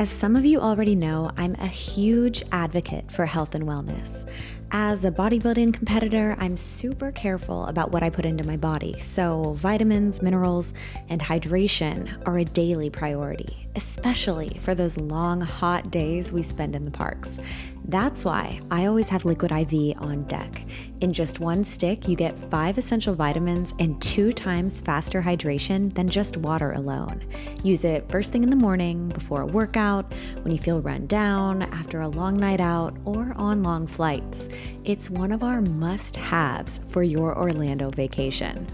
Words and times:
As 0.00 0.08
some 0.08 0.34
of 0.34 0.46
you 0.46 0.60
already 0.60 0.94
know, 0.94 1.30
I'm 1.36 1.54
a 1.56 1.66
huge 1.66 2.42
advocate 2.52 3.12
for 3.12 3.26
health 3.26 3.54
and 3.54 3.64
wellness. 3.64 4.26
As 4.72 5.04
a 5.04 5.10
bodybuilding 5.10 5.74
competitor, 5.74 6.36
I'm 6.38 6.56
super 6.56 7.10
careful 7.10 7.66
about 7.66 7.90
what 7.90 8.04
I 8.04 8.10
put 8.10 8.24
into 8.24 8.46
my 8.46 8.56
body, 8.56 8.96
so 9.00 9.54
vitamins, 9.54 10.22
minerals, 10.22 10.74
and 11.08 11.20
hydration 11.20 12.22
are 12.24 12.38
a 12.38 12.44
daily 12.44 12.88
priority, 12.88 13.68
especially 13.74 14.58
for 14.60 14.76
those 14.76 14.96
long, 14.96 15.40
hot 15.40 15.90
days 15.90 16.32
we 16.32 16.44
spend 16.44 16.76
in 16.76 16.84
the 16.84 16.90
parks. 16.92 17.40
That's 17.86 18.24
why 18.24 18.60
I 18.70 18.86
always 18.86 19.08
have 19.08 19.24
Liquid 19.24 19.50
IV 19.50 19.96
on 19.98 20.20
deck. 20.28 20.64
In 21.00 21.12
just 21.12 21.40
one 21.40 21.64
stick, 21.64 22.06
you 22.06 22.14
get 22.14 22.38
five 22.38 22.78
essential 22.78 23.14
vitamins 23.14 23.74
and 23.80 24.00
two 24.00 24.32
times 24.32 24.80
faster 24.80 25.20
hydration 25.20 25.92
than 25.94 26.08
just 26.08 26.36
water 26.36 26.72
alone. 26.72 27.24
Use 27.64 27.84
it 27.84 28.08
first 28.08 28.30
thing 28.30 28.44
in 28.44 28.50
the 28.50 28.54
morning, 28.56 29.08
before 29.08 29.40
a 29.40 29.46
workout, 29.46 30.12
when 30.42 30.52
you 30.52 30.58
feel 30.58 30.80
run 30.80 31.06
down, 31.06 31.62
after 31.62 32.02
a 32.02 32.08
long 32.08 32.38
night 32.38 32.60
out, 32.60 32.94
or 33.04 33.32
on 33.36 33.64
long 33.64 33.88
flights. 33.88 34.48
It's 34.84 35.10
one 35.10 35.32
of 35.32 35.42
our 35.42 35.60
must 35.60 36.16
haves 36.16 36.80
for 36.88 37.02
your 37.02 37.36
Orlando 37.36 37.90
vacation. 37.90 38.66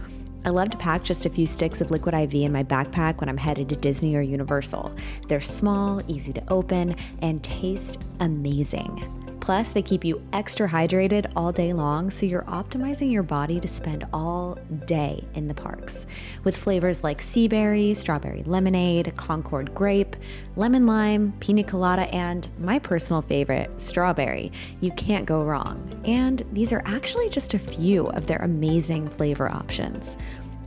I 0.45 0.51
love 0.51 0.71
to 0.71 0.79
pack 0.79 1.03
just 1.03 1.27
a 1.27 1.31
few 1.31 1.45
sticks 1.45 1.81
of 1.81 1.91
Liquid 1.91 2.15
IV 2.15 2.35
in 2.35 2.53
my 2.53 2.63
backpack 2.63 3.19
when 3.19 3.29
I'm 3.29 3.37
headed 3.37 3.69
to 3.71 3.75
Disney 3.75 4.15
or 4.15 4.21
Universal. 4.21 4.95
They're 5.27 5.41
small, 5.41 6.01
easy 6.09 6.33
to 6.35 6.53
open, 6.53 6.95
and 7.21 7.43
taste 7.43 8.05
amazing. 8.21 9.26
Plus, 9.47 9.71
they 9.71 9.81
keep 9.81 10.05
you 10.05 10.21
extra 10.33 10.69
hydrated 10.69 11.31
all 11.37 11.53
day 11.53 11.73
long, 11.73 12.11
so 12.11 12.27
you're 12.27 12.43
optimizing 12.43 13.13
your 13.13 13.23
body 13.23 13.61
to 13.61 13.69
spend 13.69 14.05
all 14.13 14.59
day 14.87 15.25
in 15.35 15.47
the 15.47 15.55
parks. 15.55 16.09
With 16.43 16.57
flavors 16.57 17.05
like 17.05 17.21
sea 17.21 17.47
berry, 17.47 17.95
strawberry 17.95 18.43
lemonade, 18.43 19.15
Concord 19.15 19.73
grape, 19.73 20.17
lemon 20.57 20.85
lime, 20.85 21.33
pina 21.39 21.63
colada, 21.63 22.13
and 22.13 22.49
my 22.59 22.81
personal 22.81 23.23
favorite, 23.23 23.81
strawberry, 23.81 24.51
you 24.81 24.91
can't 24.91 25.27
go 25.27 25.45
wrong. 25.45 26.03
And 26.05 26.43
these 26.53 26.73
are 26.73 26.83
actually 26.85 27.31
just 27.31 27.55
a 27.55 27.59
few 27.61 28.09
of 28.09 28.27
their 28.27 28.39
amazing 28.39 29.09
flavor 29.11 29.49
options. 29.49 30.17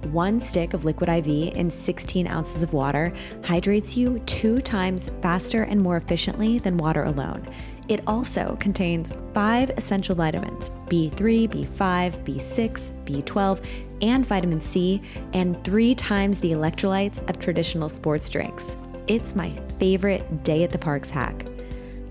One 0.04 0.40
stick 0.40 0.74
of 0.74 0.86
liquid 0.86 1.10
IV 1.10 1.28
in 1.28 1.70
16 1.70 2.28
ounces 2.28 2.64
of 2.64 2.72
water 2.72 3.12
hydrates 3.44 3.98
you 3.98 4.20
two 4.20 4.62
times 4.62 5.10
faster 5.22 5.64
and 5.64 5.82
more 5.82 5.98
efficiently 5.98 6.60
than 6.60 6.78
water 6.78 7.04
alone. 7.04 7.46
It 7.90 8.02
also 8.06 8.56
contains 8.60 9.12
five 9.34 9.72
essential 9.72 10.16
vitamins 10.16 10.70
B3, 10.88 11.50
B5, 11.50 12.24
B6, 12.24 12.92
B12, 13.04 13.66
and 14.02 14.26
vitamin 14.26 14.62
C, 14.62 15.02
and 15.34 15.62
three 15.64 15.96
times 15.96 16.40
the 16.40 16.52
electrolytes 16.52 17.28
of 17.28 17.40
traditional 17.40 17.90
sports 17.90 18.30
drinks. 18.30 18.78
It's 19.08 19.36
my 19.36 19.52
favorite 19.80 20.44
day 20.44 20.64
at 20.64 20.70
the 20.70 20.78
parks 20.78 21.10
hack. 21.10 21.46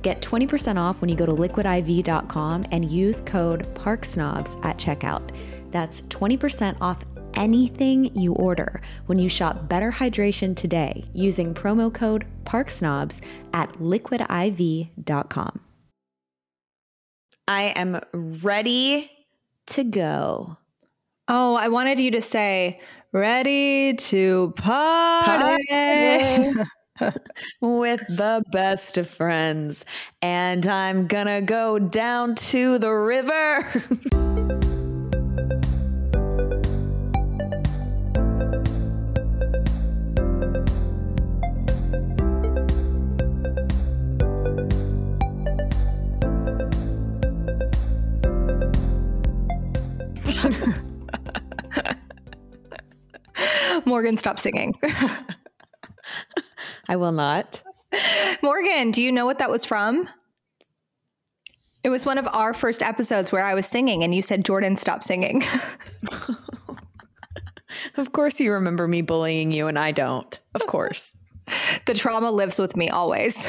Get 0.02 0.20
20% 0.20 0.78
off 0.78 1.00
when 1.00 1.08
you 1.08 1.16
go 1.16 1.26
to 1.26 1.32
liquidiv.com 1.32 2.66
and 2.72 2.90
use 2.90 3.20
code 3.20 3.72
PARKSNOBS 3.74 4.64
at 4.64 4.78
checkout. 4.78 5.30
That's 5.70 6.02
20% 6.02 6.76
off 6.80 6.98
anything 7.34 8.16
you 8.16 8.32
order 8.34 8.80
when 9.06 9.18
you 9.18 9.28
shop 9.28 9.68
Better 9.68 9.92
Hydration 9.92 10.56
today 10.56 11.04
using 11.12 11.54
promo 11.54 11.92
code 11.92 12.26
PARKSNOBS 12.44 13.20
at 13.52 13.72
liquidiv.com. 13.74 15.60
I 17.48 17.72
am 17.76 17.98
ready 18.12 19.10
to 19.68 19.82
go. 19.82 20.58
Oh, 21.28 21.54
I 21.54 21.68
wanted 21.68 21.98
you 21.98 22.10
to 22.10 22.20
say, 22.20 22.78
ready 23.10 23.94
to 23.94 24.52
party. 24.54 25.64
Party. 25.66 26.70
with 27.62 28.04
the 28.08 28.44
best 28.52 28.98
of 28.98 29.08
friends. 29.08 29.86
And 30.20 30.66
I'm 30.66 31.06
gonna 31.06 31.40
go 31.40 31.78
down 31.78 32.34
to 32.34 32.78
the 32.78 32.92
river. 32.92 34.54
Morgan, 53.86 54.16
stop 54.16 54.40
singing. 54.40 54.74
I 56.88 56.96
will 56.96 57.12
not. 57.12 57.62
Morgan, 58.42 58.90
do 58.90 59.02
you 59.02 59.12
know 59.12 59.26
what 59.26 59.38
that 59.38 59.50
was 59.50 59.64
from? 59.64 60.08
It 61.84 61.90
was 61.90 62.04
one 62.04 62.18
of 62.18 62.26
our 62.28 62.54
first 62.54 62.82
episodes 62.82 63.30
where 63.30 63.44
I 63.44 63.54
was 63.54 63.66
singing 63.66 64.02
and 64.02 64.14
you 64.14 64.22
said, 64.22 64.44
Jordan, 64.44 64.76
stop 64.76 65.04
singing. 65.04 65.42
of 67.96 68.12
course, 68.12 68.40
you 68.40 68.52
remember 68.52 68.88
me 68.88 69.00
bullying 69.02 69.52
you, 69.52 69.68
and 69.68 69.78
I 69.78 69.92
don't. 69.92 70.38
Of 70.54 70.66
course. 70.66 71.14
the 71.86 71.94
trauma 71.94 72.30
lives 72.30 72.58
with 72.58 72.76
me 72.76 72.90
always. 72.90 73.48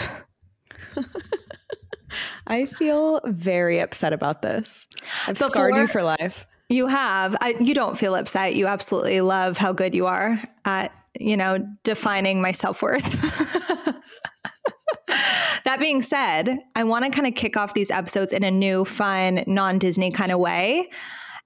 I 2.47 2.65
feel 2.65 3.21
very 3.25 3.79
upset 3.79 4.13
about 4.13 4.41
this. 4.41 4.87
I've 5.27 5.35
Before, 5.35 5.49
scarred 5.49 5.75
you 5.75 5.87
for 5.87 6.03
life. 6.03 6.45
You 6.69 6.87
have. 6.87 7.35
I, 7.41 7.55
you 7.59 7.73
don't 7.73 7.97
feel 7.97 8.15
upset. 8.15 8.55
You 8.55 8.67
absolutely 8.67 9.21
love 9.21 9.57
how 9.57 9.73
good 9.73 9.95
you 9.95 10.05
are 10.05 10.39
at, 10.65 10.91
you 11.19 11.35
know, 11.35 11.65
defining 11.83 12.41
my 12.41 12.51
self 12.51 12.83
worth. 12.83 13.03
that 15.07 15.77
being 15.79 16.03
said, 16.03 16.59
I 16.75 16.83
want 16.83 17.05
to 17.05 17.11
kind 17.11 17.25
of 17.25 17.33
kick 17.33 17.57
off 17.57 17.73
these 17.73 17.89
episodes 17.89 18.31
in 18.31 18.43
a 18.43 18.51
new, 18.51 18.85
fun, 18.85 19.43
non 19.47 19.79
Disney 19.79 20.11
kind 20.11 20.31
of 20.31 20.39
way. 20.39 20.89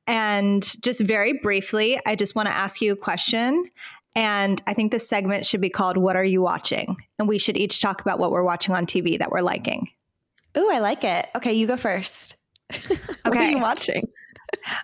And 0.07 0.62
just 0.83 1.00
very 1.00 1.39
briefly, 1.41 1.97
I 2.06 2.16
just 2.16 2.35
want 2.35 2.50
to 2.50 2.53
ask 2.53 2.81
you 2.81 2.91
a 2.91 2.97
question. 2.97 3.69
And 4.16 4.62
I 4.67 4.73
think 4.73 4.91
this 4.91 5.07
segment 5.07 5.45
should 5.45 5.62
be 5.62 5.69
called 5.69 5.97
What 5.97 6.17
Are 6.17 6.23
You 6.23 6.41
Watching? 6.41 6.97
And 7.17 7.28
we 7.28 7.38
should 7.38 7.57
each 7.57 7.81
talk 7.81 8.01
about 8.01 8.19
what 8.19 8.31
we're 8.31 8.44
watching 8.44 8.75
on 8.75 8.85
TV 8.85 9.17
that 9.19 9.31
we're 9.31 9.41
liking. 9.41 9.88
Ooh, 10.57 10.69
I 10.69 10.79
like 10.79 11.03
it. 11.03 11.28
Okay, 11.35 11.53
you 11.53 11.66
go 11.66 11.78
first. 11.78 12.35
okay. 12.73 12.97
what 13.23 13.38
are 13.38 13.50
you 13.50 13.59
watching? 13.59 14.03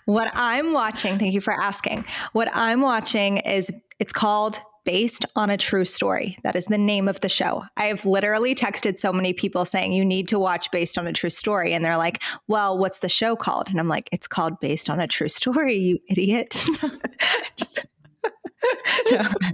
What 0.06 0.32
I'm 0.34 0.74
watching, 0.74 1.18
thank 1.18 1.34
you 1.34 1.42
for 1.42 1.54
asking. 1.54 2.06
What 2.34 2.50
I'm 2.54 2.82
watching 2.82 3.38
is 3.38 3.72
it's 4.00 4.14
called 4.14 4.60
Based 4.86 5.26
on 5.36 5.50
a 5.50 5.58
True 5.58 5.86
Story. 5.86 6.38
That 6.44 6.56
is 6.56 6.66
the 6.66 6.78
name 6.78 7.08
of 7.08 7.20
the 7.20 7.30
show. 7.30 7.64
I 7.78 7.86
have 7.86 8.06
literally 8.06 8.56
texted 8.56 8.98
so 8.98 9.14
many 9.14 9.34
people 9.34 9.66
saying 9.66 9.94
you 9.94 10.04
need 10.04 10.28
to 10.30 10.40
watch 10.40 10.72
Based 10.72 10.98
on 10.98 11.06
a 11.06 11.14
True 11.14 11.30
Story. 11.30 11.74
And 11.74 11.84
they're 11.86 11.98
like, 11.98 12.22
well, 12.48 12.78
what's 12.78 13.00
the 13.00 13.10
show 13.10 13.36
called? 13.36 13.70
And 13.70 13.80
I'm 13.80 13.88
like, 13.88 14.10
it's 14.12 14.28
called 14.28 14.60
Based 14.60 14.90
on 14.90 15.00
a 15.00 15.08
True 15.08 15.30
Story, 15.30 15.76
you 15.76 16.00
idiot. 16.10 16.66
just, 17.58 17.86
no, 19.12 19.28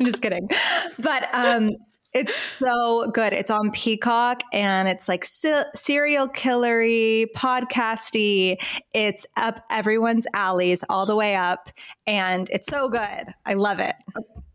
I'm 0.00 0.06
just 0.06 0.22
kidding. 0.22 0.48
But 0.98 1.28
um, 1.34 1.72
it's 2.14 2.34
so 2.34 3.10
good. 3.10 3.32
It's 3.32 3.50
on 3.50 3.70
Peacock 3.70 4.42
and 4.52 4.88
it's 4.88 5.08
like 5.08 5.24
serial 5.24 6.28
killery, 6.28 7.26
podcasty. 7.36 8.56
It's 8.94 9.26
up 9.36 9.62
everyone's 9.70 10.26
alleys 10.34 10.84
all 10.88 11.06
the 11.06 11.16
way 11.16 11.36
up 11.36 11.70
and 12.06 12.48
it's 12.50 12.68
so 12.68 12.88
good. 12.88 13.26
I 13.44 13.54
love 13.54 13.78
it. 13.78 13.94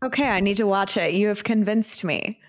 Okay, 0.04 0.28
I 0.28 0.40
need 0.40 0.56
to 0.58 0.66
watch 0.66 0.96
it. 0.96 1.14
You 1.14 1.28
have 1.28 1.44
convinced 1.44 2.04
me. 2.04 2.40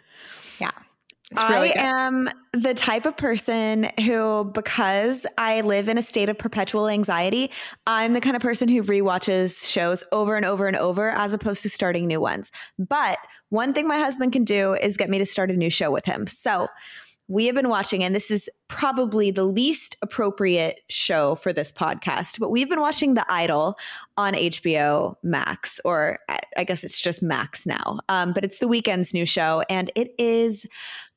Really 1.49 1.71
I 1.71 1.73
good. 1.73 1.77
am 1.77 2.29
the 2.53 2.73
type 2.73 3.05
of 3.05 3.17
person 3.17 3.89
who, 4.01 4.45
because 4.53 5.25
I 5.37 5.61
live 5.61 5.89
in 5.89 5.97
a 5.97 6.01
state 6.01 6.29
of 6.29 6.37
perpetual 6.37 6.87
anxiety, 6.87 7.51
I'm 7.87 8.13
the 8.13 8.21
kind 8.21 8.35
of 8.35 8.41
person 8.41 8.69
who 8.69 8.83
re-watches 8.83 9.67
shows 9.67 10.03
over 10.11 10.35
and 10.35 10.45
over 10.45 10.67
and 10.67 10.77
over 10.77 11.09
as 11.09 11.33
opposed 11.33 11.63
to 11.63 11.69
starting 11.69 12.05
new 12.05 12.21
ones. 12.21 12.51
But 12.77 13.17
one 13.49 13.73
thing 13.73 13.87
my 13.87 13.99
husband 13.99 14.33
can 14.33 14.43
do 14.43 14.75
is 14.75 14.97
get 14.97 15.09
me 15.09 15.17
to 15.17 15.25
start 15.25 15.49
a 15.49 15.55
new 15.55 15.69
show 15.69 15.89
with 15.89 16.05
him. 16.05 16.27
So 16.27 16.67
we 17.27 17.47
have 17.47 17.55
been 17.55 17.69
watching, 17.69 18.03
and 18.03 18.13
this 18.13 18.29
is 18.29 18.49
probably 18.67 19.31
the 19.31 19.43
least 19.43 19.97
appropriate 20.01 20.79
show 20.89 21.35
for 21.35 21.51
this 21.51 21.71
podcast, 21.71 22.39
but 22.39 22.51
we've 22.51 22.69
been 22.69 22.81
watching 22.81 23.15
The 23.15 23.25
Idol 23.29 23.77
on 24.17 24.33
HBO 24.33 25.15
Max, 25.23 25.79
or 25.83 26.19
I 26.57 26.63
guess 26.63 26.83
it's 26.83 27.01
just 27.01 27.23
Max 27.23 27.65
now. 27.65 27.99
Um, 28.09 28.33
but 28.33 28.43
it's 28.43 28.59
the 28.59 28.67
Weeknd's 28.67 29.13
new 29.13 29.25
show, 29.25 29.63
and 29.69 29.91
it 29.95 30.13
is 30.19 30.67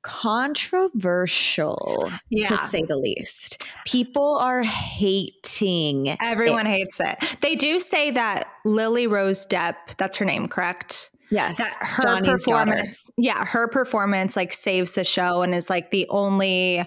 controversial 0.03 2.11
yeah. 2.31 2.47
to 2.47 2.57
say 2.57 2.83
the 2.83 2.97
least. 2.97 3.65
People 3.85 4.39
are 4.39 4.63
hating. 4.63 6.17
Everyone 6.21 6.67
it. 6.67 6.71
hates 6.71 7.01
it. 7.01 7.37
They 7.41 7.55
do 7.55 7.81
say 7.81 8.11
that 8.13 8.49
Lily 8.65 9.07
Rose 9.07 9.47
Depp, 9.47 9.75
that's 9.99 10.17
her 10.17 10.25
name, 10.25 10.49
correct? 10.49 11.11
Yes. 11.31 11.59
That 11.59 11.77
her 11.81 12.03
Johnny's 12.03 12.29
performance. 12.29 13.05
Daughter. 13.05 13.15
Yeah, 13.19 13.45
her 13.45 13.69
performance 13.69 14.37
like 14.37 14.53
saves 14.53 14.93
the 14.93 15.05
show 15.05 15.43
and 15.43 15.55
is 15.55 15.69
like 15.69 15.91
the 15.91 16.07
only 16.09 16.85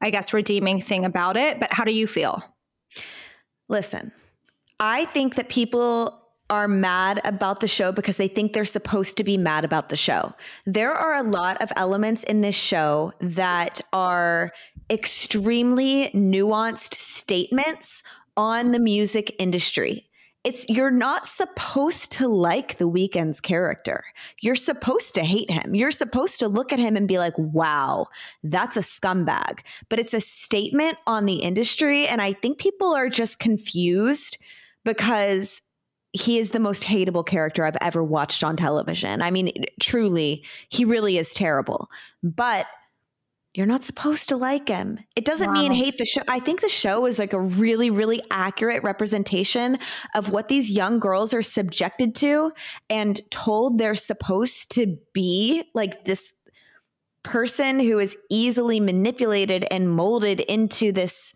I 0.00 0.10
guess 0.10 0.32
redeeming 0.32 0.82
thing 0.82 1.04
about 1.04 1.36
it, 1.36 1.60
but 1.60 1.72
how 1.72 1.84
do 1.84 1.92
you 1.92 2.06
feel? 2.06 2.42
Listen. 3.68 4.12
I 4.80 5.04
think 5.06 5.36
that 5.36 5.48
people 5.48 6.18
are 6.50 6.66
mad 6.68 7.20
about 7.24 7.60
the 7.60 7.68
show 7.68 7.92
because 7.92 8.16
they 8.16 8.28
think 8.28 8.52
they're 8.52 8.64
supposed 8.64 9.16
to 9.16 9.24
be 9.24 9.36
mad 9.36 9.64
about 9.64 9.88
the 9.88 9.96
show. 9.96 10.34
There 10.66 10.92
are 10.92 11.14
a 11.14 11.22
lot 11.22 11.62
of 11.62 11.72
elements 11.76 12.24
in 12.24 12.40
this 12.40 12.56
show 12.56 13.12
that 13.20 13.80
are 13.92 14.50
extremely 14.90 16.10
nuanced 16.10 16.94
statements 16.94 18.02
on 18.36 18.72
the 18.72 18.78
music 18.78 19.34
industry. 19.38 20.08
It's 20.44 20.66
you're 20.68 20.90
not 20.90 21.26
supposed 21.26 22.10
to 22.12 22.26
like 22.26 22.78
the 22.78 22.88
Weeknd's 22.88 23.40
character. 23.40 24.04
You're 24.40 24.56
supposed 24.56 25.14
to 25.14 25.22
hate 25.22 25.50
him. 25.50 25.74
You're 25.74 25.92
supposed 25.92 26.40
to 26.40 26.48
look 26.48 26.72
at 26.72 26.80
him 26.80 26.96
and 26.96 27.06
be 27.06 27.18
like, 27.18 27.34
"Wow, 27.38 28.08
that's 28.42 28.76
a 28.76 28.80
scumbag." 28.80 29.60
But 29.88 30.00
it's 30.00 30.14
a 30.14 30.20
statement 30.20 30.98
on 31.06 31.26
the 31.26 31.36
industry 31.36 32.08
and 32.08 32.20
I 32.20 32.32
think 32.32 32.58
people 32.58 32.92
are 32.92 33.08
just 33.08 33.38
confused 33.38 34.38
because 34.84 35.62
he 36.12 36.38
is 36.38 36.50
the 36.50 36.58
most 36.58 36.82
hateable 36.82 37.24
character 37.24 37.64
I've 37.64 37.76
ever 37.80 38.02
watched 38.02 38.44
on 38.44 38.56
television. 38.56 39.22
I 39.22 39.30
mean, 39.30 39.52
truly, 39.80 40.44
he 40.68 40.84
really 40.84 41.16
is 41.18 41.32
terrible. 41.32 41.88
But 42.22 42.66
you're 43.54 43.66
not 43.66 43.84
supposed 43.84 44.30
to 44.30 44.36
like 44.36 44.68
him. 44.68 44.98
It 45.14 45.26
doesn't 45.26 45.48
wow. 45.48 45.60
mean 45.60 45.72
hate 45.72 45.98
the 45.98 46.06
show. 46.06 46.22
I 46.26 46.40
think 46.40 46.62
the 46.62 46.68
show 46.68 47.04
is 47.04 47.18
like 47.18 47.34
a 47.34 47.40
really, 47.40 47.90
really 47.90 48.22
accurate 48.30 48.82
representation 48.82 49.78
of 50.14 50.30
what 50.30 50.48
these 50.48 50.70
young 50.70 50.98
girls 50.98 51.34
are 51.34 51.42
subjected 51.42 52.14
to 52.16 52.52
and 52.88 53.20
told 53.30 53.76
they're 53.76 53.94
supposed 53.94 54.72
to 54.72 54.96
be 55.12 55.64
like 55.74 56.06
this 56.06 56.32
person 57.22 57.78
who 57.78 57.98
is 57.98 58.16
easily 58.30 58.80
manipulated 58.80 59.66
and 59.70 59.90
molded 59.90 60.40
into 60.40 60.90
this 60.90 61.34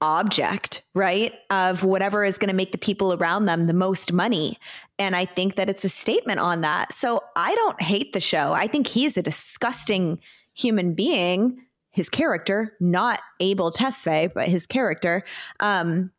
object, 0.00 0.82
right? 0.94 1.34
Of 1.50 1.84
whatever 1.84 2.24
is 2.24 2.38
going 2.38 2.48
to 2.48 2.56
make 2.56 2.72
the 2.72 2.78
people 2.78 3.12
around 3.12 3.44
them 3.44 3.66
the 3.66 3.74
most 3.74 4.12
money. 4.12 4.58
And 4.98 5.14
I 5.14 5.26
think 5.26 5.56
that 5.56 5.68
it's 5.68 5.84
a 5.84 5.90
statement 5.90 6.40
on 6.40 6.62
that. 6.62 6.94
So 6.94 7.22
I 7.36 7.54
don't 7.54 7.80
hate 7.82 8.14
the 8.14 8.20
show. 8.20 8.54
I 8.54 8.66
think 8.66 8.86
he's 8.86 9.18
a 9.18 9.22
disgusting 9.22 10.18
human 10.60 10.94
being, 10.94 11.64
his 11.90 12.08
character, 12.08 12.76
not 12.80 13.20
Abel 13.40 13.70
Tesfaye, 13.70 14.32
but 14.32 14.48
his 14.48 14.66
character. 14.66 15.24
Um, 15.58 16.12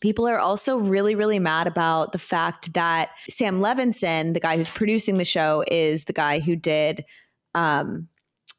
people 0.00 0.28
are 0.28 0.38
also 0.38 0.78
really, 0.78 1.14
really 1.14 1.38
mad 1.38 1.66
about 1.66 2.12
the 2.12 2.18
fact 2.18 2.72
that 2.74 3.10
Sam 3.28 3.60
Levinson, 3.60 4.34
the 4.34 4.40
guy 4.40 4.56
who's 4.56 4.70
producing 4.70 5.18
the 5.18 5.24
show, 5.24 5.64
is 5.70 6.04
the 6.04 6.12
guy 6.12 6.38
who 6.40 6.54
did 6.54 7.04
um, 7.54 8.08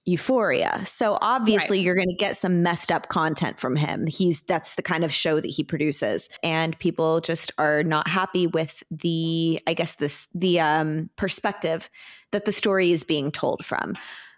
Euphoria. 0.10 0.82
So 0.86 1.18
obviously 1.22 1.78
right. 1.78 1.86
you're 1.86 1.96
going 1.96 2.10
to 2.10 2.16
get 2.16 2.36
some 2.36 2.64
messed 2.64 2.92
up 2.92 3.10
content 3.10 3.60
from 3.60 3.76
him. 3.76 4.08
He's 4.08 4.42
that's 4.42 4.76
the 4.76 4.82
kind 4.82 5.04
of 5.04 5.14
show 5.14 5.40
that 5.40 5.48
he 5.48 5.64
produces 5.64 6.30
and 6.44 6.78
people 6.80 7.22
just 7.22 7.52
are 7.58 7.84
not 7.84 8.08
happy 8.08 8.48
with 8.48 8.82
the 8.90 9.62
I 9.68 9.74
guess 9.74 9.96
this 9.96 10.28
the 10.34 10.60
um 10.60 11.10
perspective 11.16 11.90
that 12.32 12.46
the 12.46 12.52
story 12.52 12.92
is 12.92 13.04
being 13.04 13.32
told 13.32 13.64
from. 13.66 13.96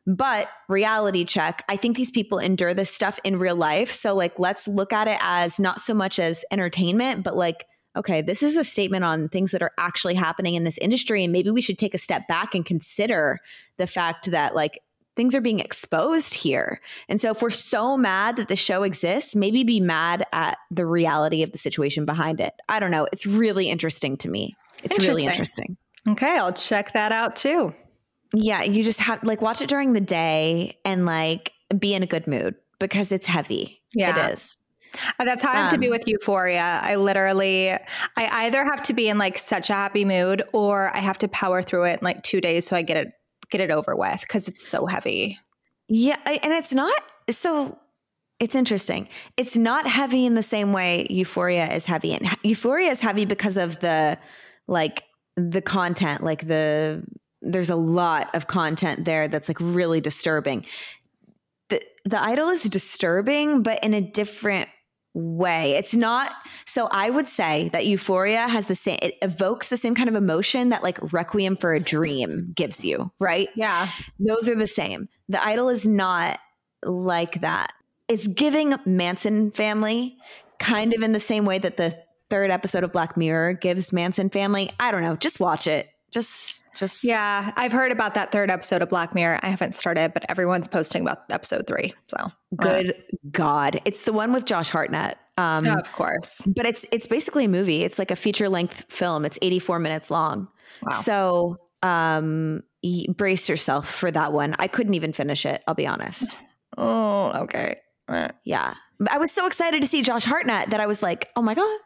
But 0.07 0.49
reality 0.67 1.25
check, 1.25 1.63
I 1.69 1.77
think 1.77 1.95
these 1.95 2.11
people 2.11 2.39
endure 2.39 2.73
this 2.73 2.89
stuff 2.89 3.19
in 3.23 3.37
real 3.37 3.55
life. 3.55 3.91
So 3.91 4.15
like 4.15 4.39
let's 4.39 4.67
look 4.67 4.91
at 4.91 5.07
it 5.07 5.19
as 5.21 5.59
not 5.59 5.79
so 5.79 5.93
much 5.93 6.17
as 6.19 6.43
entertainment, 6.51 7.23
but 7.23 7.35
like 7.35 7.65
okay, 7.95 8.21
this 8.21 8.41
is 8.41 8.55
a 8.55 8.63
statement 8.63 9.03
on 9.03 9.27
things 9.27 9.51
that 9.51 9.61
are 9.61 9.73
actually 9.77 10.13
happening 10.13 10.55
in 10.55 10.63
this 10.63 10.77
industry 10.77 11.25
and 11.25 11.33
maybe 11.33 11.49
we 11.49 11.61
should 11.61 11.77
take 11.77 11.93
a 11.93 11.97
step 11.97 12.25
back 12.27 12.55
and 12.55 12.65
consider 12.65 13.37
the 13.77 13.85
fact 13.85 14.31
that 14.31 14.55
like 14.55 14.79
things 15.15 15.35
are 15.35 15.41
being 15.41 15.59
exposed 15.59 16.33
here. 16.33 16.79
And 17.09 17.19
so 17.19 17.31
if 17.31 17.41
we're 17.41 17.49
so 17.49 17.97
mad 17.97 18.37
that 18.37 18.47
the 18.47 18.55
show 18.55 18.83
exists, 18.83 19.35
maybe 19.35 19.63
be 19.63 19.81
mad 19.81 20.25
at 20.31 20.57
the 20.69 20.85
reality 20.85 21.43
of 21.43 21.51
the 21.51 21.57
situation 21.57 22.05
behind 22.05 22.39
it. 22.39 22.53
I 22.69 22.79
don't 22.79 22.91
know. 22.91 23.07
It's 23.11 23.25
really 23.25 23.69
interesting 23.69 24.15
to 24.17 24.29
me. 24.29 24.55
It's 24.83 24.95
interesting. 24.95 25.15
really 25.15 25.25
interesting. 25.25 25.77
Okay, 26.07 26.37
I'll 26.37 26.53
check 26.53 26.93
that 26.93 27.11
out 27.11 27.35
too. 27.35 27.75
Yeah, 28.33 28.63
you 28.63 28.83
just 28.83 28.99
have 28.99 29.23
like 29.23 29.41
watch 29.41 29.61
it 29.61 29.67
during 29.67 29.93
the 29.93 30.01
day 30.01 30.77
and 30.85 31.05
like 31.05 31.53
be 31.77 31.93
in 31.93 32.03
a 32.03 32.07
good 32.07 32.27
mood 32.27 32.55
because 32.79 33.11
it's 33.11 33.27
heavy. 33.27 33.81
Yeah. 33.93 34.29
It 34.29 34.33
is. 34.33 34.57
Uh, 35.19 35.25
that's 35.25 35.41
how 35.41 35.51
I 35.51 35.55
have 35.55 35.65
um, 35.65 35.71
to 35.71 35.77
be 35.77 35.87
um, 35.87 35.91
with 35.91 36.07
euphoria. 36.07 36.79
I 36.83 36.95
literally, 36.95 37.71
I 37.71 37.79
either 38.17 38.63
have 38.63 38.83
to 38.83 38.93
be 38.93 39.07
in 39.07 39.17
like 39.17 39.37
such 39.37 39.69
a 39.69 39.73
happy 39.73 40.03
mood 40.03 40.43
or 40.51 40.95
I 40.95 40.99
have 40.99 41.17
to 41.19 41.27
power 41.29 41.61
through 41.61 41.85
it 41.85 41.99
in 41.99 42.05
like 42.05 42.23
two 42.23 42.41
days 42.41 42.65
so 42.65 42.75
I 42.75 42.81
get 42.81 42.97
it 42.97 43.13
get 43.51 43.61
it 43.61 43.69
over 43.69 43.95
with 43.95 44.21
because 44.21 44.47
it's 44.47 44.65
so 44.65 44.85
heavy. 44.85 45.37
Yeah, 45.87 46.17
and 46.25 46.53
it's 46.53 46.73
not 46.73 46.93
so. 47.29 47.77
It's 48.39 48.55
interesting. 48.55 49.07
It's 49.37 49.55
not 49.55 49.85
heavy 49.85 50.25
in 50.25 50.33
the 50.33 50.41
same 50.41 50.73
way 50.73 51.05
Euphoria 51.09 51.71
is 51.71 51.85
heavy, 51.85 52.13
and 52.13 52.27
Euphoria 52.43 52.89
is 52.89 52.99
heavy 52.99 53.25
because 53.25 53.57
of 53.57 53.79
the 53.81 54.17
like 54.67 55.03
the 55.35 55.61
content. 55.61 56.23
Like 56.23 56.47
the 56.47 57.03
there's 57.41 57.69
a 57.69 57.75
lot 57.75 58.33
of 58.35 58.47
content 58.47 59.05
there 59.05 59.27
that's 59.27 59.49
like 59.49 59.59
really 59.59 60.01
disturbing. 60.01 60.65
The 61.69 61.81
the 62.05 62.21
idol 62.21 62.49
is 62.49 62.63
disturbing, 62.63 63.63
but 63.63 63.83
in 63.83 63.93
a 63.93 64.01
different 64.01 64.69
way. 65.13 65.73
It's 65.73 65.95
not 65.95 66.33
so 66.65 66.87
I 66.87 67.09
would 67.09 67.27
say 67.27 67.69
that 67.73 67.85
euphoria 67.85 68.47
has 68.47 68.67
the 68.67 68.75
same 68.75 68.99
it 69.01 69.17
evokes 69.21 69.69
the 69.69 69.77
same 69.77 69.93
kind 69.93 70.07
of 70.07 70.15
emotion 70.15 70.69
that 70.69 70.83
like 70.83 70.99
Requiem 71.11 71.57
for 71.57 71.73
a 71.73 71.79
Dream 71.79 72.53
gives 72.55 72.85
you, 72.85 73.11
right? 73.19 73.49
Yeah. 73.55 73.89
Those 74.19 74.47
are 74.47 74.55
the 74.55 74.67
same. 74.67 75.09
The 75.27 75.43
idol 75.43 75.69
is 75.69 75.85
not 75.85 76.39
like 76.83 77.41
that. 77.41 77.73
It's 78.07 78.27
giving 78.27 78.75
Manson 78.85 79.51
family 79.51 80.17
kind 80.59 80.93
of 80.93 81.01
in 81.01 81.11
the 81.11 81.19
same 81.19 81.45
way 81.45 81.57
that 81.57 81.77
the 81.77 81.97
third 82.29 82.51
episode 82.51 82.83
of 82.83 82.93
Black 82.93 83.17
Mirror 83.17 83.53
gives 83.53 83.91
Manson 83.91 84.29
family. 84.29 84.71
I 84.79 84.91
don't 84.91 85.01
know, 85.01 85.15
just 85.15 85.39
watch 85.39 85.67
it. 85.67 85.89
Just, 86.11 86.63
just 86.75 87.03
yeah. 87.03 87.51
I've 87.55 87.71
heard 87.71 87.91
about 87.91 88.15
that 88.15 88.31
third 88.31 88.51
episode 88.51 88.81
of 88.81 88.89
Black 88.89 89.15
Mirror. 89.15 89.39
I 89.43 89.47
haven't 89.47 89.73
started, 89.73 90.13
but 90.13 90.25
everyone's 90.29 90.67
posting 90.67 91.01
about 91.01 91.19
episode 91.29 91.67
three. 91.67 91.93
So 92.07 92.31
good 92.55 92.89
uh, 92.89 93.17
God, 93.31 93.79
it's 93.85 94.03
the 94.03 94.11
one 94.11 94.33
with 94.33 94.45
Josh 94.45 94.69
Hartnett. 94.69 95.17
Um, 95.37 95.65
yeah, 95.65 95.77
of 95.77 95.91
course, 95.93 96.41
but 96.45 96.65
it's 96.65 96.85
it's 96.91 97.07
basically 97.07 97.45
a 97.45 97.49
movie. 97.49 97.83
It's 97.83 97.97
like 97.97 98.11
a 98.11 98.15
feature 98.17 98.49
length 98.49 98.83
film. 98.89 99.23
It's 99.23 99.39
eighty 99.41 99.59
four 99.59 99.79
minutes 99.79 100.11
long. 100.11 100.49
Wow. 100.83 101.01
So 101.01 101.57
um, 101.81 102.61
brace 103.15 103.47
yourself 103.47 103.89
for 103.89 104.11
that 104.11 104.33
one. 104.33 104.55
I 104.59 104.67
couldn't 104.67 104.93
even 104.93 105.13
finish 105.13 105.45
it. 105.45 105.63
I'll 105.67 105.75
be 105.75 105.87
honest. 105.87 106.37
Oh, 106.77 107.33
okay. 107.33 107.75
Yeah, 108.45 108.75
I 109.09 109.17
was 109.17 109.29
so 109.33 109.45
excited 109.45 109.81
to 109.81 109.87
see 109.89 110.01
Josh 110.01 110.23
Hartnett 110.23 110.69
that 110.69 110.79
I 110.79 110.85
was 110.85 111.03
like, 111.03 111.29
oh 111.35 111.41
my 111.41 111.53
god, 111.53 111.79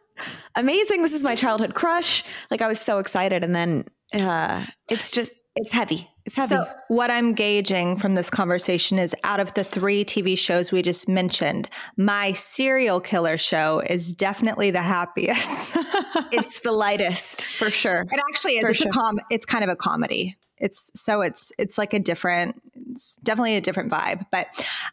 amazing! 0.54 1.02
This 1.02 1.12
is 1.12 1.24
my 1.24 1.34
childhood 1.34 1.74
crush. 1.74 2.22
Like 2.52 2.62
I 2.62 2.68
was 2.68 2.80
so 2.80 3.00
excited, 3.00 3.42
and 3.42 3.52
then 3.52 3.86
uh, 4.12 4.64
it's 4.88 5.10
just 5.10 5.34
it's 5.56 5.72
heavy. 5.72 6.08
It's 6.26 6.34
heavy. 6.34 6.48
So, 6.48 6.68
what 6.88 7.10
I'm 7.10 7.32
gauging 7.32 7.96
from 7.96 8.14
this 8.14 8.28
conversation 8.28 8.98
is 8.98 9.16
out 9.24 9.40
of 9.40 9.54
the 9.54 9.64
three 9.64 10.04
TV 10.04 10.36
shows 10.36 10.70
we 10.70 10.82
just 10.82 11.08
mentioned, 11.08 11.70
my 11.96 12.32
serial 12.32 13.00
killer 13.00 13.38
show 13.38 13.80
is 13.80 14.12
definitely 14.12 14.70
the 14.70 14.82
happiest. 14.82 15.72
it's 16.32 16.60
the 16.60 16.72
lightest 16.72 17.44
for 17.44 17.70
sure. 17.70 18.04
It 18.10 18.20
actually 18.28 18.58
is. 18.58 18.70
it's 18.70 18.78
sure. 18.80 18.90
a 18.90 18.92
com. 18.92 19.18
It's 19.30 19.46
kind 19.46 19.64
of 19.64 19.70
a 19.70 19.76
comedy. 19.76 20.36
It's 20.58 20.90
so 20.94 21.22
it's 21.22 21.52
it's 21.58 21.78
like 21.78 21.94
a 21.94 22.00
different. 22.00 22.60
It's 22.90 23.16
definitely 23.22 23.56
a 23.56 23.60
different 23.62 23.90
vibe. 23.90 24.26
But 24.30 24.48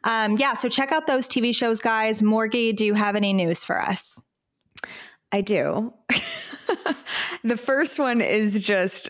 um, 0.06 0.38
yeah, 0.38 0.54
so 0.54 0.70
check 0.70 0.94
out 0.94 1.08
those 1.08 1.28
TV 1.28 1.54
shows, 1.54 1.82
guys. 1.82 2.22
Morgie, 2.22 2.74
do 2.76 2.86
you 2.86 2.94
have 2.94 3.16
any 3.16 3.34
news 3.34 3.64
for 3.66 3.82
us? 3.82 4.22
I 5.32 5.42
do. 5.42 5.94
the 7.44 7.58
first 7.58 8.00
one 8.00 8.22
is 8.22 8.62
just 8.62 9.10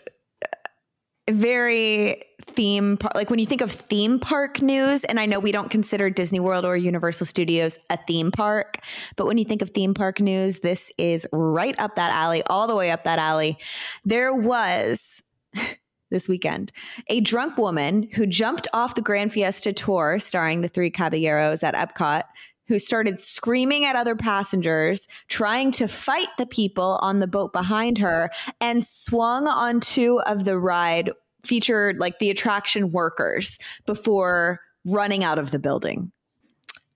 very 1.30 2.22
theme 2.46 2.98
park 2.98 3.14
like 3.14 3.30
when 3.30 3.38
you 3.38 3.46
think 3.46 3.62
of 3.62 3.72
theme 3.72 4.18
park 4.18 4.60
news 4.60 5.02
and 5.04 5.18
i 5.18 5.24
know 5.24 5.40
we 5.40 5.50
don't 5.50 5.70
consider 5.70 6.10
disney 6.10 6.38
world 6.38 6.66
or 6.66 6.76
universal 6.76 7.24
studios 7.24 7.78
a 7.88 7.96
theme 8.06 8.30
park 8.30 8.76
but 9.16 9.26
when 9.26 9.38
you 9.38 9.44
think 9.44 9.62
of 9.62 9.70
theme 9.70 9.94
park 9.94 10.20
news 10.20 10.58
this 10.58 10.92
is 10.98 11.26
right 11.32 11.74
up 11.78 11.96
that 11.96 12.12
alley 12.12 12.42
all 12.50 12.66
the 12.66 12.76
way 12.76 12.90
up 12.90 13.04
that 13.04 13.18
alley. 13.18 13.56
There 14.04 14.34
was 14.34 15.22
this 16.10 16.28
weekend 16.28 16.72
a 17.08 17.20
drunk 17.20 17.56
woman 17.58 18.08
who 18.14 18.26
jumped 18.26 18.68
off 18.72 18.94
the 18.94 19.02
grand 19.02 19.32
fiesta 19.32 19.72
tour 19.72 20.18
starring 20.18 20.60
the 20.60 20.68
three 20.68 20.90
caballeros 20.90 21.62
at 21.62 21.74
epcot 21.74 22.22
who 22.66 22.78
started 22.78 23.20
screaming 23.20 23.84
at 23.84 23.96
other 23.96 24.16
passengers, 24.16 25.06
trying 25.28 25.70
to 25.72 25.88
fight 25.88 26.28
the 26.38 26.46
people 26.46 26.98
on 27.02 27.20
the 27.20 27.26
boat 27.26 27.52
behind 27.52 27.98
her, 27.98 28.30
and 28.60 28.84
swung 28.86 29.46
on 29.46 29.80
two 29.80 30.20
of 30.22 30.44
the 30.44 30.58
ride 30.58 31.10
featured 31.44 31.98
like 31.98 32.18
the 32.18 32.30
attraction 32.30 32.90
workers 32.90 33.58
before 33.86 34.60
running 34.84 35.24
out 35.24 35.38
of 35.38 35.50
the 35.50 35.58
building. 35.58 36.10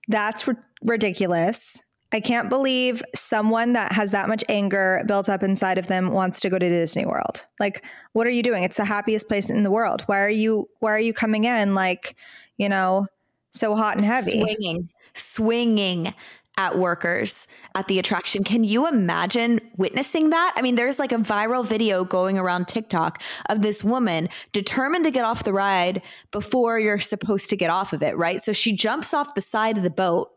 That's 0.07 0.47
r- 0.47 0.59
ridiculous. 0.81 1.81
I 2.11 2.19
can't 2.19 2.49
believe 2.49 3.03
someone 3.13 3.73
that 3.73 3.91
has 3.91 4.11
that 4.11 4.27
much 4.27 4.43
anger 4.49 5.03
built 5.05 5.29
up 5.29 5.43
inside 5.43 5.77
of 5.77 5.87
them 5.87 6.11
wants 6.11 6.39
to 6.39 6.49
go 6.49 6.57
to 6.57 6.69
Disney 6.69 7.05
World. 7.05 7.45
Like, 7.59 7.85
what 8.13 8.25
are 8.25 8.31
you 8.31 8.41
doing? 8.41 8.63
It's 8.63 8.77
the 8.77 8.85
happiest 8.85 9.27
place 9.27 9.49
in 9.49 9.61
the 9.61 9.69
world. 9.69 10.01
Why 10.07 10.19
are 10.21 10.29
you 10.29 10.67
why 10.79 10.91
are 10.91 10.99
you 10.99 11.13
coming 11.13 11.43
in 11.43 11.75
like, 11.75 12.15
you 12.57 12.67
know, 12.67 13.05
so 13.51 13.75
hot 13.75 13.95
and 13.95 14.05
heavy? 14.05 14.41
Swinging 14.41 14.89
swinging 15.13 16.13
at 16.57 16.77
workers 16.77 17.47
at 17.75 17.87
the 17.87 17.99
attraction. 17.99 18.43
Can 18.43 18.65
you 18.65 18.87
imagine 18.87 19.61
witnessing 19.77 20.31
that? 20.31 20.53
I 20.57 20.61
mean, 20.61 20.75
there's 20.75 20.99
like 20.99 21.13
a 21.13 21.17
viral 21.17 21.65
video 21.65 22.03
going 22.03 22.37
around 22.37 22.67
TikTok 22.67 23.21
of 23.49 23.61
this 23.61 23.81
woman 23.83 24.27
determined 24.51 25.05
to 25.05 25.11
get 25.11 25.23
off 25.23 25.43
the 25.43 25.53
ride 25.53 26.01
before 26.31 26.77
you're 26.77 26.99
supposed 26.99 27.49
to 27.51 27.55
get 27.55 27.69
off 27.69 27.93
of 27.93 28.03
it, 28.03 28.17
right? 28.17 28.41
So 28.41 28.51
she 28.51 28.73
jumps 28.73 29.13
off 29.13 29.35
the 29.35 29.41
side 29.41 29.77
of 29.77 29.83
the 29.83 29.89
boat 29.89 30.31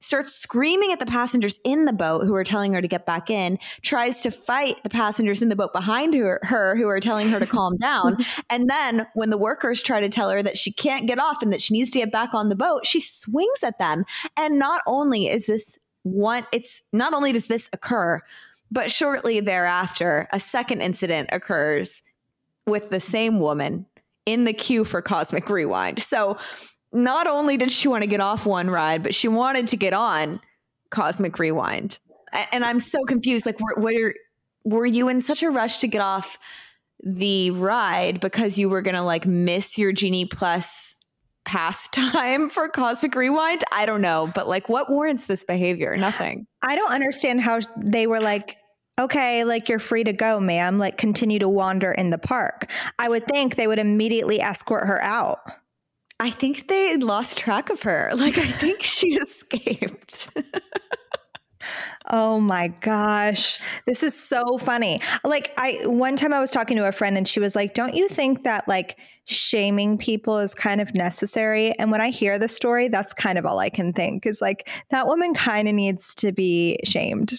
starts 0.00 0.34
screaming 0.34 0.92
at 0.92 0.98
the 0.98 1.06
passengers 1.06 1.58
in 1.64 1.84
the 1.84 1.92
boat 1.92 2.24
who 2.24 2.34
are 2.34 2.44
telling 2.44 2.72
her 2.72 2.80
to 2.80 2.88
get 2.88 3.06
back 3.06 3.30
in, 3.30 3.58
tries 3.82 4.20
to 4.20 4.30
fight 4.30 4.82
the 4.82 4.90
passengers 4.90 5.42
in 5.42 5.48
the 5.48 5.56
boat 5.56 5.72
behind 5.72 6.14
her, 6.14 6.38
her 6.42 6.76
who 6.76 6.88
are 6.88 7.00
telling 7.00 7.28
her 7.28 7.38
to 7.38 7.46
calm 7.46 7.76
down. 7.76 8.16
And 8.48 8.68
then 8.68 9.06
when 9.14 9.30
the 9.30 9.38
workers 9.38 9.82
try 9.82 10.00
to 10.00 10.08
tell 10.08 10.30
her 10.30 10.42
that 10.42 10.56
she 10.56 10.72
can't 10.72 11.06
get 11.06 11.18
off 11.18 11.42
and 11.42 11.52
that 11.52 11.60
she 11.60 11.74
needs 11.74 11.90
to 11.90 11.98
get 11.98 12.12
back 12.12 12.32
on 12.32 12.48
the 12.48 12.56
boat, 12.56 12.86
she 12.86 13.00
swings 13.00 13.62
at 13.62 13.78
them. 13.78 14.04
And 14.36 14.58
not 14.58 14.82
only 14.86 15.28
is 15.28 15.46
this 15.46 15.78
one, 16.02 16.46
it's 16.52 16.82
not 16.92 17.12
only 17.12 17.32
does 17.32 17.48
this 17.48 17.68
occur, 17.72 18.22
but 18.70 18.90
shortly 18.90 19.40
thereafter, 19.40 20.28
a 20.32 20.40
second 20.40 20.80
incident 20.80 21.28
occurs 21.32 22.02
with 22.66 22.90
the 22.90 23.00
same 23.00 23.40
woman 23.40 23.86
in 24.26 24.44
the 24.44 24.52
queue 24.52 24.84
for 24.84 25.00
Cosmic 25.00 25.48
Rewind. 25.48 26.00
So 26.00 26.36
not 26.96 27.26
only 27.26 27.56
did 27.56 27.70
she 27.70 27.88
want 27.88 28.02
to 28.02 28.08
get 28.08 28.20
off 28.20 28.46
one 28.46 28.70
ride, 28.70 29.02
but 29.02 29.14
she 29.14 29.28
wanted 29.28 29.68
to 29.68 29.76
get 29.76 29.92
on 29.92 30.40
Cosmic 30.90 31.38
Rewind. 31.38 31.98
And 32.52 32.64
I'm 32.64 32.80
so 32.80 33.04
confused. 33.04 33.46
Like, 33.46 33.60
were, 33.60 33.82
were, 33.82 34.14
were 34.64 34.86
you 34.86 35.08
in 35.08 35.20
such 35.20 35.42
a 35.42 35.50
rush 35.50 35.78
to 35.78 35.88
get 35.88 36.00
off 36.00 36.38
the 37.02 37.50
ride 37.50 38.20
because 38.20 38.58
you 38.58 38.68
were 38.68 38.82
going 38.82 38.96
to 38.96 39.02
like 39.02 39.26
miss 39.26 39.76
your 39.76 39.92
Genie 39.92 40.24
Plus 40.24 40.98
pastime 41.44 42.48
for 42.50 42.68
Cosmic 42.68 43.14
Rewind? 43.14 43.62
I 43.70 43.84
don't 43.84 44.00
know. 44.00 44.30
But 44.34 44.48
like, 44.48 44.68
what 44.68 44.90
warrants 44.90 45.26
this 45.26 45.44
behavior? 45.44 45.96
Nothing. 45.96 46.46
I 46.66 46.76
don't 46.76 46.92
understand 46.92 47.42
how 47.42 47.60
they 47.76 48.06
were 48.06 48.20
like, 48.20 48.56
okay, 48.98 49.44
like 49.44 49.68
you're 49.68 49.78
free 49.78 50.04
to 50.04 50.14
go, 50.14 50.40
ma'am. 50.40 50.78
Like, 50.78 50.96
continue 50.96 51.38
to 51.40 51.48
wander 51.48 51.92
in 51.92 52.08
the 52.08 52.18
park. 52.18 52.70
I 52.98 53.10
would 53.10 53.26
think 53.26 53.56
they 53.56 53.66
would 53.66 53.78
immediately 53.78 54.40
escort 54.40 54.86
her 54.86 55.02
out. 55.02 55.40
I 56.18 56.30
think 56.30 56.68
they 56.68 56.96
lost 56.96 57.36
track 57.36 57.68
of 57.70 57.82
her. 57.82 58.10
Like, 58.14 58.38
I 58.38 58.46
think 58.46 58.82
she 58.82 59.08
escaped. 59.16 60.30
Oh 62.10 62.40
my 62.40 62.68
gosh. 62.68 63.58
This 63.86 64.02
is 64.02 64.18
so 64.18 64.58
funny. 64.58 65.00
Like 65.24 65.52
I 65.56 65.80
one 65.86 66.16
time 66.16 66.32
I 66.32 66.40
was 66.40 66.50
talking 66.50 66.76
to 66.76 66.86
a 66.86 66.92
friend 66.92 67.16
and 67.16 67.26
she 67.26 67.40
was 67.40 67.56
like, 67.56 67.74
"Don't 67.74 67.94
you 67.94 68.08
think 68.08 68.44
that 68.44 68.66
like 68.68 68.98
shaming 69.24 69.98
people 69.98 70.38
is 70.38 70.54
kind 70.54 70.80
of 70.80 70.94
necessary?" 70.94 71.76
And 71.78 71.90
when 71.90 72.00
I 72.00 72.10
hear 72.10 72.38
the 72.38 72.48
story, 72.48 72.88
that's 72.88 73.12
kind 73.12 73.38
of 73.38 73.46
all 73.46 73.58
I 73.58 73.70
can 73.70 73.92
think 73.92 74.24
is 74.24 74.40
like 74.40 74.68
that 74.90 75.06
woman 75.06 75.34
kind 75.34 75.66
of 75.66 75.74
needs 75.74 76.14
to 76.16 76.32
be 76.32 76.78
shamed. 76.84 77.38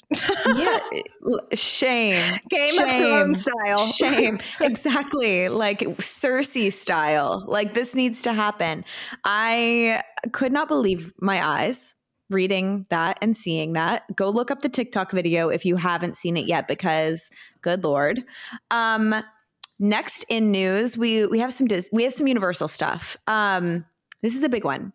yeah. 0.56 0.80
Shame. 1.54 2.40
Game 2.50 2.70
shame. 2.70 2.88
of 2.88 2.90
Thrones 2.90 3.42
style. 3.42 3.86
Shame. 3.88 4.40
exactly. 4.62 5.50
Like 5.50 5.80
Cersei 5.80 6.72
style. 6.72 7.44
Like 7.48 7.74
this 7.74 7.96
needs 7.96 8.22
to 8.24 8.34
happen. 8.34 8.86
I 9.26 10.04
could 10.32 10.52
not 10.52 10.68
believe 10.68 11.14
my 11.20 11.46
eyes 11.46 11.97
reading 12.30 12.86
that 12.90 13.18
and 13.22 13.36
seeing 13.36 13.74
that. 13.74 14.04
Go 14.16 14.30
look 14.30 14.52
up 14.52 14.62
the 14.62 14.70
TikTok 14.70 15.12
video 15.12 15.50
if 15.50 15.66
you 15.66 15.76
haven't 15.78 16.18
seen 16.18 16.38
it 16.38 16.48
yet, 16.48 16.68
because 16.68 17.30
good 17.62 17.84
lord. 17.84 18.24
Um, 18.72 19.16
next 19.80 20.26
in 20.30 20.52
news, 20.52 20.98
we 20.98 21.26
we 21.26 21.40
have 21.40 21.54
some 21.54 21.68
we 21.92 22.04
have 22.04 22.14
some 22.14 22.28
Universal 22.28 22.68
stuff. 22.68 23.18
Um, 23.28 23.86
this 24.22 24.36
is 24.36 24.44
a 24.44 24.50
big 24.50 24.66
one. 24.66 24.94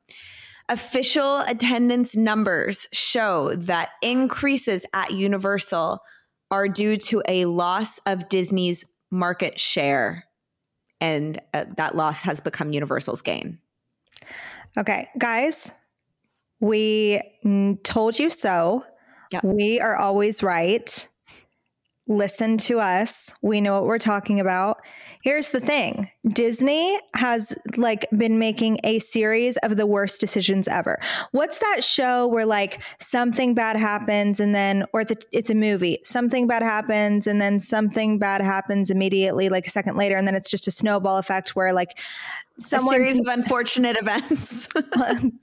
Official 0.69 1.41
attendance 1.41 2.17
numbers 2.17 2.89
show 2.93 3.55
that 3.55 3.91
increases 4.01 4.87
at 4.95 5.12
Universal 5.12 6.01
are 6.51 6.69
due 6.69 6.97
to 6.97 7.23
a 7.29 7.47
loss 7.47 7.99
of 8.07 8.29
Disney's 8.29 8.85
market 9.11 9.59
share, 9.59 10.25
and 11.01 11.41
uh, 11.53 11.65
that 11.77 11.97
loss 11.97 12.23
has 12.23 12.41
become 12.41 12.73
Universal's 12.73 13.23
gain. 13.23 13.59
Okay, 14.79 15.09
guys, 15.19 15.73
we 16.62 17.21
mm, 17.45 17.83
told 17.83 18.19
you 18.19 18.31
so. 18.31 18.87
Yep. 19.33 19.45
We 19.45 19.81
are 19.81 19.97
always 19.97 20.45
right. 20.45 21.09
Listen 22.07 22.57
to 22.59 22.78
us. 22.78 23.35
We 23.42 23.61
know 23.61 23.75
what 23.75 23.85
we're 23.85 23.99
talking 23.99 24.38
about. 24.38 24.78
Here's 25.25 25.50
the 25.50 25.61
thing. 25.61 26.11
Disney 26.28 26.99
has 27.16 27.57
like 27.76 28.07
been 28.16 28.38
making 28.38 28.78
a 28.85 29.00
series 29.00 29.57
of 29.59 29.76
the 29.76 29.87
worst 29.87 30.21
decisions 30.21 30.69
ever. 30.69 31.00
What's 31.33 31.59
that 31.59 31.83
show 31.83 32.28
where 32.28 32.47
like 32.47 32.81
something 33.00 33.54
bad 33.54 33.76
happens 33.76 34.38
and 34.38 34.54
then 34.54 34.85
or 34.92 35.00
it's 35.00 35.12
a 35.12 35.16
it's 35.33 35.50
a 35.50 35.54
movie. 35.54 35.99
Something 36.04 36.47
bad 36.47 36.62
happens 36.62 37.26
and 37.26 37.40
then 37.40 37.59
something 37.59 38.19
bad 38.19 38.40
happens 38.40 38.90
immediately 38.90 39.49
like 39.49 39.66
a 39.66 39.71
second 39.71 39.97
later 39.97 40.16
and 40.16 40.28
then 40.28 40.35
it's 40.35 40.50
just 40.50 40.69
a 40.69 40.73
snowball 40.73 41.19
effect 41.19 41.57
where 41.57 41.73
like 41.73 41.99
someone 42.59 42.94
series 42.94 43.21
of 43.21 43.26
unfortunate 43.28 43.97
events. 43.97 44.66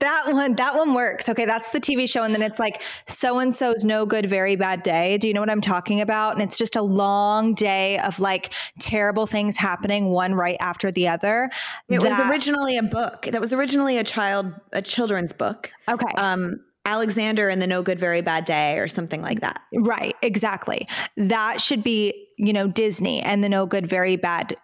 that 0.00 0.24
one, 0.28 0.54
that 0.54 0.74
one 0.74 0.94
works. 0.94 1.28
Okay, 1.28 1.44
that's 1.44 1.70
the 1.70 1.80
TV 1.80 2.08
show, 2.08 2.22
and 2.22 2.34
then 2.34 2.42
it's 2.42 2.58
like 2.58 2.82
so 3.06 3.38
and 3.38 3.54
so's 3.54 3.84
no 3.84 4.06
good, 4.06 4.26
very 4.26 4.56
bad 4.56 4.82
day. 4.82 5.18
Do 5.18 5.28
you 5.28 5.34
know 5.34 5.40
what 5.40 5.50
I'm 5.50 5.60
talking 5.60 6.00
about? 6.00 6.34
And 6.34 6.42
it's 6.42 6.58
just 6.58 6.76
a 6.76 6.82
long 6.82 7.52
day 7.54 7.98
of 7.98 8.20
like 8.20 8.52
terrible 8.78 9.26
things 9.26 9.56
happening, 9.56 10.06
one 10.06 10.34
right 10.34 10.56
after 10.60 10.90
the 10.90 11.08
other. 11.08 11.50
It 11.88 12.00
that, 12.00 12.18
was 12.18 12.30
originally 12.30 12.76
a 12.76 12.82
book. 12.82 13.22
That 13.30 13.40
was 13.40 13.52
originally 13.52 13.98
a 13.98 14.04
child, 14.04 14.52
a 14.72 14.82
children's 14.82 15.32
book. 15.32 15.70
Okay. 15.90 16.12
Um, 16.16 16.60
Alexander 16.84 17.48
and 17.48 17.60
the 17.60 17.66
No 17.66 17.82
Good 17.82 17.98
Very 17.98 18.22
Bad 18.22 18.44
Day 18.46 18.78
or 18.78 18.88
something 18.88 19.20
like 19.20 19.40
that. 19.40 19.60
Right, 19.74 20.16
exactly. 20.22 20.86
That 21.16 21.60
should 21.60 21.82
be, 21.82 22.28
you 22.38 22.52
know, 22.52 22.68
Disney 22.68 23.20
and 23.20 23.44
the 23.44 23.48
No 23.48 23.66
Good 23.66 23.86
Very 23.86 24.16
Bad 24.16 24.56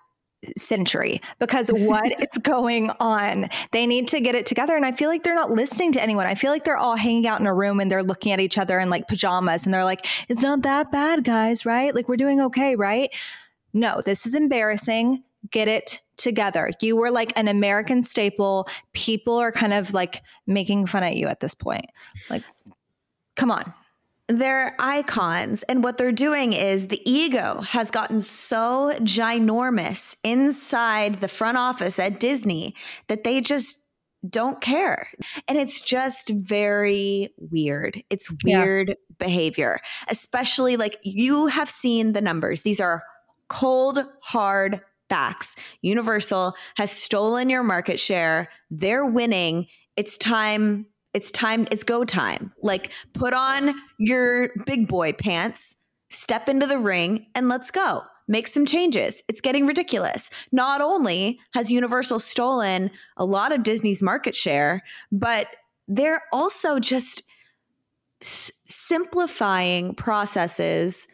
century 0.56 1.20
because 1.38 1.68
what 1.68 2.12
is 2.22 2.38
going 2.38 2.90
on? 3.00 3.48
They 3.72 3.86
need 3.86 4.08
to 4.08 4.20
get 4.20 4.34
it 4.34 4.46
together. 4.46 4.76
And 4.76 4.84
I 4.84 4.92
feel 4.92 5.08
like 5.08 5.22
they're 5.22 5.34
not 5.34 5.50
listening 5.50 5.92
to 5.92 6.02
anyone. 6.02 6.26
I 6.26 6.34
feel 6.34 6.50
like 6.50 6.64
they're 6.64 6.76
all 6.76 6.96
hanging 6.96 7.26
out 7.26 7.40
in 7.40 7.46
a 7.46 7.54
room 7.54 7.80
and 7.80 7.90
they're 7.90 8.02
looking 8.02 8.32
at 8.32 8.40
each 8.40 8.58
other 8.58 8.78
in 8.78 8.90
like 8.90 9.08
pajamas 9.08 9.64
and 9.64 9.74
they're 9.74 9.84
like, 9.84 10.06
it's 10.28 10.42
not 10.42 10.62
that 10.62 10.90
bad, 10.92 11.24
guys, 11.24 11.66
right? 11.66 11.94
Like 11.94 12.08
we're 12.08 12.16
doing 12.16 12.40
okay, 12.40 12.76
right? 12.76 13.10
No, 13.72 14.00
this 14.04 14.26
is 14.26 14.34
embarrassing. 14.34 15.22
Get 15.50 15.68
it 15.68 16.00
together. 16.16 16.70
You 16.80 16.96
were 16.96 17.10
like 17.10 17.32
an 17.36 17.46
American 17.48 18.02
staple. 18.02 18.68
People 18.92 19.34
are 19.36 19.52
kind 19.52 19.72
of 19.72 19.92
like 19.92 20.22
making 20.46 20.86
fun 20.86 21.02
at 21.02 21.16
you 21.16 21.28
at 21.28 21.40
this 21.40 21.54
point. 21.54 21.86
Like, 22.30 22.42
come 23.36 23.50
on 23.50 23.72
they're 24.28 24.74
icons. 24.78 25.62
And 25.64 25.84
what 25.84 25.98
they're 25.98 26.12
doing 26.12 26.52
is 26.52 26.88
the 26.88 27.10
ego 27.10 27.60
has 27.60 27.90
gotten 27.90 28.20
so 28.20 28.92
ginormous 29.00 30.16
inside 30.24 31.20
the 31.20 31.28
front 31.28 31.58
office 31.58 31.98
at 31.98 32.18
Disney 32.18 32.74
that 33.08 33.24
they 33.24 33.40
just 33.40 33.78
don't 34.28 34.60
care. 34.60 35.08
And 35.46 35.56
it's 35.58 35.80
just 35.80 36.30
very 36.30 37.28
weird. 37.38 38.02
It's 38.10 38.28
weird 38.44 38.88
yeah. 38.88 38.94
behavior, 39.18 39.80
especially 40.08 40.76
like 40.76 40.98
you 41.02 41.46
have 41.46 41.70
seen 41.70 42.12
the 42.12 42.20
numbers. 42.20 42.62
These 42.62 42.80
are 42.80 43.04
cold, 43.48 44.00
hard 44.22 44.80
facts. 45.08 45.54
Universal 45.82 46.54
has 46.76 46.90
stolen 46.90 47.48
your 47.48 47.62
market 47.62 48.00
share. 48.00 48.48
They're 48.70 49.06
winning. 49.06 49.68
It's 49.96 50.18
time 50.18 50.86
it's 51.16 51.30
time, 51.30 51.66
it's 51.70 51.82
go 51.82 52.04
time. 52.04 52.52
Like 52.62 52.92
put 53.14 53.32
on 53.32 53.74
your 53.98 54.50
big 54.66 54.86
boy 54.86 55.14
pants, 55.14 55.74
step 56.10 56.46
into 56.46 56.66
the 56.66 56.78
ring, 56.78 57.26
and 57.34 57.48
let's 57.48 57.70
go. 57.70 58.02
Make 58.28 58.46
some 58.46 58.66
changes. 58.66 59.22
It's 59.26 59.40
getting 59.40 59.66
ridiculous. 59.66 60.28
Not 60.52 60.82
only 60.82 61.40
has 61.54 61.70
Universal 61.70 62.20
stolen 62.20 62.90
a 63.16 63.24
lot 63.24 63.50
of 63.50 63.62
Disney's 63.62 64.02
market 64.02 64.34
share, 64.34 64.82
but 65.10 65.46
they're 65.88 66.20
also 66.34 66.78
just 66.78 67.22
s- 68.20 68.52
simplifying 68.66 69.94
processes 69.94 71.08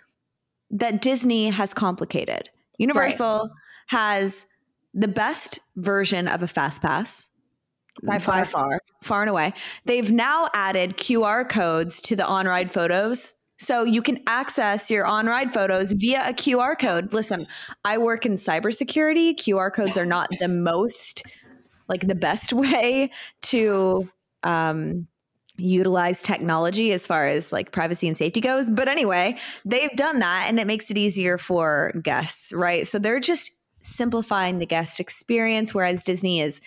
that 0.73 1.01
Disney 1.01 1.51
has 1.51 1.73
complicated. 1.73 2.51
Universal 2.77 3.39
right. 3.39 3.51
has 3.87 4.47
the 4.95 5.07
best 5.07 5.61
version 5.77 6.27
of 6.27 6.43
a 6.43 6.49
fast 6.49 6.83
pass 6.83 7.29
by 8.03 8.19
far. 8.19 8.41
by 8.41 8.45
far, 8.45 8.81
far 9.03 9.23
and 9.23 9.31
away. 9.31 9.53
They've 9.85 10.11
now 10.11 10.49
added 10.55 10.97
QR 10.97 11.49
codes 11.49 12.01
to 12.03 12.17
the 12.17 12.27
on 12.27 12.47
ride 12.47 12.73
photos. 12.73 13.35
So 13.59 13.85
you 13.85 14.03
can 14.03 14.21
access 14.27 14.91
your 14.91 15.07
on 15.07 15.27
ride 15.27 15.55
photos 15.55 15.93
via 15.93 16.29
a 16.29 16.33
QR 16.33 16.77
code. 16.77 17.13
Listen, 17.13 17.47
I 17.85 17.99
work 17.99 18.27
in 18.27 18.35
cybersecurity. 18.35 19.37
QR 19.37 19.73
codes 19.73 19.97
are 19.97 20.07
not 20.07 20.29
the 20.41 20.49
most, 20.49 21.23
like, 21.89 22.09
the 22.09 22.17
best 22.17 22.53
way 22.53 23.11
to 23.43 24.11
um, 24.43 25.07
utilize 25.57 26.23
technology 26.23 26.93
as 26.93 27.07
far 27.07 27.29
as 27.29 27.53
like 27.53 27.73
privacy 27.73 28.09
and 28.09 28.19
safety 28.19 28.41
goes. 28.41 28.71
But 28.71 28.89
anyway, 28.89 29.39
they've 29.65 29.95
done 29.95 30.19
that 30.19 30.47
and 30.49 30.59
it 30.59 30.67
makes 30.67 30.91
it 30.91 30.99
easier 30.99 31.39
for 31.39 31.93
guests, 32.03 32.53
right? 32.53 32.87
So 32.87 32.99
they're 32.99 33.21
just 33.21 33.53
simplifying 33.81 34.59
the 34.59 34.67
guest 34.67 35.01
experience, 35.01 35.75
whereas 35.75 36.05
Disney 36.05 36.41
is 36.41 36.61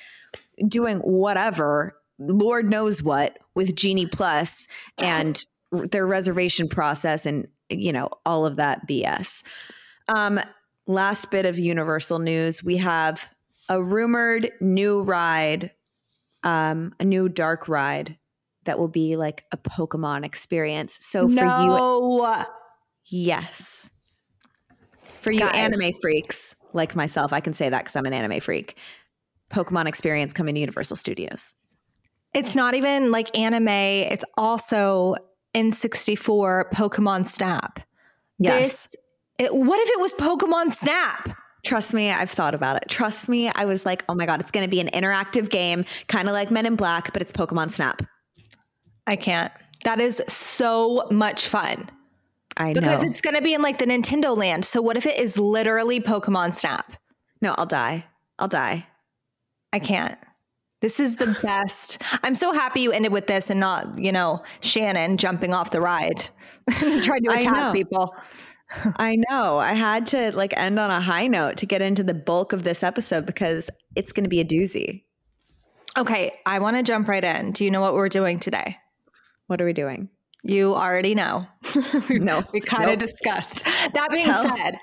doing 0.67 1.00
whatever 1.00 1.97
Lord 2.19 2.69
knows 2.69 3.03
what 3.03 3.38
with 3.55 3.75
Genie 3.75 4.07
Plus 4.07 4.67
and 5.01 5.43
their 5.71 6.07
reservation 6.07 6.67
process 6.69 7.25
and 7.25 7.47
you 7.69 7.91
know 7.91 8.09
all 8.25 8.45
of 8.45 8.57
that 8.57 8.88
BS. 8.88 9.43
Um, 10.07 10.39
last 10.88 11.31
bit 11.31 11.45
of 11.45 11.59
Universal 11.59 12.19
news: 12.19 12.63
we 12.63 12.77
have 12.77 13.27
a 13.69 13.81
rumored 13.81 14.51
new 14.62 15.01
ride, 15.01 15.71
um, 16.43 16.93
a 17.00 17.03
new 17.03 17.27
dark 17.27 17.67
ride 17.67 18.17
that 18.65 18.79
will 18.79 18.88
be 18.88 19.15
like 19.15 19.43
a 19.51 19.57
Pokemon 19.57 20.25
experience. 20.25 20.97
So 21.01 21.27
for 21.27 21.45
no. 21.45 22.25
you, 22.25 22.45
yes, 23.05 23.89
for 25.05 25.31
you 25.31 25.39
Guys. 25.39 25.55
anime 25.55 25.93
freaks 26.01 26.55
like 26.74 26.95
myself, 26.95 27.33
I 27.33 27.39
can 27.39 27.53
say 27.53 27.69
that 27.69 27.83
because 27.83 27.95
I'm 27.95 28.05
an 28.05 28.13
anime 28.13 28.39
freak. 28.41 28.77
Pokemon 29.52 29.88
experience 29.88 30.34
coming 30.34 30.56
to 30.56 30.62
Universal 30.62 30.98
Studios. 30.98 31.54
It's 32.34 32.56
not 32.56 32.74
even 32.74 33.12
like 33.12 33.38
anime, 33.38 33.68
it's 33.70 34.25
also 34.38 35.16
N64 35.54 36.72
Pokemon 36.72 37.25
Snap. 37.25 37.80
Yes. 38.40 38.88
This, 38.88 38.96
it, 39.40 39.56
what 39.56 39.80
if 39.80 39.90
it 39.90 40.00
was 40.00 40.14
Pokemon 40.14 40.74
Snap? 40.74 41.38
Trust 41.66 41.94
me, 41.94 42.12
I've 42.12 42.30
thought 42.30 42.54
about 42.54 42.78
it. 42.78 42.90
Trust 42.90 43.28
me, 43.28 43.50
I 43.50 43.66
was 43.66 43.86
like, 43.86 44.04
oh 44.08 44.14
my 44.14 44.25
God, 44.25 44.40
it's 44.40 44.52
going 44.52 44.66
to 44.66 44.70
be 44.70 44.80
an 44.80 44.90
interactive 44.90 45.50
game, 45.50 45.86
kind 46.08 46.28
of 46.28 46.34
like 46.34 46.52
Men 46.52 46.66
in 46.66 46.75
Black, 46.75 47.12
but 47.12 47.22
it's 47.22 47.32
Pokemon 47.32 47.72
Snap. 47.72 48.04
I 49.08 49.16
can't. 49.16 49.52
That 49.84 50.00
is 50.00 50.22
so 50.28 51.08
much 51.12 51.48
fun 51.48 51.90
I 52.58 52.74
know. 52.74 52.82
because 52.82 53.04
it's 53.04 53.22
going 53.22 53.36
to 53.36 53.42
be 53.42 53.54
in 53.54 53.62
like 53.62 53.80
the 53.80 53.86
Nintendo 53.86 54.36
land. 54.38 54.66
So 54.66 54.82
what 54.82 54.98
if 54.98 55.06
it 55.06 55.18
is 55.20 55.38
literally 55.38 56.00
Pokemon 56.00 56.56
Snap? 56.56 56.94
No, 57.42 57.56
I'll 57.58 57.66
die. 57.66 58.06
I'll 58.40 58.48
die. 58.48 58.86
I 59.75 59.79
can't. 59.79 60.17
This 60.82 61.01
is 61.01 61.17
the 61.17 61.38
best. 61.41 62.01
I'm 62.24 62.34
so 62.34 62.53
happy 62.53 62.79
you 62.79 62.94
ended 62.94 63.12
with 63.12 63.27
this 63.27 63.50
and 63.50 63.60
not, 63.60 64.00
you 64.00 64.13
know, 64.13 64.41
Shannon 64.62 65.17
jumping 65.17 65.53
off 65.53 65.72
the 65.72 65.82
ride, 65.82 66.29
and 66.82 67.03
trying 67.03 67.24
to 67.24 67.34
attack 67.34 67.74
people. 67.74 68.15
I 68.96 69.17
know. 69.29 69.58
I 69.58 69.74
had 69.74 70.05
to 70.08 70.34
like 70.34 70.53
end 70.55 70.79
on 70.79 70.91
a 70.91 71.01
high 71.01 71.27
note 71.27 71.58
to 71.58 71.65
get 71.65 71.82
into 71.82 72.03
the 72.03 72.13
bulk 72.13 72.53
of 72.53 72.63
this 72.63 72.84
episode 72.84 73.25
because 73.25 73.70
it's 73.98 74.13
going 74.13 74.24
to 74.24 74.29
be 74.29 74.39
a 74.39 74.46
doozy. 74.46 75.03
Okay, 75.98 76.32
I 76.46 76.60
want 76.60 76.77
to 76.77 76.84
jump 76.84 77.10
right 77.10 77.24
in. 77.24 77.51
Do 77.51 77.65
you 77.65 77.72
know 77.72 77.82
what 77.82 77.96
we're 77.96 78.08
doing 78.08 78.39
today? 78.39 78.77
What 79.48 79.60
are 79.60 79.65
we 79.65 79.74
doing? 79.74 80.08
You 80.48 80.75
already 80.75 81.16
know. 81.16 81.48
No. 82.10 82.44
we 82.54 82.62
kind 82.62 82.84
of 82.84 83.00
Nope. 83.00 83.00
discussed. 83.00 83.64
That 83.94 84.10
being 84.12 84.32
said, 84.32 84.78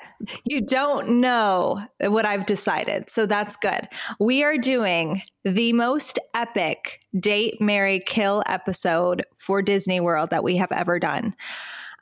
you 0.44 0.60
don't 0.60 1.20
know 1.20 1.84
what 2.00 2.26
I've 2.26 2.46
decided. 2.46 3.08
So 3.08 3.26
that's 3.26 3.56
good. 3.56 3.88
We 4.18 4.42
are 4.42 4.58
doing 4.58 5.22
the 5.44 5.72
most 5.72 6.18
epic 6.34 7.00
date, 7.18 7.60
marry, 7.60 8.00
kill 8.04 8.42
episode 8.46 9.22
for 9.38 9.62
Disney 9.62 10.00
World 10.00 10.30
that 10.30 10.42
we 10.42 10.56
have 10.56 10.72
ever 10.72 10.98
done. 10.98 11.34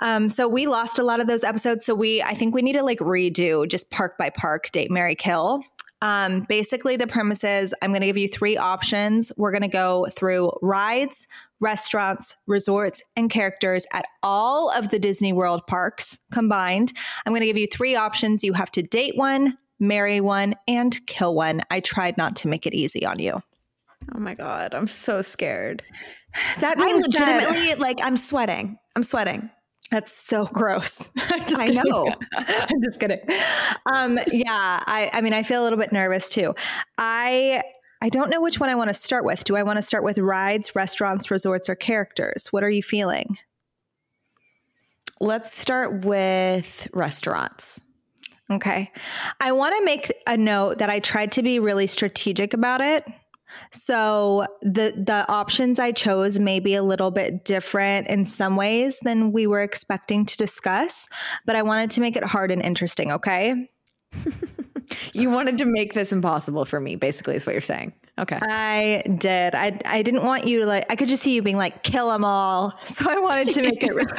Um, 0.00 0.30
so 0.30 0.48
we 0.48 0.66
lost 0.66 0.98
a 0.98 1.02
lot 1.02 1.20
of 1.20 1.26
those 1.26 1.44
episodes. 1.44 1.84
So 1.84 1.94
we, 1.94 2.22
I 2.22 2.32
think 2.34 2.54
we 2.54 2.62
need 2.62 2.72
to 2.74 2.82
like 2.82 2.98
redo 3.00 3.68
just 3.68 3.90
park 3.90 4.16
by 4.16 4.30
park, 4.30 4.70
date, 4.72 4.90
marry, 4.90 5.14
kill. 5.14 5.62
Um, 6.02 6.46
basically, 6.48 6.96
the 6.96 7.06
premise 7.06 7.44
is 7.44 7.74
I'm 7.82 7.90
going 7.90 8.00
to 8.00 8.06
give 8.06 8.16
you 8.16 8.28
three 8.28 8.56
options. 8.56 9.30
We're 9.36 9.52
going 9.52 9.60
to 9.62 9.68
go 9.68 10.06
through 10.16 10.52
rides, 10.62 11.26
restaurants, 11.60 12.36
resorts, 12.46 13.02
and 13.16 13.30
characters 13.30 13.86
at 13.92 14.06
all 14.22 14.70
of 14.70 14.88
the 14.88 14.98
Disney 14.98 15.32
World 15.32 15.66
parks 15.66 16.18
combined. 16.32 16.92
I'm 17.24 17.32
going 17.32 17.40
to 17.40 17.46
give 17.46 17.58
you 17.58 17.66
three 17.66 17.94
options. 17.96 18.42
You 18.42 18.54
have 18.54 18.70
to 18.72 18.82
date 18.82 19.16
one, 19.16 19.58
marry 19.78 20.20
one, 20.20 20.54
and 20.66 20.98
kill 21.06 21.34
one. 21.34 21.60
I 21.70 21.80
tried 21.80 22.16
not 22.16 22.36
to 22.36 22.48
make 22.48 22.66
it 22.66 22.74
easy 22.74 23.04
on 23.06 23.18
you. 23.18 23.40
Oh 24.14 24.18
my 24.18 24.34
God. 24.34 24.74
I'm 24.74 24.88
so 24.88 25.20
scared. 25.22 25.82
That 26.60 26.78
I 26.78 26.84
being 26.84 27.00
said- 27.02 27.12
legitimately, 27.12 27.74
like, 27.76 27.98
I'm 28.02 28.16
sweating. 28.16 28.78
I'm 28.96 29.02
sweating. 29.02 29.50
That's 29.90 30.12
so 30.12 30.46
gross. 30.46 31.10
I'm 31.18 31.40
just 31.40 31.56
I 31.60 31.66
kidding. 31.66 31.82
know. 31.84 32.06
I'm 32.36 32.80
just 32.82 33.00
kidding. 33.00 33.18
Um, 33.92 34.18
yeah, 34.32 34.46
I, 34.86 35.10
I 35.12 35.20
mean, 35.20 35.32
I 35.32 35.42
feel 35.42 35.62
a 35.62 35.64
little 35.64 35.78
bit 35.80 35.92
nervous 35.92 36.30
too. 36.30 36.54
I 36.96 37.62
I 38.02 38.08
don't 38.08 38.30
know 38.30 38.40
which 38.40 38.58
one 38.58 38.70
I 38.70 38.74
want 38.74 38.88
to 38.88 38.94
start 38.94 39.24
with. 39.24 39.44
Do 39.44 39.56
I 39.56 39.62
want 39.62 39.76
to 39.76 39.82
start 39.82 40.04
with 40.04 40.18
rides, 40.18 40.74
restaurants, 40.74 41.30
resorts, 41.30 41.68
or 41.68 41.74
characters? 41.74 42.48
What 42.50 42.64
are 42.64 42.70
you 42.70 42.82
feeling? 42.82 43.36
Let's 45.20 45.56
start 45.56 46.06
with 46.06 46.88
restaurants. 46.94 47.80
Okay. 48.50 48.90
I 49.40 49.52
want 49.52 49.76
to 49.76 49.84
make 49.84 50.12
a 50.26 50.36
note 50.36 50.78
that 50.78 50.90
I 50.90 50.98
tried 50.98 51.32
to 51.32 51.42
be 51.42 51.58
really 51.58 51.86
strategic 51.86 52.54
about 52.54 52.80
it. 52.80 53.04
So 53.72 54.46
the 54.62 54.92
the 54.96 55.24
options 55.28 55.78
I 55.78 55.92
chose 55.92 56.38
may 56.38 56.60
be 56.60 56.74
a 56.74 56.82
little 56.82 57.10
bit 57.10 57.44
different 57.44 58.08
in 58.08 58.24
some 58.24 58.56
ways 58.56 59.00
than 59.02 59.32
we 59.32 59.46
were 59.46 59.62
expecting 59.62 60.24
to 60.26 60.36
discuss, 60.36 61.08
but 61.46 61.56
I 61.56 61.62
wanted 61.62 61.90
to 61.92 62.00
make 62.00 62.16
it 62.16 62.24
hard 62.24 62.50
and 62.50 62.62
interesting, 62.62 63.12
okay? 63.12 63.68
You 65.12 65.30
wanted 65.30 65.58
to 65.58 65.64
make 65.66 65.92
this 65.94 66.12
impossible 66.12 66.64
for 66.64 66.80
me, 66.80 66.96
basically, 66.96 67.36
is 67.36 67.46
what 67.46 67.52
you're 67.52 67.60
saying. 67.60 67.92
Okay. 68.18 68.38
I 68.42 69.02
did. 69.18 69.54
I 69.54 69.78
I 69.84 70.02
didn't 70.02 70.24
want 70.24 70.46
you 70.46 70.60
to 70.60 70.66
like 70.66 70.84
I 70.90 70.96
could 70.96 71.08
just 71.08 71.22
see 71.22 71.34
you 71.34 71.42
being 71.42 71.56
like 71.56 71.82
kill 71.82 72.10
them 72.10 72.24
all. 72.24 72.72
So 72.84 73.08
I 73.08 73.18
wanted 73.18 73.50
to 73.54 73.62
make 73.62 73.82
it 73.82 73.94
really, 73.94 74.12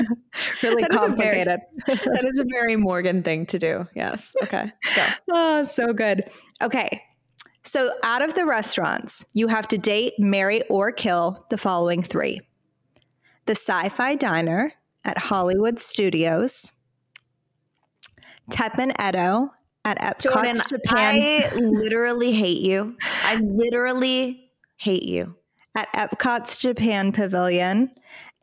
really 0.64 0.82
That 0.82 0.92
is 0.92 0.98
a 0.98 1.10
very- 1.10 1.46
complicated. 1.46 1.60
that 1.88 2.26
is 2.26 2.40
a 2.40 2.46
very 2.50 2.76
Morgan 2.78 3.22
thing 3.22 3.46
to 3.48 3.60
do. 3.60 3.88
Yes. 3.96 4.34
Okay. 4.44 4.72
Go. 4.96 5.06
Oh, 5.32 5.64
so 5.66 5.94
good. 5.94 6.24
Okay. 6.62 7.02
So 7.64 7.92
out 8.04 8.22
of 8.22 8.34
the 8.34 8.46
restaurants, 8.46 9.26
you 9.34 9.48
have 9.48 9.68
to 9.68 9.78
date, 9.78 10.14
marry, 10.18 10.64
or 10.68 10.92
kill 10.92 11.46
the 11.50 11.58
following 11.58 12.02
three 12.02 12.40
the 13.46 13.54
Sci 13.56 13.90
Fi 13.90 14.16
Diner 14.16 14.74
at 15.06 15.18
Hollywood 15.18 15.80
Studios, 15.80 16.72
Teppan 18.52 18.92
Edo 19.00 19.52
at 19.84 19.98
Epcot, 20.00 20.34
Jordan, 20.34 20.56
Japan, 20.68 21.22
I 21.22 21.56
literally 21.56 22.32
hate 22.34 22.62
you. 22.62 22.96
I 23.24 23.36
literally 23.38 24.52
hate 24.78 25.04
you. 25.04 25.36
at 25.76 25.92
Epcot's 25.94 26.58
Japan 26.58 27.12
Pavilion. 27.12 27.92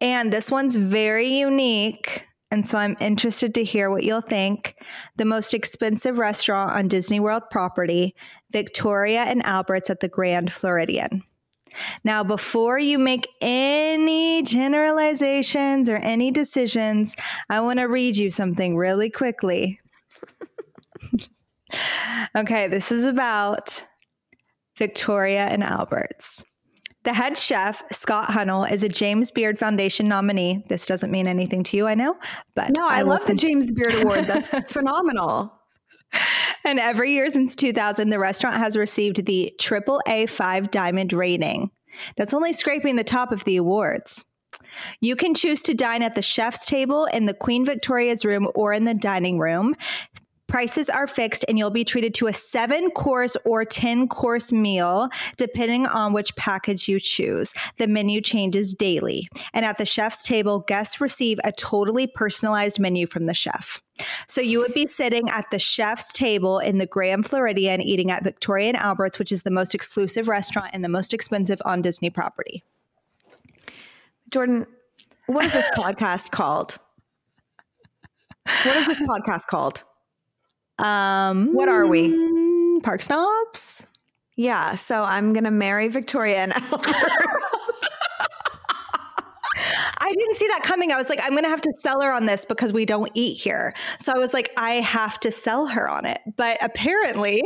And 0.00 0.32
this 0.32 0.50
one's 0.50 0.76
very 0.76 1.28
unique. 1.28 2.26
And 2.50 2.64
so 2.64 2.78
I'm 2.78 2.96
interested 3.00 3.54
to 3.54 3.64
hear 3.64 3.90
what 3.90 4.04
you'll 4.04 4.20
think. 4.20 4.74
The 5.16 5.24
most 5.24 5.52
expensive 5.52 6.18
restaurant 6.18 6.72
on 6.72 6.88
Disney 6.88 7.20
World 7.20 7.42
property, 7.50 8.14
Victoria 8.50 9.22
and 9.22 9.44
Albert's 9.44 9.90
at 9.90 10.00
the 10.00 10.08
Grand 10.08 10.52
Floridian. 10.52 11.24
Now, 12.02 12.24
before 12.24 12.78
you 12.78 12.98
make 12.98 13.28
any 13.42 14.42
generalizations 14.42 15.90
or 15.90 15.96
any 15.96 16.30
decisions, 16.30 17.14
I 17.50 17.60
want 17.60 17.78
to 17.80 17.84
read 17.84 18.16
you 18.16 18.30
something 18.30 18.76
really 18.76 19.10
quickly. 19.10 19.80
Okay, 22.36 22.68
this 22.68 22.92
is 22.92 23.04
about 23.04 23.84
Victoria 24.76 25.46
and 25.46 25.62
Albert's. 25.62 26.44
The 27.04 27.14
head 27.14 27.38
chef, 27.38 27.82
Scott 27.90 28.28
Hunnell, 28.28 28.70
is 28.70 28.82
a 28.82 28.88
James 28.88 29.30
Beard 29.30 29.58
Foundation 29.58 30.08
nominee. 30.08 30.64
This 30.68 30.84
doesn't 30.84 31.10
mean 31.10 31.26
anything 31.26 31.62
to 31.64 31.76
you, 31.76 31.86
I 31.86 31.94
know, 31.94 32.16
but 32.54 32.72
No, 32.76 32.86
I, 32.86 33.02
will 33.02 33.10
love 33.10 33.26
the 33.26 33.34
James 33.34 33.72
Beard 33.72 33.94
Award. 34.02 34.20
That's 34.26 34.70
phenomenal. 34.70 35.52
And 36.64 36.78
every 36.78 37.12
year 37.12 37.30
since 37.30 37.54
2000, 37.54 38.08
the 38.08 38.18
restaurant 38.18 38.56
has 38.56 38.76
received 38.76 39.24
the 39.24 39.52
AAA 39.58 40.28
five 40.28 40.70
diamond 40.70 41.12
rating. 41.12 41.70
That's 42.16 42.34
only 42.34 42.52
scraping 42.52 42.96
the 42.96 43.04
top 43.04 43.32
of 43.32 43.44
the 43.44 43.56
awards. 43.56 44.24
You 45.00 45.16
can 45.16 45.34
choose 45.34 45.62
to 45.62 45.74
dine 45.74 46.02
at 46.02 46.14
the 46.14 46.22
chef's 46.22 46.66
table 46.66 47.06
in 47.06 47.26
the 47.26 47.34
Queen 47.34 47.64
Victoria's 47.64 48.24
room 48.24 48.48
or 48.54 48.72
in 48.72 48.84
the 48.84 48.94
dining 48.94 49.38
room. 49.38 49.74
Prices 50.48 50.88
are 50.88 51.06
fixed 51.06 51.44
and 51.46 51.58
you'll 51.58 51.70
be 51.70 51.84
treated 51.84 52.14
to 52.14 52.26
a 52.26 52.32
seven 52.32 52.90
course 52.90 53.36
or 53.44 53.66
10 53.66 54.08
course 54.08 54.50
meal, 54.50 55.10
depending 55.36 55.86
on 55.86 56.14
which 56.14 56.34
package 56.36 56.88
you 56.88 56.98
choose. 56.98 57.52
The 57.76 57.86
menu 57.86 58.22
changes 58.22 58.72
daily. 58.72 59.28
And 59.52 59.66
at 59.66 59.76
the 59.76 59.84
chef's 59.84 60.22
table, 60.22 60.60
guests 60.60 61.02
receive 61.02 61.38
a 61.44 61.52
totally 61.52 62.06
personalized 62.06 62.80
menu 62.80 63.06
from 63.06 63.26
the 63.26 63.34
chef. 63.34 63.82
So 64.26 64.40
you 64.40 64.58
would 64.60 64.72
be 64.72 64.86
sitting 64.86 65.28
at 65.28 65.50
the 65.50 65.58
chef's 65.58 66.12
table 66.12 66.60
in 66.60 66.78
the 66.78 66.86
Grand 66.86 67.26
Floridian 67.26 67.82
eating 67.82 68.10
at 68.10 68.24
Victoria 68.24 68.68
and 68.68 68.76
Albert's, 68.76 69.18
which 69.18 69.32
is 69.32 69.42
the 69.42 69.50
most 69.50 69.74
exclusive 69.74 70.28
restaurant 70.28 70.70
and 70.72 70.82
the 70.82 70.88
most 70.88 71.12
expensive 71.12 71.60
on 71.66 71.82
Disney 71.82 72.08
property. 72.08 72.64
Jordan, 74.30 74.66
what 75.26 75.44
is 75.44 75.52
this 75.52 75.70
podcast 75.76 76.30
called? 76.30 76.78
What 78.64 78.76
is 78.76 78.86
this 78.86 79.00
podcast 79.00 79.46
called? 79.46 79.82
Um, 80.78 81.52
What 81.54 81.68
are 81.68 81.86
we? 81.88 82.80
Park 82.82 83.02
snobs? 83.02 83.86
Yeah, 84.36 84.76
so 84.76 85.02
I'm 85.02 85.32
gonna 85.32 85.50
marry 85.50 85.88
Victoria 85.88 86.38
and 86.38 86.52
Albert. 86.72 86.86
I 90.00 90.12
didn't 90.12 90.36
see 90.36 90.46
that 90.48 90.62
coming. 90.62 90.92
I 90.92 90.96
was 90.96 91.08
like, 91.10 91.20
I'm 91.22 91.30
going 91.32 91.42
to 91.42 91.50
have 91.50 91.60
to 91.60 91.72
sell 91.80 92.00
her 92.00 92.10
on 92.12 92.24
this 92.24 92.44
because 92.46 92.72
we 92.72 92.86
don't 92.86 93.10
eat 93.14 93.34
here. 93.36 93.74
So 93.98 94.12
I 94.14 94.18
was 94.18 94.32
like, 94.32 94.50
I 94.56 94.74
have 94.74 95.20
to 95.20 95.30
sell 95.30 95.66
her 95.66 95.86
on 95.88 96.06
it. 96.06 96.20
But 96.36 96.56
apparently, 96.62 97.42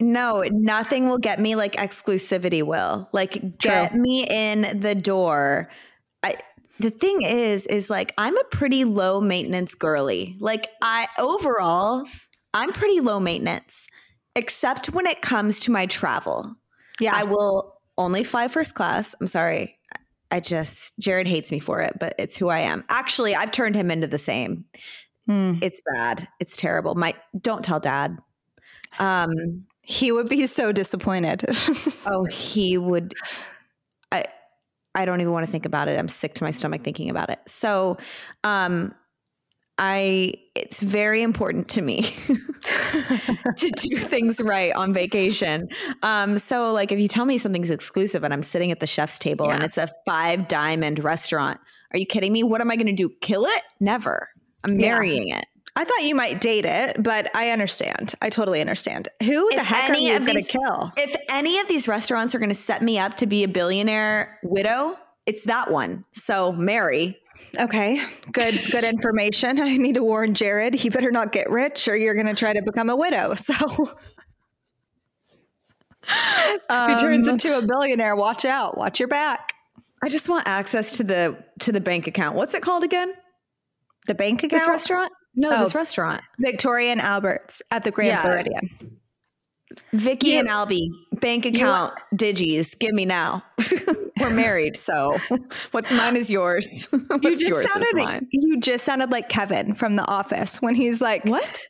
No, 0.00 0.44
nothing 0.50 1.08
will 1.08 1.18
get 1.18 1.38
me 1.40 1.54
like 1.54 1.74
exclusivity 1.76 2.62
will. 2.62 3.08
Like 3.12 3.58
get 3.58 3.92
True. 3.92 4.00
me 4.00 4.26
in 4.28 4.80
the 4.80 4.94
door. 4.94 5.70
I 6.22 6.34
the 6.80 6.90
thing 6.90 7.22
is 7.22 7.64
is 7.66 7.88
like 7.88 8.12
I'm 8.18 8.36
a 8.36 8.44
pretty 8.44 8.84
low 8.84 9.20
maintenance 9.20 9.74
girly. 9.74 10.36
Like 10.40 10.66
I 10.82 11.06
overall 11.18 12.06
I'm 12.54 12.72
pretty 12.72 13.00
low 13.00 13.20
maintenance 13.20 13.88
except 14.36 14.90
when 14.90 15.06
it 15.06 15.22
comes 15.22 15.60
to 15.60 15.70
my 15.70 15.86
travel. 15.86 16.54
Yeah. 17.00 17.12
I 17.14 17.24
will 17.24 17.74
only 17.98 18.24
fly 18.24 18.48
first 18.48 18.74
class. 18.74 19.14
I'm 19.20 19.26
sorry. 19.26 19.76
I 20.30 20.40
just 20.40 20.98
Jared 20.98 21.28
hates 21.28 21.52
me 21.52 21.58
for 21.60 21.80
it, 21.80 21.96
but 22.00 22.14
it's 22.18 22.36
who 22.36 22.48
I 22.48 22.60
am. 22.60 22.82
Actually, 22.88 23.34
I've 23.36 23.52
turned 23.52 23.76
him 23.76 23.90
into 23.90 24.06
the 24.06 24.18
same. 24.18 24.64
Hmm. 25.26 25.54
It's 25.62 25.80
bad. 25.92 26.26
It's 26.40 26.56
terrible. 26.56 26.94
My 26.94 27.14
don't 27.40 27.64
tell 27.64 27.80
dad. 27.80 28.18
Um 28.98 29.66
He 29.82 30.12
would 30.12 30.28
be 30.28 30.46
so 30.46 30.72
disappointed. 30.72 31.44
Oh, 32.06 32.24
he 32.24 32.76
would. 32.76 33.14
I 34.12 34.24
I 34.94 35.04
don't 35.04 35.20
even 35.20 35.32
want 35.32 35.46
to 35.46 35.50
think 35.52 35.66
about 35.66 35.88
it. 35.88 35.98
I'm 35.98 36.08
sick 36.08 36.34
to 36.34 36.44
my 36.44 36.50
stomach 36.50 36.82
thinking 36.84 37.10
about 37.10 37.30
it. 37.30 37.40
So, 37.46 37.96
um, 38.44 38.94
I 39.78 40.34
it's 40.54 40.80
very 40.80 41.22
important 41.22 41.68
to 41.70 41.82
me 41.82 42.02
to 43.56 43.70
do 43.76 43.96
things 43.96 44.40
right 44.40 44.72
on 44.74 44.94
vacation. 44.94 45.68
Um, 46.02 46.38
so 46.38 46.72
like 46.72 46.92
if 46.92 47.00
you 47.00 47.08
tell 47.08 47.24
me 47.24 47.38
something's 47.38 47.70
exclusive 47.70 48.22
and 48.24 48.32
I'm 48.32 48.42
sitting 48.42 48.70
at 48.70 48.80
the 48.80 48.86
chef's 48.86 49.18
table 49.18 49.50
and 49.50 49.62
it's 49.64 49.78
a 49.78 49.88
five 50.06 50.46
diamond 50.48 51.02
restaurant, 51.02 51.58
are 51.92 51.98
you 51.98 52.06
kidding 52.06 52.32
me? 52.32 52.42
What 52.42 52.60
am 52.60 52.70
I 52.70 52.76
going 52.76 52.86
to 52.86 52.92
do? 52.92 53.08
Kill 53.20 53.44
it? 53.46 53.62
Never. 53.80 54.28
I'm 54.62 54.78
Yeah. 54.78 54.90
marrying 54.90 55.28
it. 55.28 55.44
I 55.76 55.84
thought 55.84 56.04
you 56.04 56.14
might 56.14 56.40
date 56.40 56.64
it, 56.66 57.02
but 57.02 57.34
I 57.34 57.50
understand. 57.50 58.14
I 58.22 58.30
totally 58.30 58.60
understand. 58.60 59.08
Who 59.24 59.48
the 59.50 59.56
If 59.56 59.66
heck 59.66 59.90
are 59.90 59.96
you 59.96 60.20
going 60.20 60.36
to 60.36 60.42
kill? 60.44 60.92
If 60.96 61.16
any 61.28 61.58
of 61.58 61.66
these 61.66 61.88
restaurants 61.88 62.32
are 62.32 62.38
going 62.38 62.48
to 62.50 62.54
set 62.54 62.80
me 62.80 62.96
up 62.96 63.16
to 63.16 63.26
be 63.26 63.42
a 63.42 63.48
billionaire 63.48 64.38
widow, 64.44 64.96
it's 65.26 65.44
that 65.44 65.70
one. 65.70 66.04
So 66.12 66.52
marry. 66.52 67.18
Okay, 67.58 68.00
good 68.32 68.54
good 68.70 68.84
information. 68.84 69.60
I 69.60 69.76
need 69.76 69.94
to 69.94 70.04
warn 70.04 70.34
Jared. 70.34 70.74
He 70.74 70.88
better 70.88 71.10
not 71.10 71.32
get 71.32 71.50
rich, 71.50 71.88
or 71.88 71.96
you're 71.96 72.14
going 72.14 72.26
to 72.26 72.34
try 72.34 72.52
to 72.52 72.62
become 72.62 72.90
a 72.90 72.96
widow. 72.96 73.34
So 73.44 73.54
if 76.06 76.90
he 76.90 77.00
turns 77.00 77.28
Um, 77.28 77.34
into 77.34 77.56
a 77.56 77.62
billionaire, 77.62 78.14
watch 78.14 78.44
out. 78.44 78.76
Watch 78.76 79.00
your 79.00 79.08
back. 79.08 79.54
I 80.02 80.08
just 80.08 80.28
want 80.28 80.46
access 80.46 80.98
to 80.98 81.04
the 81.04 81.42
to 81.60 81.72
the 81.72 81.80
bank 81.80 82.06
account. 82.06 82.36
What's 82.36 82.52
it 82.54 82.60
called 82.62 82.84
again? 82.84 83.14
The 84.06 84.14
bank 84.14 84.42
This 84.42 84.68
restaurant? 84.68 85.10
No, 85.34 85.50
Oh. 85.50 85.60
this 85.60 85.74
restaurant. 85.74 86.22
Victoria 86.38 86.92
and 86.92 87.00
Alberts 87.00 87.62
at 87.70 87.84
the 87.84 87.90
Grand 87.90 88.08
Yeah. 88.08 88.22
Floridian. 88.22 89.00
Vicky 89.92 90.28
You- 90.30 90.40
and 90.40 90.48
Albie, 90.48 90.88
bank 91.20 91.44
account, 91.46 91.94
digis, 92.14 92.78
give 92.78 92.92
me 92.94 93.04
now. 93.04 93.42
We're 94.20 94.30
married, 94.30 94.76
so 94.76 95.18
what's 95.72 95.92
mine 95.92 96.16
is 96.16 96.30
yours. 96.30 96.88
You 97.22 97.36
just 97.38 97.68
sounded 97.72 97.88
mine. 97.94 98.26
you 98.30 98.60
just 98.60 98.84
sounded 98.84 99.10
like 99.10 99.28
Kevin 99.28 99.74
from 99.74 99.96
The 99.96 100.06
Office 100.06 100.62
when 100.62 100.74
he's 100.74 101.00
like, 101.00 101.24
What? 101.24 101.64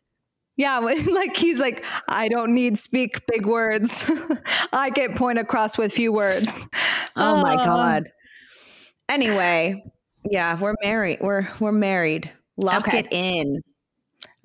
Yeah, 0.57 0.79
when 0.81 1.03
like 1.15 1.37
he's 1.37 1.59
like, 1.59 1.85
I 2.09 2.29
don't 2.29 2.55
need 2.55 2.79
speak 2.79 3.23
big 3.27 3.47
words. 3.47 4.09
I 4.73 4.91
get 4.91 5.15
point 5.17 5.39
across 5.39 5.77
with 5.79 5.93
few 5.93 6.13
words. 6.13 6.69
Oh 7.17 7.41
my 7.41 7.55
Uh, 7.55 7.65
god. 7.65 8.11
Anyway, 9.09 9.83
yeah, 10.31 10.59
we're 10.59 10.75
married. 10.83 11.19
We're 11.21 11.49
we're 11.61 11.73
married. 11.73 12.31
Lock 12.57 12.87
Okay. 12.89 13.01
it 13.01 13.09
in. 13.11 13.63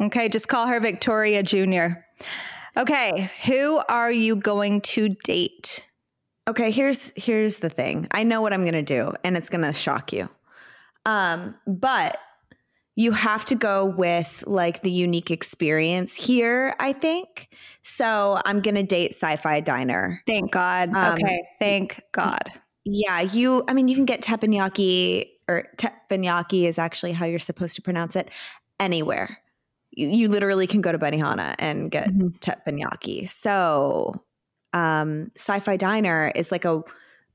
Okay, 0.01 0.29
just 0.29 0.47
call 0.47 0.67
her 0.67 0.79
Victoria 0.79 1.43
Jr. 1.43 1.99
Okay, 2.79 3.29
who 3.45 3.81
are 3.89 4.11
you 4.11 4.37
going 4.37 4.79
to 4.81 5.09
date? 5.09 5.85
Okay, 6.47 6.71
here's 6.71 7.11
here's 7.17 7.57
the 7.57 7.69
thing. 7.69 8.07
I 8.11 8.23
know 8.23 8.41
what 8.41 8.53
I'm 8.53 8.61
going 8.61 8.73
to 8.73 8.81
do 8.81 9.11
and 9.23 9.35
it's 9.35 9.49
going 9.49 9.65
to 9.65 9.73
shock 9.73 10.13
you. 10.13 10.29
Um, 11.05 11.55
but 11.67 12.17
you 12.95 13.11
have 13.11 13.43
to 13.45 13.55
go 13.55 13.85
with 13.85 14.45
like 14.47 14.81
the 14.81 14.91
unique 14.91 15.29
experience 15.29 16.15
here, 16.15 16.73
I 16.79 16.93
think. 16.93 17.49
So, 17.83 18.41
I'm 18.45 18.61
going 18.61 18.75
to 18.75 18.83
date 18.83 19.11
Sci-Fi 19.11 19.59
Diner. 19.59 20.21
Thank 20.25 20.51
God. 20.51 20.93
Um, 20.95 21.13
okay, 21.13 21.43
thank 21.59 22.01
God. 22.13 22.51
Yeah, 22.85 23.19
you 23.19 23.65
I 23.67 23.73
mean 23.73 23.89
you 23.89 23.95
can 23.95 24.05
get 24.05 24.21
teppanyaki 24.21 25.27
or 25.49 25.67
teppanyaki 25.75 26.63
is 26.63 26.79
actually 26.79 27.11
how 27.11 27.25
you're 27.25 27.39
supposed 27.39 27.75
to 27.75 27.81
pronounce 27.81 28.15
it 28.15 28.29
anywhere. 28.79 29.39
You, 29.91 30.29
literally 30.29 30.67
can 30.67 30.81
go 30.81 30.91
to 30.91 30.99
Benihana 30.99 31.55
and 31.59 31.89
get 31.91 32.09
Mhm. 32.09 32.39
teppanyaki. 32.39 33.27
So, 33.27 34.23
um, 34.73 35.31
Sci-Fi 35.35 35.77
Diner 35.77 36.31
is 36.35 36.51
like 36.51 36.63
a 36.65 36.81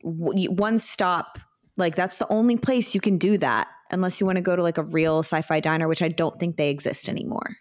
w- 0.03 0.51
one 0.53 0.79
stop. 0.79 1.39
Like 1.77 1.97
that's 1.97 2.19
the 2.19 2.31
only 2.33 2.57
place 2.57 2.95
you 2.95 3.01
can 3.01 3.19
do 3.19 3.37
that, 3.39 3.67
unless 3.91 4.21
you 4.21 4.27
want 4.27 4.37
to 4.37 4.43
go 4.43 4.55
to 4.55 4.63
like 4.63 4.79
a 4.79 4.85
real 4.85 5.21
Sci-Fi 5.25 5.59
Diner, 5.61 5.89
which 5.89 6.01
I 6.03 6.09
don't 6.09 6.39
think 6.39 6.57
they 6.57 6.71
exist 6.71 7.09
anymore. 7.09 7.57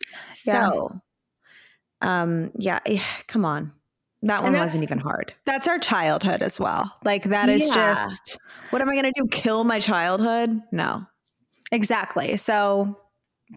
Yeah. 0.45 0.69
So, 0.69 1.01
um, 2.01 2.51
yeah, 2.57 2.79
eh, 2.85 3.01
come 3.27 3.45
on, 3.45 3.71
that 4.21 4.43
one 4.43 4.53
wasn't 4.53 4.83
even 4.83 4.99
hard. 4.99 5.33
That's 5.45 5.67
our 5.67 5.79
childhood 5.79 6.41
as 6.43 6.59
well. 6.59 6.95
Like 7.03 7.23
that 7.23 7.49
is 7.49 7.67
Yeah. 7.67 7.95
just 7.95 8.37
What 8.69 8.81
am 8.81 8.89
I 8.89 8.95
gonna 8.95 9.11
do? 9.15 9.25
Kill 9.31 9.63
my 9.63 9.79
childhood? 9.79 10.61
No. 10.71 11.05
exactly. 11.71 12.37
So 12.37 12.99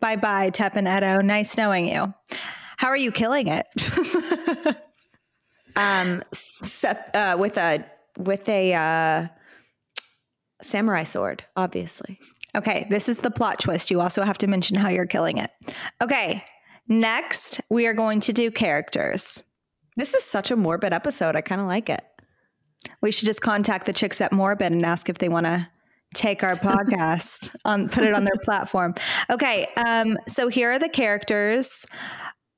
bye 0.01 0.17
bye, 0.17 0.51
Teppan 0.51 0.97
Edo. 0.97 1.21
Nice 1.21 1.57
knowing 1.57 1.87
you. 1.89 2.13
How 2.79 2.89
are 2.89 2.97
you 2.97 3.13
killing 3.13 3.49
it? 3.49 3.67
Um, 5.77 6.23
uh, 7.15 7.37
with 7.39 7.59
a 7.59 7.85
with 8.19 8.49
a 8.49 8.73
uh, 8.73 9.29
samurai 10.63 11.05
sword, 11.05 11.45
obviously. 11.55 12.19
Okay, 12.57 12.87
this 12.89 13.09
is 13.09 13.21
the 13.21 13.31
plot 13.31 13.61
twist. 13.61 13.91
You 13.91 14.01
also 14.01 14.23
have 14.23 14.39
to 14.39 14.47
mention 14.47 14.79
how 14.79 14.89
you're 14.89 15.07
killing 15.07 15.37
it. 15.37 15.51
Okay, 16.03 16.43
next 16.89 17.61
we 17.69 17.87
are 17.87 17.93
going 17.93 18.21
to 18.21 18.33
do 18.33 18.51
characters. 18.51 19.43
This 19.97 20.15
is 20.15 20.25
such 20.25 20.51
a 20.51 20.57
morbid 20.57 20.95
episode. 20.95 21.37
I 21.37 21.43
kind 21.43 21.61
of 21.61 21.67
like 21.67 21.91
it. 21.91 22.03
We 23.03 23.11
should 23.11 23.27
just 23.27 23.43
contact 23.43 23.87
the 23.87 23.93
chicks 23.93 24.21
at 24.21 24.33
Morbid 24.33 24.73
and 24.73 24.85
ask 24.85 25.09
if 25.09 25.19
they 25.19 25.29
want 25.29 25.47
to 25.47 25.67
take 26.14 26.42
our 26.42 26.57
podcast 26.57 27.55
on 27.64 27.88
put 27.88 28.05
it 28.05 28.14
on 28.14 28.25
their 28.25 28.37
platform. 28.42 28.95
Okay, 29.31 29.66
um, 29.77 30.16
so 30.29 30.49
here 30.49 30.73
are 30.73 30.79
the 30.79 30.88
characters. 30.88 31.87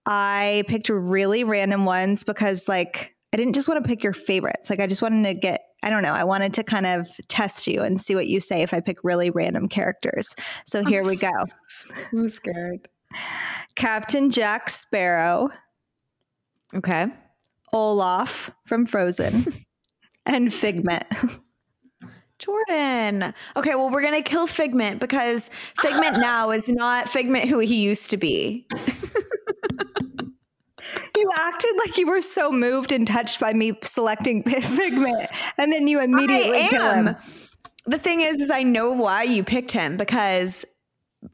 I 0.07 0.65
picked 0.69 0.89
really 0.89 1.45
random 1.45 1.85
ones 1.85 2.25
because 2.25 2.69
like 2.69 3.15
I 3.33 3.37
didn't 3.37 3.55
just 3.55 3.69
want 3.69 3.83
to 3.83 3.89
pick 3.89 4.03
your 4.03 4.13
favorites. 4.15 4.71
Like 4.71 4.81
I 4.81 4.87
just 4.87 5.03
wanted 5.03 5.23
to 5.25 5.35
get 5.35 5.63
I 5.83 5.91
don't 5.91 6.03
know, 6.03 6.15
I 6.15 6.25
wanted 6.25 6.55
to 6.55 6.65
kind 6.65 6.87
of 6.87 7.09
test 7.29 7.67
you 7.67 7.83
and 7.83 8.01
see 8.01 8.15
what 8.15 8.27
you 8.27 8.41
say 8.41 8.63
if 8.63 8.75
I 8.75 8.81
pick 8.81 9.05
really 9.05 9.31
random 9.31 9.69
characters. 9.69 10.35
So 10.65 10.85
here 10.85 11.05
we 11.05 11.17
go. 11.17 11.31
I'm 12.13 12.29
scared. 12.29 12.89
Captain 13.77 14.31
Jack 14.31 14.69
Sparrow, 14.69 15.51
Okay. 16.75 17.07
Olaf 17.73 18.51
from 18.67 18.87
Frozen, 18.87 19.45
and 20.27 20.53
Figment. 20.53 21.05
Jordan. 22.39 23.35
Okay, 23.57 23.75
well, 23.75 23.91
we're 23.91 24.03
gonna 24.03 24.23
kill 24.23 24.47
Figment 24.47 25.01
because 25.01 25.51
Figment 25.79 26.17
now 26.21 26.51
is 26.51 26.69
not 26.69 27.09
Figment 27.09 27.49
who 27.49 27.59
he 27.59 27.83
used 27.83 28.11
to 28.11 28.17
be. 28.17 28.67
You 31.17 31.31
acted 31.35 31.71
like 31.85 31.99
you 31.99 32.07
were 32.07 32.21
so 32.21 32.51
moved 32.51 32.93
and 32.93 33.07
touched 33.07 33.41
by 33.41 33.53
me 33.53 33.73
selecting 33.83 34.43
Figment, 34.45 35.29
and 35.57 35.73
then 35.73 35.89
you 35.89 36.01
immediately 36.01 36.63
I 36.63 36.69
kill 36.69 36.93
him. 36.93 37.17
The 37.87 37.99
thing 37.99 38.21
is, 38.21 38.41
is 38.41 38.51
I 38.51 38.63
know 38.63 38.93
why 38.93 39.25
you 39.25 39.43
picked 39.43 39.73
him 39.73 39.97
because 39.97 40.65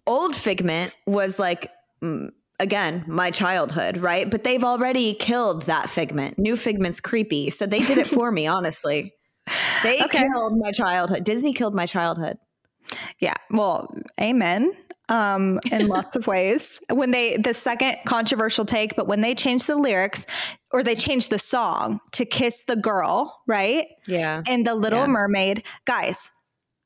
old 0.07 0.35
Figment 0.35 0.97
was 1.07 1.38
like, 1.38 1.71
mm, 2.03 2.31
again, 2.59 3.05
my 3.07 3.31
childhood, 3.31 3.99
right? 3.99 4.31
But 4.31 4.45
they've 4.45 4.64
already 4.64 5.14
killed 5.14 5.62
that 5.62 5.90
Figment. 5.90 6.38
New 6.38 6.57
Figment's 6.57 7.01
creepy, 7.01 7.51
so 7.51 7.67
they 7.67 7.81
did 7.81 7.99
it 7.99 8.07
for 8.07 8.31
me. 8.31 8.47
Honestly, 8.55 9.12
they 9.83 10.02
Okay. 10.04 10.26
killed 10.33 10.54
my 10.59 10.70
childhood. 10.72 11.24
Disney 11.24 11.52
killed 11.52 11.74
my 11.74 11.87
childhood. 11.87 12.38
Yeah, 13.18 13.35
well, 13.50 13.94
amen. 14.20 14.72
Um, 15.09 15.61
in 15.70 15.87
lots 15.88 16.16
of 16.16 16.26
ways. 16.26 16.80
When 16.92 17.11
they 17.11 17.37
the 17.37 17.54
second 17.54 17.96
controversial 18.07 18.64
take, 18.64 18.96
but 18.96 19.07
when 19.07 19.20
they 19.20 19.35
changed 19.35 19.66
the 19.66 19.76
lyrics 19.76 20.26
or 20.70 20.83
they 20.83 20.94
changed 20.94 21.30
the 21.30 21.38
song 21.38 22.00
to 22.12 22.24
"Kiss 22.24 22.64
the 22.64 22.76
Girl," 22.76 23.42
right? 23.46 23.87
Yeah. 24.07 24.42
And 24.46 24.66
the 24.66 24.74
Little 24.74 25.00
Yeah. 25.00 25.07
Mermaid, 25.07 25.62
guys. 25.85 26.30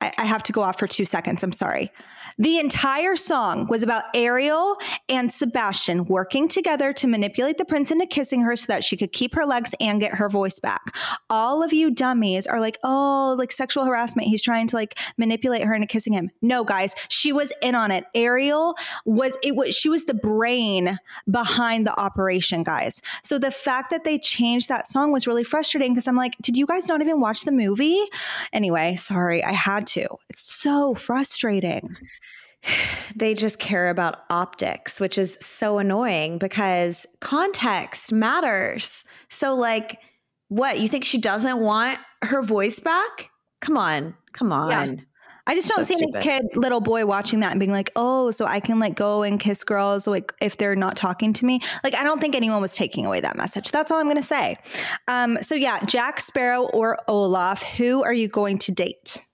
I, 0.01 0.13
I 0.19 0.25
have 0.27 0.43
to 0.45 0.53
go 0.53 0.63
off 0.63 0.79
for 0.79 0.87
two 0.87 1.05
seconds. 1.05 1.43
I'm 1.43 1.53
sorry. 1.53 1.91
The 2.41 2.61
entire 2.61 3.17
song 3.17 3.67
was 3.67 3.83
about 3.83 4.05
Ariel 4.15 4.77
and 5.09 5.33
Sebastian 5.33 6.05
working 6.05 6.47
together 6.47 6.93
to 6.93 7.09
manipulate 7.09 7.59
the 7.59 7.65
prince 7.65 7.91
into 7.91 8.07
kissing 8.07 8.43
her 8.43 8.55
so 8.55 8.67
that 8.69 8.85
she 8.85 8.97
could 8.97 9.11
keep 9.11 9.35
her 9.35 9.45
legs 9.45 9.75
and 9.81 10.01
get 10.01 10.15
her 10.15 10.29
voice 10.29 10.61
back. 10.61 10.95
All 11.29 11.65
of 11.65 11.73
you 11.73 11.91
dummies 11.91 12.47
are 12.47 12.61
like, 12.61 12.79
oh, 12.85 13.35
like 13.37 13.51
sexual 13.51 13.87
harassment. 13.87 14.29
He's 14.29 14.41
trying 14.41 14.69
to 14.69 14.77
like 14.77 14.97
manipulate 15.17 15.65
her 15.65 15.75
into 15.75 15.89
kissing 15.89 16.13
him. 16.13 16.31
No, 16.41 16.63
guys, 16.63 16.95
she 17.09 17.33
was 17.33 17.53
in 17.61 17.75
on 17.75 17.91
it. 17.91 18.05
Ariel 18.15 18.77
was 19.05 19.37
it 19.43 19.57
was 19.57 19.75
she 19.75 19.89
was 19.89 20.05
the 20.05 20.15
brain 20.15 20.97
behind 21.29 21.89
the 21.89 21.99
operation, 21.99 22.63
guys. 22.63 23.03
So 23.25 23.41
the 23.41 23.51
fact 23.51 23.91
that 23.91 24.05
they 24.05 24.17
changed 24.17 24.69
that 24.69 24.87
song 24.87 25.11
was 25.11 25.27
really 25.27 25.43
frustrating 25.43 25.93
because 25.93 26.07
I'm 26.07 26.15
like, 26.15 26.37
did 26.41 26.57
you 26.57 26.67
guys 26.67 26.87
not 26.87 27.01
even 27.01 27.19
watch 27.19 27.43
the 27.43 27.51
movie? 27.51 28.01
Anyway, 28.53 28.95
sorry, 28.95 29.43
I 29.43 29.55
had 29.55 29.89
to. 29.89 30.07
It's 30.31 30.43
so 30.43 30.95
frustrating 30.95 31.97
they 33.17 33.35
just 33.35 33.59
care 33.59 33.89
about 33.89 34.25
optics, 34.31 35.01
which 35.01 35.19
is 35.19 35.39
so 35.41 35.79
annoying 35.79 36.39
because 36.39 37.07
context 37.21 38.13
matters. 38.13 39.05
So, 39.29 39.55
like, 39.55 39.99
what 40.49 40.81
you 40.81 40.89
think 40.89 41.05
she 41.05 41.19
doesn't 41.19 41.59
want 41.59 41.99
her 42.23 42.43
voice 42.43 42.81
back? 42.81 43.31
Come 43.61 43.77
on, 43.77 44.15
come 44.33 44.53
on. 44.53 44.71
Yeah. 44.71 45.05
I 45.49 45.55
just 45.55 45.67
don't 45.67 45.87
so 45.87 45.95
see 45.95 46.03
any 46.03 46.23
kid, 46.23 46.43
little 46.57 46.83
boy 46.83 47.07
watching 47.07 47.41
that 47.41 47.53
and 47.53 47.59
being 47.59 47.73
like, 47.73 47.91
oh, 47.97 48.31
so 48.31 48.45
I 48.45 48.61
can 48.61 48.79
like 48.79 48.95
go 48.95 49.23
and 49.23 49.41
kiss 49.41 49.65
girls 49.65 50.07
like 50.07 50.31
if 50.43 50.59
they're 50.59 50.77
not 50.77 50.95
talking 50.95 51.33
to 51.33 51.47
me. 51.47 51.61
Like, 51.83 51.95
I 51.95 52.05
don't 52.05 52.21
think 52.21 52.35
anyone 52.35 52.61
was 52.61 52.75
taking 52.75 53.07
away 53.07 53.21
that 53.21 53.35
message. 53.35 53.71
That's 53.71 53.91
all 53.91 53.99
I'm 53.99 54.05
going 54.07 54.19
to 54.19 54.23
say. 54.23 54.59
Um, 55.09 55.39
so, 55.41 55.55
yeah, 55.55 55.81
Jack 55.87 56.21
Sparrow 56.21 56.65
or 56.65 56.99
Olaf, 57.09 57.63
who 57.63 58.03
are 58.05 58.13
you 58.13 58.29
going 58.29 58.59
to 58.59 58.73
date? 58.73 59.25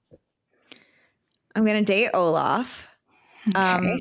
I'm 1.56 1.64
going 1.64 1.84
to 1.84 1.92
date 1.92 2.10
Olaf. 2.14 2.88
Um, 3.54 3.86
okay. 3.86 3.92
Um, 3.92 4.00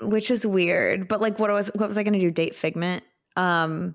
which 0.00 0.30
is 0.30 0.46
weird. 0.46 1.08
But 1.08 1.20
like, 1.20 1.38
what 1.38 1.50
was 1.50 1.70
what 1.74 1.88
was 1.88 1.98
I 1.98 2.02
going 2.02 2.14
to 2.14 2.20
do? 2.20 2.30
Date 2.30 2.54
Figment? 2.54 3.02
Um, 3.36 3.94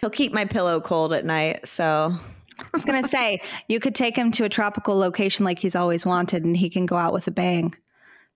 he'll 0.00 0.10
keep 0.10 0.32
my 0.32 0.44
pillow 0.44 0.80
cold 0.80 1.12
at 1.12 1.24
night. 1.24 1.66
So 1.66 2.14
I 2.58 2.64
was 2.72 2.84
going 2.84 3.02
to 3.02 3.08
say 3.08 3.40
you 3.68 3.80
could 3.80 3.94
take 3.94 4.16
him 4.16 4.30
to 4.32 4.44
a 4.44 4.48
tropical 4.48 4.96
location 4.96 5.44
like 5.44 5.58
he's 5.58 5.74
always 5.76 6.04
wanted, 6.04 6.44
and 6.44 6.56
he 6.56 6.70
can 6.70 6.86
go 6.86 6.96
out 6.96 7.12
with 7.12 7.26
a 7.28 7.30
bang. 7.30 7.74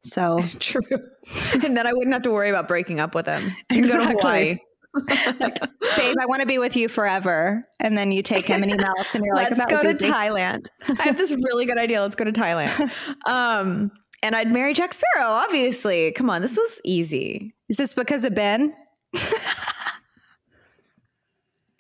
So 0.03 0.41
true. 0.59 0.81
and 1.65 1.77
then 1.77 1.87
I 1.87 1.93
wouldn't 1.93 2.13
have 2.13 2.23
to 2.23 2.31
worry 2.31 2.51
about 2.51 2.69
breaking 2.69 3.01
up 3.01 3.15
with 3.15 3.27
him. 3.27 3.43
Exactly. 3.71 4.63
like, 5.39 5.61
babe, 5.61 6.17
I 6.21 6.27
want 6.27 6.41
to 6.41 6.49
be 6.49 6.59
with 6.59 6.77
you 6.77 6.89
forever. 6.89 7.65
And 7.79 7.97
then 7.97 8.11
you 8.11 8.23
take 8.25 8.45
him 8.45 8.63
and 8.63 8.73
he 8.73 8.77
melts 8.77 9.15
and 9.15 9.25
you're 9.25 9.37
like, 9.37 9.51
Let's 9.57 9.67
go 9.67 9.83
to 9.83 9.95
Thailand. 9.95 10.67
I 10.99 11.03
have 11.03 11.17
this 11.17 11.31
really 11.31 11.65
good 11.65 11.79
idea. 11.79 12.01
Let's 12.01 12.17
go 12.17 12.25
to 12.25 12.33
Thailand. 12.33 12.91
Um, 13.25 13.93
and 14.23 14.37
I'd 14.37 14.53
marry 14.53 14.73
Jack 14.75 14.93
Sparrow, 14.93 15.31
obviously. 15.31 16.13
Come 16.13 16.31
on, 16.31 16.43
this 16.43 16.57
was 16.57 16.81
easy. 16.85 17.55
Is 17.69 17.77
this 17.77 17.93
because 17.95 18.25
of 18.25 18.35
Ben? 18.35 18.75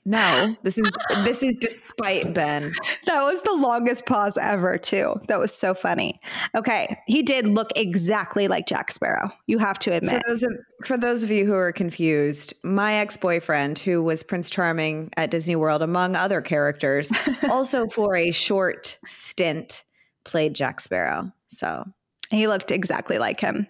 no, 0.04 0.56
this 0.62 0.78
is 0.78 0.90
this 1.24 1.42
is 1.42 1.56
despite 1.60 2.32
Ben. 2.32 2.72
That 3.06 3.22
was 3.22 3.42
the 3.42 3.54
longest 3.54 4.06
pause 4.06 4.38
ever, 4.38 4.78
too. 4.78 5.20
That 5.28 5.38
was 5.38 5.54
so 5.54 5.74
funny. 5.74 6.20
Okay, 6.54 6.96
he 7.06 7.22
did 7.22 7.46
look 7.46 7.70
exactly 7.76 8.48
like 8.48 8.66
Jack 8.66 8.90
Sparrow. 8.90 9.30
You 9.46 9.58
have 9.58 9.78
to 9.80 9.92
admit. 9.92 10.22
For 10.22 10.28
those 10.28 10.42
of, 10.42 10.52
for 10.84 10.96
those 10.96 11.22
of 11.22 11.30
you 11.30 11.44
who 11.46 11.54
are 11.54 11.72
confused, 11.72 12.54
my 12.64 12.94
ex 12.94 13.16
boyfriend, 13.16 13.78
who 13.78 14.02
was 14.02 14.22
Prince 14.22 14.48
Charming 14.48 15.10
at 15.16 15.30
Disney 15.30 15.56
World, 15.56 15.82
among 15.82 16.16
other 16.16 16.40
characters, 16.40 17.12
also 17.50 17.86
for 17.86 18.16
a 18.16 18.30
short 18.30 18.96
stint 19.04 19.84
played 20.24 20.54
Jack 20.54 20.80
Sparrow. 20.80 21.32
So 21.48 21.84
he 22.30 22.46
looked 22.46 22.70
exactly 22.70 23.18
like 23.18 23.40
him. 23.40 23.66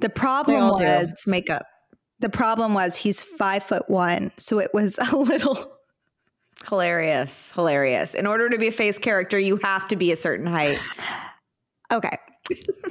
The 0.00 0.08
problem 0.08 0.68
was 0.68 1.12
do. 1.24 1.30
makeup. 1.30 1.66
The 2.20 2.28
problem 2.28 2.74
was 2.74 2.96
he's 2.96 3.22
five 3.22 3.62
foot 3.62 3.88
one, 3.88 4.32
so 4.36 4.58
it 4.58 4.70
was 4.74 4.98
a 5.12 5.16
little 5.16 5.72
hilarious. 6.68 7.52
Hilarious. 7.54 8.14
In 8.14 8.26
order 8.26 8.48
to 8.48 8.58
be 8.58 8.68
a 8.68 8.72
face 8.72 8.98
character, 8.98 9.38
you 9.38 9.58
have 9.62 9.88
to 9.88 9.96
be 9.96 10.12
a 10.12 10.16
certain 10.16 10.46
height. 10.46 10.78
Okay. 11.92 12.16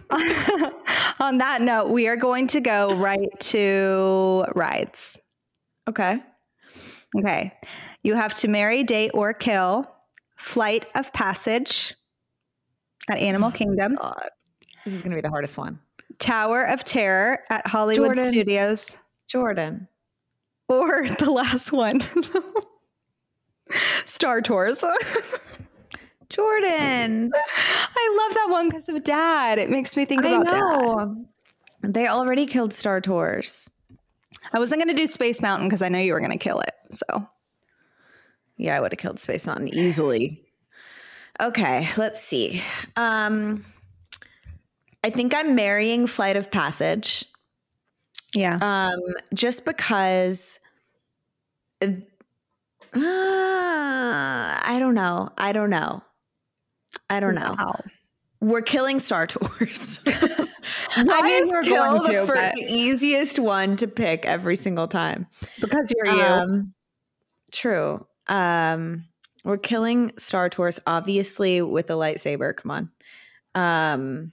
On 1.22 1.38
that 1.38 1.62
note, 1.62 1.90
we 1.90 2.10
are 2.10 2.18
going 2.18 2.48
to 2.48 2.60
go 2.60 2.94
right 2.96 3.30
to 3.40 4.44
rides. 4.56 5.18
Okay. 5.88 6.22
Okay. 7.18 7.54
You 8.04 8.16
have 8.16 8.34
to 8.36 8.50
marry, 8.50 8.84
date, 8.84 9.12
or 9.14 9.34
kill 9.34 9.90
Flight 10.38 10.86
of 10.96 11.14
Passage 11.14 11.96
at 13.10 13.20
Animal 13.20 13.50
oh 13.50 13.52
Kingdom. 13.52 13.96
God. 13.96 14.30
This 14.90 14.96
is 14.96 15.02
going 15.04 15.12
to 15.12 15.18
be 15.18 15.22
the 15.22 15.30
hardest 15.30 15.56
one. 15.56 15.80
Tower 16.18 16.64
of 16.64 16.84
Terror 16.84 17.44
at 17.52 17.68
Hollywood 17.68 18.16
Jordan. 18.16 18.26
Studios. 18.26 18.98
Jordan. 19.28 19.88
Or 20.68 21.08
the 21.20 21.30
last 21.30 21.72
one. 21.72 22.02
Star 24.06 24.42
Tours. 24.42 24.84
Jordan. 26.30 27.32
I 27.36 28.18
love 28.28 28.34
that 28.36 28.48
one 28.50 28.70
because 28.70 28.90
of 28.90 29.04
dad. 29.04 29.60
It 29.60 29.70
makes 29.70 29.96
me 29.96 30.06
think 30.06 30.26
about 30.26 30.48
dad. 30.48 31.94
They 31.94 32.08
already 32.08 32.48
killed 32.48 32.74
Star 32.74 33.00
Tours. 33.00 33.70
I 34.52 34.58
wasn't 34.58 34.84
going 34.84 34.96
to 34.96 35.00
do 35.00 35.06
Space 35.06 35.44
Mountain 35.44 35.68
because 35.68 35.84
I 35.84 35.90
know 35.90 36.00
you 36.00 36.14
were 36.14 36.20
going 36.20 36.32
to 36.32 36.38
kill 36.38 36.62
it. 36.62 36.74
So, 36.90 37.30
yeah, 38.58 38.76
I 38.76 38.82
would 38.82 38.92
have 38.92 39.00
killed 39.00 39.20
Space 39.20 39.46
Mountain 39.46 39.68
easily. 39.76 40.44
Okay, 41.40 41.88
let's 41.96 42.22
see. 42.22 42.64
Um, 42.96 43.66
I 45.04 45.10
think 45.10 45.34
I'm 45.34 45.56
marrying 45.56 46.08
Flight 46.08 46.36
of 46.36 46.52
Passage. 46.52 47.26
Yeah. 48.34 48.60
Um, 48.62 49.00
just 49.34 49.66
because 49.66 50.60
uh, 51.82 51.88
I 52.94 54.78
don't 54.80 54.96
know. 54.96 55.30
I 55.38 55.52
don't 55.52 55.70
know. 55.70 56.04
I 57.10 57.20
don't 57.20 57.36
know. 57.36 57.56
Wow. 57.58 57.84
We're 58.42 58.62
killing 58.62 59.00
Star 59.00 59.28
Tours. 59.28 60.02
I 60.96 61.22
mean, 61.22 61.50
we're 61.50 61.64
going 61.64 62.02
to, 62.04 62.26
for 62.26 62.36
the 62.36 62.66
easiest 62.68 63.38
one 63.40 63.76
to 63.78 63.88
pick 63.88 64.26
every 64.26 64.56
single 64.56 64.88
time 64.88 65.28
because 65.60 65.94
you're 65.96 66.14
you. 66.14 66.22
Um, 66.22 66.74
true. 67.52 68.06
Um, 68.28 69.06
we're 69.44 69.58
killing 69.58 70.14
Star 70.18 70.50
Tours, 70.50 70.80
obviously 70.88 71.62
with 71.62 71.90
a 71.90 71.94
lightsaber. 71.94 72.56
Come 72.56 72.72
on. 72.72 72.92
Um, 73.56 74.32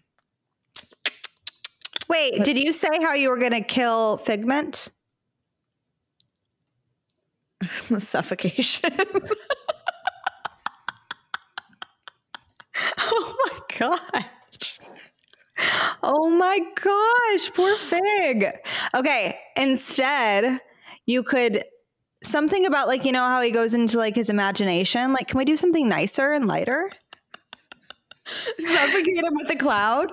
Wait, 2.09 2.35
Let's, 2.35 2.45
did 2.45 2.57
you 2.59 2.73
say 2.73 2.89
how 3.03 3.15
you 3.15 3.31
were 3.31 3.39
going 3.39 3.53
to 3.53 3.61
kill 3.61 4.19
Figment? 4.19 4.91
Suffocation. 7.67 8.93
oh 12.99 13.37
my 13.45 13.61
gosh. 13.79 14.79
Oh 16.03 16.31
my 16.31 16.61
gosh, 16.83 17.53
poor 17.55 17.77
Fig. 17.77 18.47
Okay, 18.95 19.39
instead, 19.57 20.61
you 21.07 21.23
could 21.23 21.65
something 22.23 22.67
about 22.67 22.89
like 22.89 23.05
you 23.05 23.13
know 23.13 23.25
how 23.27 23.41
he 23.41 23.51
goes 23.51 23.75
into 23.75 23.99
like 23.99 24.15
his 24.15 24.29
imagination. 24.29 25.13
Like, 25.13 25.29
can 25.29 25.39
we 25.39 25.45
do 25.45 25.57
something 25.57 25.89
nicer 25.89 26.33
and 26.33 26.47
lighter? 26.47 26.91
Suffocate 28.59 29.17
him 29.17 29.35
with 29.35 29.51
a 29.51 29.57
cloud 29.57 30.13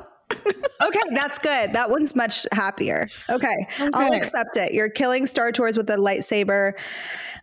okay, 0.81 0.99
that's 1.13 1.39
good. 1.39 1.73
That 1.73 1.89
one's 1.89 2.15
much 2.15 2.45
happier. 2.51 3.07
Okay, 3.29 3.67
okay, 3.79 3.89
I'll 3.93 4.13
accept 4.13 4.57
it. 4.57 4.73
You're 4.73 4.89
killing 4.89 5.25
Star 5.25 5.51
Tours 5.51 5.77
with 5.77 5.89
a 5.89 5.95
lightsaber. 5.95 6.73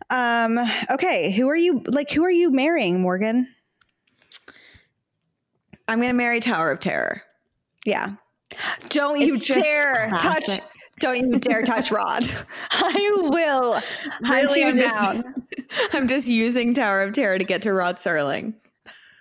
Um, 0.09 0.59
okay, 0.89 1.31
who 1.31 1.49
are 1.49 1.55
you 1.55 1.81
like 1.87 2.11
who 2.11 2.23
are 2.23 2.31
you 2.31 2.51
marrying, 2.51 3.01
Morgan? 3.01 3.47
I'm 5.87 5.99
going 5.99 6.11
to 6.11 6.17
marry 6.17 6.39
Tower 6.39 6.71
of 6.71 6.79
Terror. 6.79 7.21
Yeah. 7.85 8.13
Don't 8.89 9.19
you 9.19 9.37
dare 9.37 10.09
touch 10.19 10.59
don't 11.01 11.17
you 11.17 11.39
dare 11.39 11.63
touch 11.63 11.91
Rod. 11.91 12.23
I 12.71 13.11
will 13.23 13.81
hunt 14.23 14.55
really, 14.55 14.61
you 14.61 14.67
I'm 14.67 14.73
down. 14.73 15.23
Just, 15.57 15.69
I'm 15.93 16.07
just 16.07 16.27
using 16.27 16.73
Tower 16.73 17.01
of 17.01 17.13
Terror 17.13 17.37
to 17.37 17.43
get 17.43 17.63
to 17.63 17.73
Rod 17.73 17.97
Serling. 17.97 18.53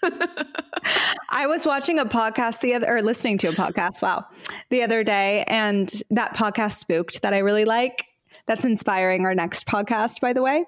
I 0.03 1.47
was 1.47 1.67
watching 1.67 1.99
a 1.99 2.05
podcast 2.05 2.61
the 2.61 2.75
other 2.75 2.87
or 2.89 3.03
listening 3.03 3.39
to 3.39 3.49
a 3.49 3.53
podcast, 3.53 4.03
wow, 4.03 4.27
the 4.71 4.83
other 4.83 5.05
day, 5.05 5.45
and 5.47 5.91
that 6.11 6.35
podcast 6.35 6.75
spooked 6.79 7.23
that 7.23 7.35
I 7.35 7.39
really 7.39 7.65
like. 7.65 8.07
That's 8.47 8.65
inspiring 8.65 9.25
our 9.25 9.35
next 9.35 9.67
podcast, 9.67 10.21
by 10.21 10.33
the 10.33 10.43
way. 10.43 10.65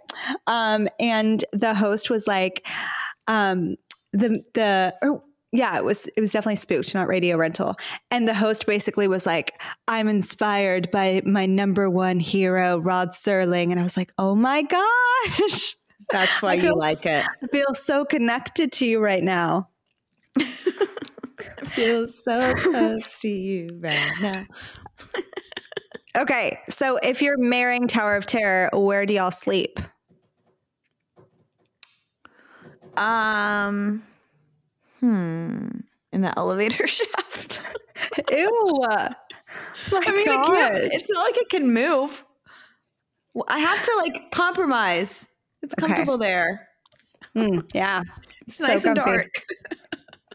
Um, 0.47 0.89
and 1.01 1.45
the 1.53 1.75
host 1.75 2.11
was 2.11 2.27
like, 2.27 2.67
um, 3.27 3.77
the 4.13 4.43
the 4.55 4.95
oh, 5.03 5.23
yeah, 5.53 5.77
it 5.77 5.85
was 5.85 6.07
it 6.17 6.21
was 6.21 6.33
definitely 6.33 6.57
spooked, 6.57 6.95
not 6.95 7.09
radio 7.09 7.37
rental. 7.37 7.77
And 8.11 8.27
the 8.27 8.35
host 8.35 8.67
basically 8.67 9.09
was 9.09 9.27
like, 9.27 9.61
"I'm 9.89 10.09
inspired 10.09 10.91
by 10.91 11.23
my 11.25 11.47
number 11.47 11.91
one 11.91 12.21
hero, 12.21 12.79
Rod 12.79 13.11
Serling," 13.11 13.71
and 13.71 13.79
I 13.79 13.83
was 13.83 13.97
like, 13.97 14.13
"Oh 14.19 14.35
my 14.35 14.63
gosh." 14.63 15.77
That's 16.11 16.43
why 16.43 16.55
you 16.55 16.75
like 16.75 17.05
it. 17.07 17.25
I 17.43 17.47
feel 17.49 17.75
so 17.75 18.05
connected 18.05 18.73
to 18.73 18.87
you 18.87 19.01
right 19.01 19.23
now. 19.23 19.69
I 20.39 20.45
feel 21.69 22.07
so 22.07 22.55
close 22.55 23.19
to 23.21 23.29
you 23.29 23.79
right 23.81 24.13
now. 24.21 24.47
Okay, 26.17 26.59
so 26.69 26.99
if 27.03 27.23
you're 27.23 27.39
marrying 27.39 27.89
Tower 27.89 28.17
of 28.17 28.27
Terror, 28.27 28.69
where 28.75 29.07
do 29.07 29.15
y'all 29.15 29.31
sleep? 29.31 29.81
Um, 32.99 34.03
hmm, 35.01 35.69
in 36.13 36.21
the 36.21 36.33
elevator 36.37 36.87
shaft. 36.87 37.63
Ew. 38.31 38.77
My 39.91 40.01
I 40.07 40.13
mean, 40.13 40.27
it 40.29 40.93
it's 40.93 41.11
not 41.11 41.23
like 41.25 41.37
it 41.39 41.49
can 41.49 41.73
move. 41.73 42.25
I 43.49 43.59
have 43.59 43.83
to 43.83 43.97
like 43.97 44.31
compromise. 44.31 45.27
It's 45.63 45.75
Okay. 45.75 45.87
comfortable 45.87 46.19
there. 46.19 46.69
Mm, 47.37 47.69
yeah. 47.75 48.03
It's 48.47 48.59
So 48.59 48.67
nice 48.67 48.85
and 48.85 48.97
dark. 48.97 49.29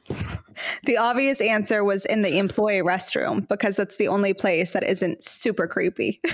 The 0.85 0.97
obvious 0.97 1.39
answer 1.41 1.83
was 1.83 2.05
in 2.05 2.21
the 2.23 2.39
employee 2.39 2.81
restroom 2.81 3.47
because 3.47 3.75
that's 3.75 3.97
the 3.97 4.07
only 4.07 4.33
place 4.33 4.71
that 4.71 4.83
isn't 4.83 5.23
super 5.23 5.67
creepy. 5.67 6.19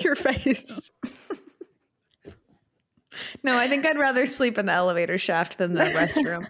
Your 0.00 0.14
face. 0.14 0.90
No, 3.42 3.58
I 3.58 3.66
think 3.66 3.84
I'd 3.84 3.98
rather 3.98 4.24
sleep 4.26 4.56
in 4.56 4.66
the 4.66 4.72
elevator 4.72 5.18
shaft 5.18 5.58
than 5.58 5.74
the 5.74 5.84
restroom. 5.84 6.46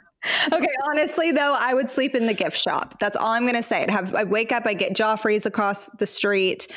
Okay, 0.52 0.66
honestly 0.88 1.32
though, 1.32 1.56
I 1.58 1.74
would 1.74 1.88
sleep 1.88 2.14
in 2.14 2.26
the 2.26 2.34
gift 2.34 2.56
shop. 2.56 2.98
That's 3.00 3.16
all 3.16 3.28
I'm 3.28 3.42
going 3.42 3.54
to 3.54 3.62
say. 3.62 3.82
I'd 3.82 3.90
have 3.90 4.14
I 4.14 4.24
wake 4.24 4.52
up, 4.52 4.66
I 4.66 4.74
get 4.74 4.92
Joffrey's 4.92 5.46
across 5.46 5.86
the 5.98 6.06
street. 6.06 6.68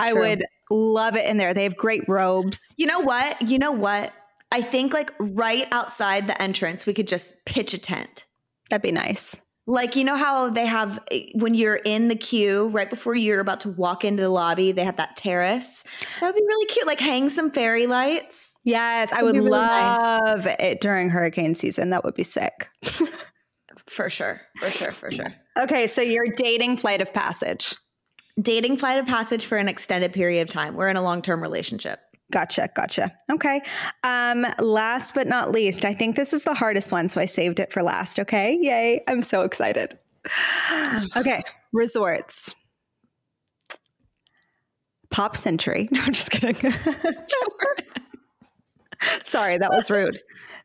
I 0.00 0.12
True. 0.12 0.20
would 0.20 0.44
love 0.70 1.16
it 1.16 1.24
in 1.24 1.36
there. 1.36 1.54
They 1.54 1.62
have 1.64 1.76
great 1.76 2.02
robes. 2.08 2.74
You 2.76 2.86
know 2.86 3.00
what? 3.00 3.48
You 3.48 3.58
know 3.58 3.72
what? 3.72 4.12
I 4.50 4.62
think 4.62 4.92
like 4.92 5.12
right 5.18 5.68
outside 5.70 6.26
the 6.26 6.40
entrance, 6.40 6.86
we 6.86 6.94
could 6.94 7.08
just 7.08 7.34
pitch 7.44 7.74
a 7.74 7.78
tent. 7.78 8.24
That'd 8.70 8.82
be 8.82 8.92
nice. 8.92 9.40
Like, 9.68 9.96
you 9.96 10.04
know 10.04 10.16
how 10.16 10.48
they 10.48 10.64
have 10.64 10.98
eh, 11.10 11.26
when 11.34 11.54
you're 11.54 11.76
in 11.76 12.08
the 12.08 12.16
queue, 12.16 12.68
right 12.68 12.88
before 12.88 13.14
you're 13.14 13.38
about 13.38 13.60
to 13.60 13.68
walk 13.68 14.02
into 14.02 14.22
the 14.22 14.30
lobby, 14.30 14.72
they 14.72 14.82
have 14.82 14.96
that 14.96 15.14
terrace. 15.14 15.84
That 16.20 16.26
would 16.28 16.34
be 16.34 16.40
really 16.40 16.66
cute. 16.66 16.86
Like, 16.86 16.98
hang 16.98 17.28
some 17.28 17.50
fairy 17.50 17.86
lights. 17.86 18.56
Yes, 18.64 19.12
I 19.12 19.22
would 19.22 19.36
really 19.36 19.50
nice. 19.50 20.22
love 20.22 20.46
it 20.58 20.80
during 20.80 21.10
hurricane 21.10 21.54
season. 21.54 21.90
That 21.90 22.02
would 22.02 22.14
be 22.14 22.22
sick. 22.22 22.70
For 23.86 24.08
sure. 24.08 24.40
For 24.56 24.70
sure. 24.70 24.90
For 24.90 25.10
sure. 25.10 25.34
Okay, 25.58 25.86
so 25.86 26.00
you're 26.00 26.28
dating 26.34 26.78
flight 26.78 27.02
of 27.02 27.12
passage. 27.12 27.74
Dating 28.40 28.78
flight 28.78 28.98
of 28.98 29.06
passage 29.06 29.44
for 29.44 29.58
an 29.58 29.68
extended 29.68 30.12
period 30.12 30.42
of 30.42 30.48
time. 30.48 30.76
We're 30.76 30.88
in 30.88 30.96
a 30.96 31.02
long 31.02 31.20
term 31.20 31.42
relationship. 31.42 32.00
Gotcha, 32.30 32.68
gotcha. 32.74 33.12
Okay. 33.30 33.62
Um, 34.04 34.46
last 34.58 35.14
but 35.14 35.26
not 35.26 35.50
least, 35.50 35.84
I 35.84 35.94
think 35.94 36.14
this 36.14 36.32
is 36.32 36.44
the 36.44 36.54
hardest 36.54 36.92
one, 36.92 37.08
so 37.08 37.20
I 37.20 37.24
saved 37.24 37.58
it 37.58 37.72
for 37.72 37.82
last. 37.82 38.18
Okay. 38.18 38.58
Yay. 38.60 39.02
I'm 39.08 39.22
so 39.22 39.42
excited. 39.42 39.98
Okay. 41.16 41.42
Resorts. 41.72 42.54
Pop 45.10 45.36
Century. 45.36 45.88
No, 45.92 46.02
I'm 46.02 46.12
just 46.12 46.30
kidding. 46.30 46.72
sorry, 49.24 49.58
that 49.58 49.70
was 49.70 49.90
rude. 49.90 50.20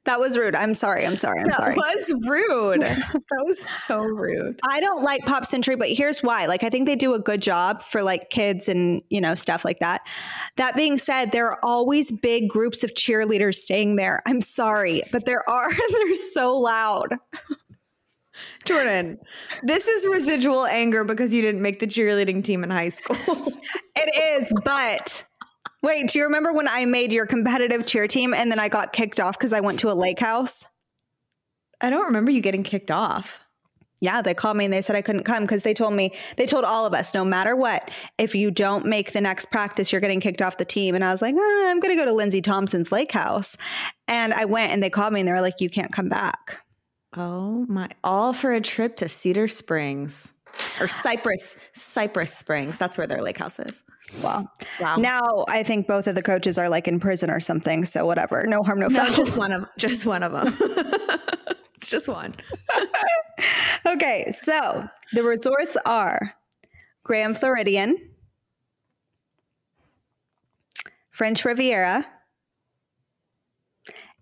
That 0.06 0.20
was 0.20 0.38
rude. 0.38 0.54
I'm 0.54 0.76
sorry. 0.76 1.06
I'm 1.06 1.16
sorry. 1.16 1.40
I'm 1.40 1.50
sorry. 1.52 1.76
That 1.76 1.96
was 1.96 2.14
rude. 2.28 2.82
that 2.82 3.46
was 3.46 3.60
so 3.60 4.00
rude. 4.00 4.60
I 4.68 4.82
don't 4.82 5.02
like 5.02 5.26
Pop 5.26 5.46
Century, 5.46 5.78
but 5.78 5.88
here's 5.88 6.22
why. 6.22 6.46
Like, 6.46 6.64
I 6.64 6.70
think 6.70 6.88
they 6.88 6.98
do 6.98 7.14
a 7.14 7.20
good 7.20 7.42
job 7.42 7.82
for 7.82 8.04
like 8.04 8.30
kids 8.30 8.68
and, 8.68 9.02
you 9.10 9.22
know, 9.22 9.34
stuff 9.34 9.64
like 9.64 9.80
that. 9.80 10.02
That 10.58 10.76
being 10.76 10.98
said, 10.98 11.32
there 11.32 11.48
are 11.48 11.60
always 11.64 12.12
big 12.12 12.50
groups 12.50 12.84
of 12.84 12.94
cheerleaders 12.96 13.56
staying 13.56 13.96
there. 13.96 14.22
I'm 14.26 14.42
sorry, 14.42 15.04
but 15.12 15.26
there 15.26 15.48
are, 15.50 15.70
they're 15.92 16.16
so 16.16 16.58
loud. 16.58 17.16
Jordan, 18.66 19.20
this 19.62 19.88
is 19.88 20.06
residual 20.08 20.66
anger 20.66 21.04
because 21.06 21.34
you 21.34 21.42
didn't 21.42 21.62
make 21.62 21.80
the 21.80 21.88
cheerleading 21.88 22.44
team 22.44 22.64
in 22.64 22.72
high 22.72 22.90
school. 22.90 23.54
It 23.96 24.42
is, 24.42 24.52
but 24.66 25.24
wait, 25.84 26.08
do 26.08 26.18
you 26.18 26.26
remember 26.26 26.52
when 26.52 26.68
I 26.68 26.86
made 26.86 27.14
your 27.14 27.28
competitive 27.28 27.86
cheer 27.86 28.08
team 28.08 28.34
and 28.34 28.50
then 28.50 28.60
I 28.60 28.70
got 28.70 28.94
kicked 28.94 29.20
off 29.20 29.38
because 29.38 29.54
I 29.54 29.60
went 29.60 29.80
to 29.82 29.92
a 29.92 29.94
lake 29.94 30.20
house? 30.20 30.66
I 31.82 31.90
don't 31.90 32.06
remember 32.06 32.32
you 32.32 32.42
getting 32.42 32.64
kicked 32.64 32.90
off. 32.90 33.42
Yeah, 34.00 34.22
they 34.22 34.34
called 34.34 34.58
me 34.58 34.66
and 34.66 34.74
they 34.74 34.82
said 34.82 34.98
I 34.98 35.02
couldn't 35.02 35.24
come 35.24 35.44
because 35.44 35.64
they 35.64 35.74
told 35.74 35.94
me, 35.94 36.14
they 36.36 36.46
told 36.46 36.66
all 36.66 36.86
of 36.86 36.94
us, 36.94 37.14
no 37.14 37.24
matter 37.24 37.56
what, 37.56 37.90
if 38.18 38.36
you 38.36 38.52
don't 38.52 38.86
make 38.86 39.14
the 39.14 39.22
next 39.22 39.46
practice, 39.46 39.92
you're 39.92 40.02
getting 40.02 40.20
kicked 40.20 40.42
off 40.42 40.58
the 40.58 40.66
team. 40.66 40.94
And 40.94 41.06
I 41.06 41.12
was 41.12 41.22
like, 41.22 41.36
"Ah, 41.38 41.70
I'm 41.70 41.80
going 41.80 41.96
to 41.96 42.02
go 42.02 42.06
to 42.06 42.14
Lindsay 42.14 42.42
Thompson's 42.42 42.92
lake 42.92 43.14
house. 43.14 43.58
And 44.10 44.34
I 44.34 44.44
went 44.44 44.74
and 44.74 44.84
they 44.84 44.90
called 44.90 45.14
me 45.14 45.22
and 45.22 45.28
they 45.28 45.32
were 45.32 45.42
like, 45.42 45.62
you 45.62 45.70
can't 45.70 45.92
come 45.94 46.10
back. 46.10 46.66
Oh 47.16 47.66
my, 47.70 47.90
all 48.04 48.34
for 48.34 48.52
a 48.52 48.60
trip 48.60 48.98
to 48.98 49.08
Cedar 49.08 49.48
Springs 49.48 50.34
or 50.82 50.88
Cypress, 50.88 51.56
Cypress 51.74 52.34
Springs. 52.36 52.78
That's 52.78 52.98
where 52.98 53.08
their 53.08 53.22
lake 53.22 53.38
house 53.38 53.60
is. 53.60 53.84
Well, 54.22 54.52
Wow. 54.80 54.96
now 54.98 55.46
I 55.50 55.64
think 55.64 55.88
both 55.88 56.08
of 56.08 56.16
the 56.16 56.22
coaches 56.22 56.58
are 56.58 56.70
like 56.70 56.88
in 56.88 57.00
prison 57.00 57.30
or 57.30 57.40
something. 57.40 57.86
So 57.86 58.06
whatever. 58.06 58.44
No 58.48 58.62
harm, 58.62 58.80
no 58.80 58.88
no, 58.88 58.96
foul. 59.06 59.14
just 59.16 59.38
one 59.38 59.52
of 59.52 59.66
just 59.78 60.06
one 60.06 60.24
of 60.24 60.32
them. 60.32 60.54
it's 61.76 61.90
just 61.90 62.08
one. 62.08 62.34
okay. 63.86 64.28
So 64.32 64.88
the 65.14 65.24
resorts 65.24 65.78
are 65.86 66.36
Grand 67.04 67.38
Floridian, 67.38 67.98
French 71.12 71.44
Riviera, 71.46 72.06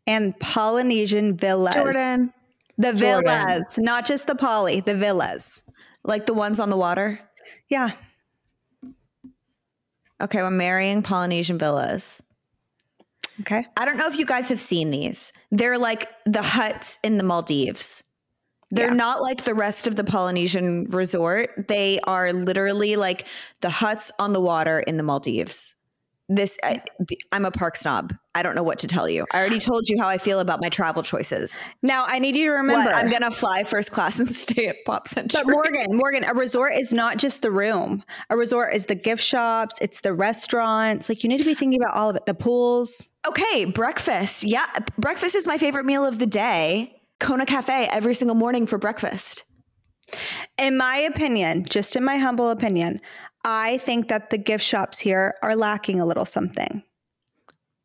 and 0.08 0.38
Polynesian 0.40 1.38
Villas. 1.38 1.76
Jordan, 1.76 2.34
The 2.78 2.94
Jordan. 2.94 3.48
villas, 3.48 3.78
not 3.78 4.06
just 4.06 4.28
the 4.28 4.36
poly, 4.36 4.80
the 4.82 4.96
villas. 4.96 5.62
like 6.04 6.26
the 6.26 6.34
ones 6.34 6.60
on 6.60 6.70
the 6.70 6.78
water. 6.78 7.20
Yeah. 7.70 7.92
Okay, 10.22 10.40
I'm 10.40 10.58
marrying 10.58 11.02
Polynesian 11.02 11.58
villas. 11.58 12.22
Okay. 13.42 13.66
I 13.78 13.86
don't 13.86 13.98
know 13.98 14.08
if 14.08 14.18
you 14.20 14.26
guys 14.26 14.50
have 14.50 14.60
seen 14.60 14.92
these. 14.92 15.34
They're 15.52 15.78
like 15.78 16.08
the 16.26 16.42
huts 16.44 17.00
in 17.04 17.18
the 17.18 17.24
Maldives. 17.24 18.04
They're 18.70 18.88
Yeah. 18.88 18.94
not 18.94 19.22
like 19.22 19.44
the 19.44 19.54
rest 19.56 19.88
of 19.88 19.96
the 19.96 20.04
Polynesian 20.04 20.86
resort. 20.86 21.68
They 21.68 22.00
are 22.02 22.32
literally 22.34 22.96
like 22.96 23.28
the 23.62 23.70
huts 23.70 24.12
on 24.20 24.34
the 24.34 24.40
water 24.42 24.80
in 24.80 24.98
the 24.98 25.04
Maldives. 25.04 25.76
This, 26.30 26.58
I, 26.64 26.84
I'm 27.32 27.46
a 27.46 27.52
park 27.52 27.76
snob. 27.76 28.14
I 28.34 28.44
don't 28.44 28.56
know 28.56 28.64
what 28.64 28.80
to 28.80 28.88
tell 28.88 29.10
you. 29.10 29.26
I 29.34 29.40
already 29.40 29.60
told 29.60 29.90
you 29.90 29.98
how 30.00 30.08
I 30.08 30.18
feel 30.18 30.40
about 30.40 30.62
my 30.62 30.70
travel 30.70 31.04
choices. 31.04 31.66
Now 31.82 32.06
I 32.08 32.20
need 32.20 32.38
you 32.38 32.46
to 32.46 32.52
remember. 32.52 32.90
What? 32.90 32.96
I'm 32.96 33.12
gonna 33.12 33.30
fly 33.32 33.64
first 33.64 33.92
class 33.92 34.20
and 34.20 34.28
stay 34.36 34.68
at 34.68 34.78
Pop 34.86 35.08
Century. 35.08 35.42
But 35.44 35.52
Morgan, 35.52 35.98
Morgan, 35.98 36.24
a 36.24 36.34
resort 36.34 36.74
is 36.74 36.94
not 36.94 37.18
just 37.18 37.42
the 37.42 37.52
room. 37.52 38.04
A 38.30 38.38
resort 38.38 38.74
is 38.74 38.86
the 38.86 38.96
gift 38.96 39.22
shops, 39.22 39.80
it's 39.82 40.02
the 40.02 40.14
restaurants. 40.14 41.10
Like 41.10 41.24
you 41.24 41.30
need 41.30 41.40
to 41.40 41.44
be 41.44 41.54
thinking 41.54 41.82
about 41.82 41.94
all 41.94 42.10
of 42.10 42.16
it. 42.16 42.26
The 42.26 42.34
pools. 42.34 43.10
Okay, 43.28 43.66
breakfast. 43.66 44.44
Yeah, 44.44 44.68
breakfast 44.98 45.36
is 45.36 45.46
my 45.46 45.58
favorite 45.58 45.86
meal 45.86 46.06
of 46.06 46.18
the 46.18 46.26
day. 46.26 47.02
Kona 47.20 47.46
Cafe 47.46 47.88
every 47.92 48.14
single 48.14 48.36
morning 48.36 48.66
for 48.66 48.78
breakfast. 48.78 49.44
In 50.58 50.78
my 50.78 50.98
opinion, 50.98 51.66
just 51.66 51.96
in 51.96 52.04
my 52.04 52.18
humble 52.18 52.50
opinion, 52.50 53.00
I 53.44 53.78
think 53.80 54.08
that 54.08 54.30
the 54.30 54.38
gift 54.38 54.64
shops 54.64 55.00
here 55.00 55.36
are 55.44 55.56
lacking 55.56 56.00
a 56.00 56.06
little 56.06 56.26
something. 56.26 56.84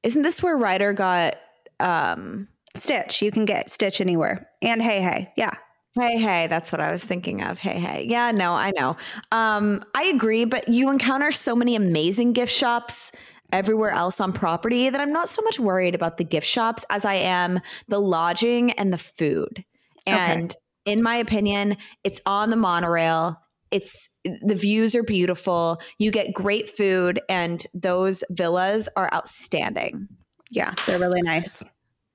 Isn't 0.07 0.23
this 0.23 0.43
where 0.43 0.57
Ryder 0.57 0.93
got 0.93 1.37
um 1.81 2.49
Stitch, 2.77 3.23
you 3.23 3.31
can 3.31 3.45
get 3.45 3.71
Stitch 3.71 4.01
anywhere. 4.01 4.49
And 4.63 4.81
hey, 4.81 5.01
hey, 5.01 5.33
yeah. 5.37 5.53
Hey, 5.99 6.19
hey, 6.19 6.47
that's 6.47 6.71
what 6.71 6.81
I 6.81 6.93
was 6.93 7.03
thinking 7.03 7.43
of. 7.43 7.59
Hey, 7.59 7.79
hey. 7.79 8.05
Yeah, 8.07 8.31
no, 8.31 8.53
I 8.53 8.71
know. 8.77 8.97
Um, 9.33 9.83
I 9.95 10.05
agree, 10.05 10.45
but 10.45 10.69
you 10.69 10.91
encounter 10.91 11.33
so 11.33 11.57
many 11.57 11.75
amazing 11.75 12.35
gift 12.35 12.53
shops 12.53 13.13
everywhere 13.51 13.93
else 13.93 14.21
on 14.21 14.33
property 14.33 14.91
that 14.91 15.01
I'm 15.01 15.13
not 15.13 15.31
so 15.31 15.41
much 15.43 15.59
worried 15.59 15.95
about 15.95 16.19
the 16.19 16.25
gift 16.25 16.47
shops 16.47 16.85
as 16.91 17.07
I 17.07 17.15
am 17.15 17.61
the 17.89 18.01
lodging 18.01 18.73
and 18.73 18.93
the 18.93 18.99
food. 18.99 19.65
And 20.07 20.55
in 20.85 21.03
my 21.03 21.17
opinion, 21.17 21.79
it's 22.05 22.21
on 22.27 22.51
the 22.51 22.57
monorail. 22.57 23.41
It's 23.71 24.09
the 24.25 24.55
views 24.55 24.95
are 24.95 25.03
beautiful. 25.03 25.81
You 25.99 26.11
get 26.11 26.33
great 26.33 26.77
food, 26.77 27.21
and 27.29 27.65
those 27.75 28.23
villas 28.31 28.89
are 28.97 29.11
outstanding. 29.13 30.09
Yeah, 30.51 30.73
they're 30.87 30.99
really 30.99 31.23
nice. 31.23 31.65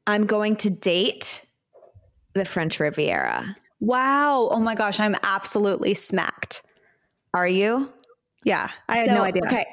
I'm 0.08 0.26
going 0.26 0.56
to 0.58 0.70
date 0.70 1.46
the 2.34 2.46
French 2.46 2.80
Riviera. 2.80 3.56
Wow. 3.80 4.48
Oh 4.52 4.60
my 4.60 4.76
gosh, 4.76 5.00
I'm 5.00 5.16
absolutely 5.24 5.94
smacked. 5.94 6.62
Are 7.34 7.48
you? 7.48 7.90
Yeah, 8.44 8.70
I 8.88 8.98
had 8.98 9.08
no 9.10 9.24
idea. 9.24 9.44
Okay. 9.46 9.66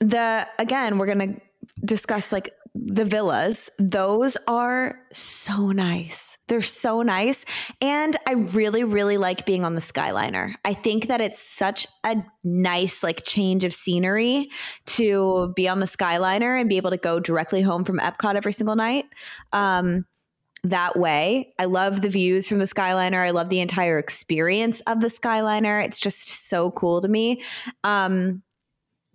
The 0.00 0.46
again, 0.58 0.98
we're 0.98 1.06
gonna 1.06 1.36
discuss 1.84 2.32
like 2.32 2.50
the 2.84 3.04
villas. 3.04 3.70
Those 3.78 4.36
are 4.46 4.98
so 5.12 5.72
nice. 5.72 6.38
They're 6.48 6.62
so 6.62 7.02
nice. 7.02 7.44
And 7.80 8.16
I 8.26 8.32
really, 8.32 8.84
really 8.84 9.16
like 9.16 9.46
being 9.46 9.64
on 9.64 9.74
the 9.74 9.80
Skyliner. 9.80 10.54
I 10.64 10.74
think 10.74 11.08
that 11.08 11.20
it's 11.20 11.40
such 11.40 11.86
a 12.04 12.16
nice 12.44 13.02
like 13.02 13.24
change 13.24 13.64
of 13.64 13.72
scenery 13.72 14.48
to 14.86 15.52
be 15.56 15.68
on 15.68 15.80
the 15.80 15.86
Skyliner 15.86 16.58
and 16.60 16.68
be 16.68 16.76
able 16.76 16.90
to 16.90 16.96
go 16.96 17.20
directly 17.20 17.62
home 17.62 17.84
from 17.84 17.98
Epcot 17.98 18.34
every 18.34 18.52
single 18.52 18.76
night. 18.76 19.06
Um, 19.52 20.04
that 20.64 20.98
way. 20.98 21.52
I 21.58 21.66
love 21.66 22.00
the 22.00 22.08
views 22.08 22.48
from 22.48 22.58
the 22.58 22.64
Skyliner. 22.64 23.24
I 23.24 23.30
love 23.30 23.50
the 23.50 23.60
entire 23.60 23.98
experience 23.98 24.80
of 24.82 25.00
the 25.00 25.08
Skyliner. 25.08 25.84
It's 25.84 25.98
just 25.98 26.28
so 26.28 26.70
cool 26.72 27.00
to 27.00 27.08
me. 27.08 27.42
Um, 27.84 28.42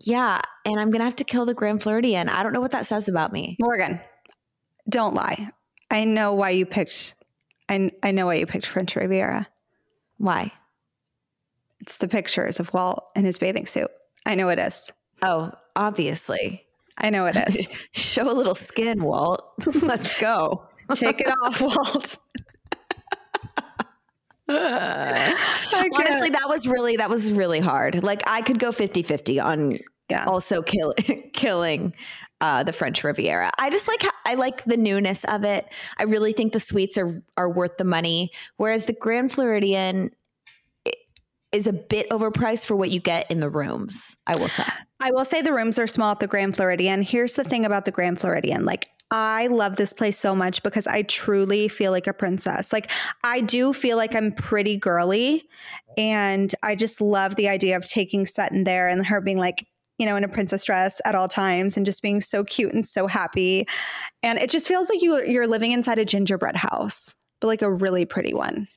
yeah, 0.06 0.42
and 0.66 0.80
I'm 0.80 0.92
gonna 0.92 1.04
have 1.06 1.16
to 1.18 1.24
kill 1.24 1.46
the 1.46 1.54
Grand 1.54 1.82
Floridian. 1.82 2.30
I 2.30 2.44
don't 2.44 2.54
know 2.54 2.62
what 2.62 2.72
that 2.72 2.86
says 2.86 3.08
about 3.08 3.32
me. 3.32 3.58
Morgan, 3.60 4.00
don't 4.90 5.14
lie. 5.14 5.52
I 5.90 6.06
know 6.06 6.34
why 6.34 6.52
you 6.52 6.66
picked. 6.66 7.16
I 7.70 7.92
I 8.04 8.12
know 8.12 8.26
why 8.28 8.36
you 8.36 8.46
picked 8.46 8.66
French 8.66 8.96
Riviera. 8.96 9.48
Why? 10.18 10.52
It's 11.80 11.98
the 11.98 12.08
pictures 12.08 12.60
of 12.60 12.74
Walt 12.74 13.12
in 13.16 13.26
his 13.26 13.38
bathing 13.38 13.66
suit. 13.66 13.90
I 14.26 14.36
know 14.36 14.50
it 14.50 14.60
is. 14.60 14.92
Oh, 15.22 15.52
obviously. 15.76 16.66
I 16.98 17.10
know 17.10 17.26
it 17.26 17.36
is. 17.36 17.72
Show 17.94 18.30
a 18.30 18.34
little 18.34 18.56
skin, 18.56 19.04
Walt. 19.04 19.44
Let's 19.82 20.20
go. 20.20 20.68
Take 20.94 21.22
it 21.22 21.28
off, 21.42 21.62
Walt. 21.62 22.18
Honestly, 24.48 26.30
that 26.30 26.48
was 26.48 26.68
really 26.68 26.98
that 26.98 27.10
was 27.10 27.32
really 27.32 27.60
hard. 27.60 28.04
Like 28.04 28.22
I 28.28 28.42
could 28.42 28.60
go 28.60 28.72
50-50 28.72 29.44
on 29.44 29.78
Yeah. 30.12 30.26
also 30.26 30.62
kill, 30.62 30.94
killing 31.34 31.94
uh, 32.42 32.64
the 32.64 32.74
French 32.74 33.04
Riviera. 33.04 33.52
I 33.60 33.70
just 33.70 33.88
like 33.88 34.04
I 34.26 34.36
like 34.36 34.64
the 34.66 34.78
newness 34.78 35.24
of 35.26 35.44
it. 35.44 35.66
I 35.98 36.04
really 36.04 36.34
think 36.34 36.54
the 36.54 36.60
suites 36.60 36.98
are 36.98 37.22
are 37.38 37.50
worth 37.50 37.78
the 37.78 37.84
money, 37.84 38.32
whereas 38.58 38.86
the 38.86 38.94
Grand 38.94 39.32
Floridian 39.32 40.12
is 41.52 41.68
a 41.68 41.74
bit 41.74 42.10
overpriced 42.10 42.66
for 42.66 42.76
what 42.76 42.92
you 42.92 43.00
get 43.00 43.30
in 43.30 43.40
the 43.42 43.50
rooms. 43.50 44.16
I 44.26 44.38
will 44.38 44.50
say. 44.50 44.64
I 45.00 45.12
will 45.12 45.26
say 45.26 45.42
the 45.42 45.54
rooms 45.54 45.78
are 45.80 45.88
small 45.88 46.12
at 46.12 46.20
the 46.20 46.28
Grand 46.28 46.56
Floridian. 46.56 47.02
Here's 47.02 47.36
the 47.36 47.44
thing 47.44 47.66
about 47.66 47.86
the 47.86 47.92
Grand 47.92 48.20
Floridian. 48.20 48.64
Like, 48.66 48.88
I 49.12 49.48
love 49.48 49.76
this 49.76 49.92
place 49.92 50.18
so 50.18 50.34
much 50.34 50.64
because 50.64 50.88
I 50.88 51.02
truly 51.02 51.68
feel 51.68 51.92
like 51.92 52.08
a 52.08 52.14
princess. 52.14 52.72
Like, 52.72 52.90
I 53.24 53.42
do 53.42 53.74
feel 53.74 53.98
like 53.98 54.16
I'm 54.16 54.32
pretty 54.32 54.78
girly. 54.78 55.44
And 55.98 56.54
I 56.64 56.76
just 56.76 57.02
love 57.02 57.36
the 57.36 57.50
idea 57.50 57.76
of 57.76 57.84
taking 57.84 58.26
Sutton 58.26 58.64
there 58.64 58.88
and 58.88 59.06
her 59.06 59.20
being 59.20 59.38
like, 59.38 59.68
you 60.02 60.08
know, 60.08 60.16
in 60.16 60.24
a 60.24 60.28
princess 60.28 60.66
dress 60.66 61.00
at 61.06 61.14
all 61.14 61.28
times 61.28 61.78
and 61.78 61.86
just 61.86 62.02
being 62.02 62.22
so 62.22 62.44
cute 62.44 62.74
and 62.74 62.84
so 62.84 63.06
happy. 63.06 63.68
And 64.24 64.40
it 64.40 64.50
just 64.50 64.68
feels 64.68 64.90
like 64.90 65.04
you, 65.04 65.24
you're 65.26 65.46
living 65.46 65.74
inside 65.74 66.00
a 66.00 66.06
gingerbread 66.06 66.56
house, 66.56 67.16
but 67.40 67.46
like 67.46 67.62
a 67.62 67.72
really 67.72 68.06
pretty 68.06 68.34
one. 68.34 68.68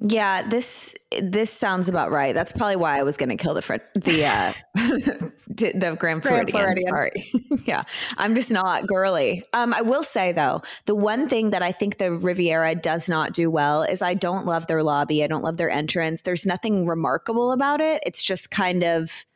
Yeah, 0.00 0.46
this 0.46 0.94
this 1.22 1.50
sounds 1.50 1.88
about 1.88 2.12
right. 2.12 2.32
That's 2.32 2.52
probably 2.52 2.76
why 2.76 3.00
I 3.00 3.02
was 3.02 3.16
going 3.16 3.30
to 3.30 3.36
kill 3.36 3.54
the 3.54 3.62
French, 3.62 3.82
the 3.96 4.26
uh, 4.26 4.52
the 5.48 5.96
Grand 5.98 6.22
Floridian. 6.22 6.56
Floridian. 6.56 6.88
Sorry, 6.88 7.32
yeah, 7.66 7.82
I'm 8.16 8.36
just 8.36 8.52
not 8.52 8.86
girly. 8.86 9.42
Um, 9.54 9.74
I 9.74 9.80
will 9.80 10.04
say 10.04 10.30
though, 10.30 10.62
the 10.86 10.94
one 10.94 11.28
thing 11.28 11.50
that 11.50 11.64
I 11.64 11.72
think 11.72 11.98
the 11.98 12.12
Riviera 12.12 12.76
does 12.76 13.08
not 13.08 13.32
do 13.32 13.50
well 13.50 13.82
is 13.82 14.00
I 14.00 14.14
don't 14.14 14.46
love 14.46 14.68
their 14.68 14.84
lobby. 14.84 15.24
I 15.24 15.26
don't 15.26 15.42
love 15.42 15.56
their 15.56 15.70
entrance. 15.70 16.22
There's 16.22 16.46
nothing 16.46 16.86
remarkable 16.86 17.50
about 17.50 17.80
it. 17.80 18.00
It's 18.06 18.22
just 18.22 18.52
kind 18.52 18.84
of 18.84 19.26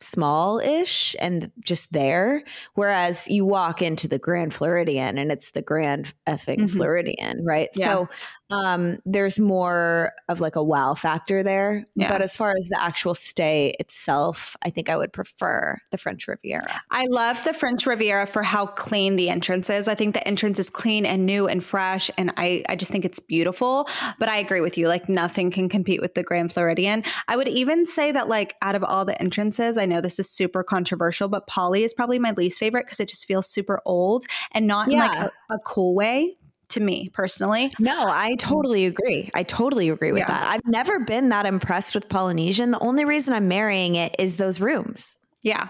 small-ish 0.00 1.14
and 1.20 1.50
just 1.64 1.92
there. 1.92 2.42
Whereas 2.74 3.28
you 3.28 3.44
walk 3.44 3.82
into 3.82 4.08
the 4.08 4.18
Grand 4.18 4.54
Floridian 4.54 5.18
and 5.18 5.30
it's 5.30 5.50
the 5.52 5.62
Grand 5.62 6.12
effing 6.26 6.60
Mhm. 6.60 6.70
Floridian, 6.70 7.44
right? 7.44 7.68
Yeah. 7.74 7.86
So 7.86 8.08
um, 8.50 8.98
there's 9.04 9.38
more 9.38 10.12
of 10.28 10.40
like 10.40 10.56
a 10.56 10.62
wow 10.62 10.94
factor 10.94 11.42
there. 11.42 11.86
Yeah. 11.94 12.10
But 12.10 12.22
as 12.22 12.36
far 12.36 12.50
as 12.50 12.68
the 12.68 12.82
actual 12.82 13.14
stay 13.14 13.74
itself, 13.78 14.56
I 14.62 14.70
think 14.70 14.88
I 14.88 14.96
would 14.96 15.12
prefer 15.12 15.78
the 15.90 15.98
French 15.98 16.26
Riviera. 16.26 16.82
I 16.90 17.06
love 17.10 17.42
the 17.44 17.52
French 17.52 17.86
Riviera 17.86 18.26
for 18.26 18.42
how 18.42 18.66
clean 18.66 19.16
the 19.16 19.30
entrance 19.30 19.70
is. 19.70 19.88
I 19.88 19.94
think 19.94 20.14
the 20.14 20.26
entrance 20.26 20.58
is 20.58 20.70
clean 20.70 21.06
and 21.06 21.26
new 21.26 21.46
and 21.46 21.64
fresh, 21.64 22.10
and 22.18 22.32
I, 22.36 22.64
I 22.68 22.76
just 22.76 22.90
think 22.90 23.04
it's 23.04 23.20
beautiful. 23.20 23.88
But 24.18 24.28
I 24.28 24.38
agree 24.38 24.60
with 24.60 24.76
you. 24.76 24.88
Like 24.88 25.08
nothing 25.08 25.50
can 25.50 25.68
compete 25.68 26.00
with 26.00 26.14
the 26.14 26.22
Grand 26.22 26.52
Floridian. 26.52 27.04
I 27.28 27.36
would 27.36 27.48
even 27.48 27.86
say 27.86 28.12
that 28.12 28.28
like 28.28 28.56
out 28.62 28.74
of 28.74 28.82
all 28.82 29.04
the 29.04 29.20
entrances, 29.20 29.78
I 29.78 29.86
know 29.86 30.00
this 30.00 30.18
is 30.18 30.28
super 30.28 30.62
controversial, 30.62 31.28
but 31.28 31.46
Poly 31.46 31.84
is 31.84 31.94
probably 31.94 32.18
my 32.18 32.32
least 32.32 32.58
favorite 32.58 32.86
because 32.86 33.00
it 33.00 33.08
just 33.08 33.26
feels 33.26 33.48
super 33.48 33.80
old 33.86 34.24
and 34.52 34.66
not 34.66 34.90
in 34.90 34.98
like 34.98 35.18
a, 35.18 35.54
a 35.54 35.58
cool 35.64 35.94
way 35.94 36.36
to 36.70 36.80
me 36.80 37.10
personally. 37.12 37.72
No, 37.78 38.06
I 38.08 38.36
totally 38.36 38.86
agree. 38.86 39.30
I 39.34 39.42
totally 39.42 39.88
agree 39.88 40.12
with 40.12 40.20
Yeah. 40.20 40.28
that. 40.28 40.44
I've 40.44 40.66
never 40.66 41.00
been 41.00 41.28
that 41.30 41.46
impressed 41.46 41.94
with 41.94 42.08
Polynesian. 42.08 42.70
The 42.70 42.78
only 42.80 43.04
reason 43.04 43.34
I'm 43.34 43.48
marrying 43.48 43.94
it 43.96 44.14
is 44.18 44.36
those 44.36 44.60
rooms. 44.60 45.18
Yeah. 45.42 45.68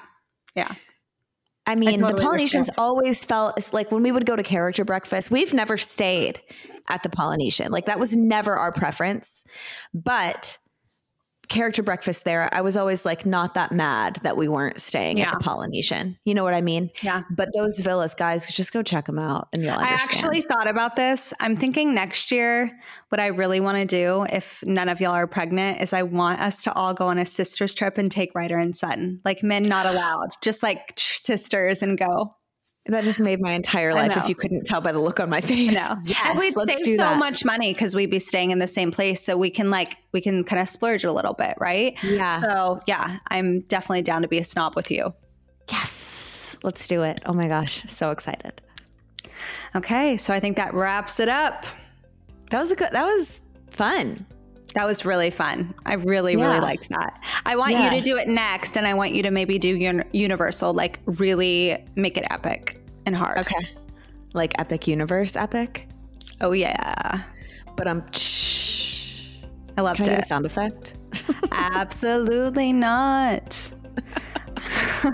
Yeah. 0.54 0.72
I 1.66 1.74
mean, 1.76 2.00
totally 2.00 2.12
the 2.14 2.20
Polynesians 2.20 2.68
understand. 2.68 2.78
always 2.78 3.24
felt 3.24 3.72
like 3.72 3.92
when 3.92 4.02
we 4.02 4.10
would 4.12 4.26
go 4.26 4.34
to 4.34 4.42
character 4.42 4.84
breakfast, 4.84 5.30
we've 5.30 5.54
never 5.54 5.78
stayed 5.78 6.40
at 6.88 7.02
the 7.02 7.08
Polynesian. 7.08 7.70
Like 7.70 7.86
that 7.86 8.00
was 8.00 8.16
never 8.16 8.56
our 8.56 8.72
preference. 8.72 9.44
But 9.94 10.58
character 11.50 11.82
breakfast 11.82 12.24
there, 12.24 12.48
I 12.54 12.62
was 12.62 12.76
always 12.76 13.04
like 13.04 13.26
not 13.26 13.52
that 13.54 13.72
mad 13.72 14.18
that 14.22 14.36
we 14.38 14.48
weren't 14.48 14.80
staying 14.80 15.18
Yeah. 15.18 15.28
at 15.28 15.34
the 15.38 15.44
Polynesian. 15.44 16.16
You 16.24 16.34
know 16.34 16.44
what 16.44 16.54
I 16.54 16.62
mean? 16.62 16.90
Yeah. 17.02 17.22
But 17.30 17.50
those 17.54 17.78
villas, 17.80 18.14
guys, 18.14 18.50
just 18.50 18.72
go 18.72 18.82
check 18.82 19.04
them 19.06 19.18
out 19.18 19.48
and 19.52 19.62
you'll 19.62 19.72
I 19.74 19.88
actually 19.88 20.40
thought 20.40 20.68
about 20.68 20.96
this. 20.96 21.34
I'm 21.40 21.56
thinking 21.56 21.94
next 21.94 22.30
year, 22.30 22.70
what 23.10 23.20
I 23.20 23.26
really 23.26 23.60
want 23.60 23.76
to 23.78 23.84
do, 23.84 24.24
if 24.32 24.62
none 24.64 24.88
of 24.88 25.00
y'all 25.00 25.10
are 25.12 25.26
pregnant, 25.26 25.82
is 25.82 25.92
I 25.92 26.04
want 26.04 26.40
us 26.40 26.62
to 26.64 26.72
all 26.72 26.94
go 26.94 27.08
on 27.08 27.18
a 27.18 27.26
sisters 27.26 27.74
trip 27.74 27.98
and 27.98 28.10
take 28.10 28.34
Ryder 28.34 28.56
and 28.56 28.76
Sutton. 28.76 29.20
Like 29.24 29.42
men 29.42 29.68
not 29.68 29.84
allowed, 29.86 30.30
just 30.40 30.62
like 30.62 30.92
sisters 30.96 31.82
and 31.82 31.98
go. 31.98 32.36
That 32.90 33.04
just 33.04 33.20
made 33.20 33.40
my 33.40 33.52
entire 33.52 33.94
life 33.94 34.16
if 34.16 34.28
you 34.28 34.34
couldn't 34.34 34.64
tell 34.64 34.80
by 34.80 34.92
the 34.92 34.98
look 35.00 35.20
on 35.20 35.30
my 35.30 35.40
face. 35.40 35.74
No, 35.74 35.96
Yes, 36.04 36.20
and 36.24 36.38
we'd 36.38 36.56
let's 36.56 36.76
save 36.76 36.96
so 36.96 37.02
that. 37.02 37.18
much 37.18 37.44
money 37.44 37.72
because 37.72 37.94
we'd 37.94 38.10
be 38.10 38.18
staying 38.18 38.50
in 38.50 38.58
the 38.58 38.66
same 38.68 38.90
place, 38.90 39.22
so 39.22 39.36
we 39.36 39.50
can 39.50 39.70
like 39.70 39.96
we 40.12 40.20
can 40.20 40.44
kind 40.44 40.60
of 40.60 40.68
splurge 40.68 41.04
a 41.04 41.12
little 41.12 41.34
bit, 41.34 41.54
right? 41.58 41.96
Yeah. 42.04 42.40
So 42.40 42.80
yeah, 42.86 43.18
I'm 43.28 43.60
definitely 43.62 44.02
down 44.02 44.22
to 44.22 44.28
be 44.28 44.38
a 44.38 44.44
snob 44.44 44.76
with 44.76 44.90
you. 44.90 45.14
Yes. 45.70 46.56
Let's 46.62 46.86
do 46.88 47.02
it. 47.02 47.20
Oh 47.26 47.32
my 47.32 47.48
gosh. 47.48 47.84
So 47.86 48.10
excited. 48.10 48.60
Okay, 49.74 50.16
so 50.16 50.34
I 50.34 50.40
think 50.40 50.56
that 50.56 50.74
wraps 50.74 51.20
it 51.20 51.28
up. 51.28 51.64
That 52.50 52.58
was 52.60 52.70
a 52.72 52.76
good 52.76 52.90
that 52.92 53.04
was 53.06 53.40
fun. 53.70 54.26
That 54.74 54.86
was 54.86 55.04
really 55.04 55.30
fun. 55.30 55.74
I 55.84 55.94
really, 55.94 56.36
really 56.36 56.60
liked 56.60 56.88
that. 56.90 57.20
I 57.44 57.56
want 57.56 57.72
Yeah. 57.72 57.84
you 57.92 57.98
to 57.98 58.00
do 58.04 58.16
it 58.16 58.28
next, 58.28 58.76
and 58.76 58.86
I 58.86 58.94
want 58.94 59.12
you 59.12 59.22
to 59.24 59.30
maybe 59.32 59.58
do 59.58 59.74
un- 59.76 60.04
Universal, 60.12 60.74
like 60.74 61.00
really 61.06 61.84
make 61.96 62.16
it 62.16 62.24
epic 62.30 62.79
and 63.06 63.14
hard. 63.16 63.38
Okay. 63.38 63.68
Like 64.32 64.58
Epic 64.58 64.86
Universe 64.86 65.36
Epic. 65.36 65.88
Oh 66.40 66.52
yeah, 66.52 67.22
But 67.76 67.86
I'm 67.88 68.02
I 69.76 69.82
loved 69.82 69.98
Can 70.02 70.08
I 70.08 70.18
it. 70.18 70.26
sound 70.26 70.46
effect? 70.46 70.94
Absolutely 71.52 72.72
not. 72.72 73.72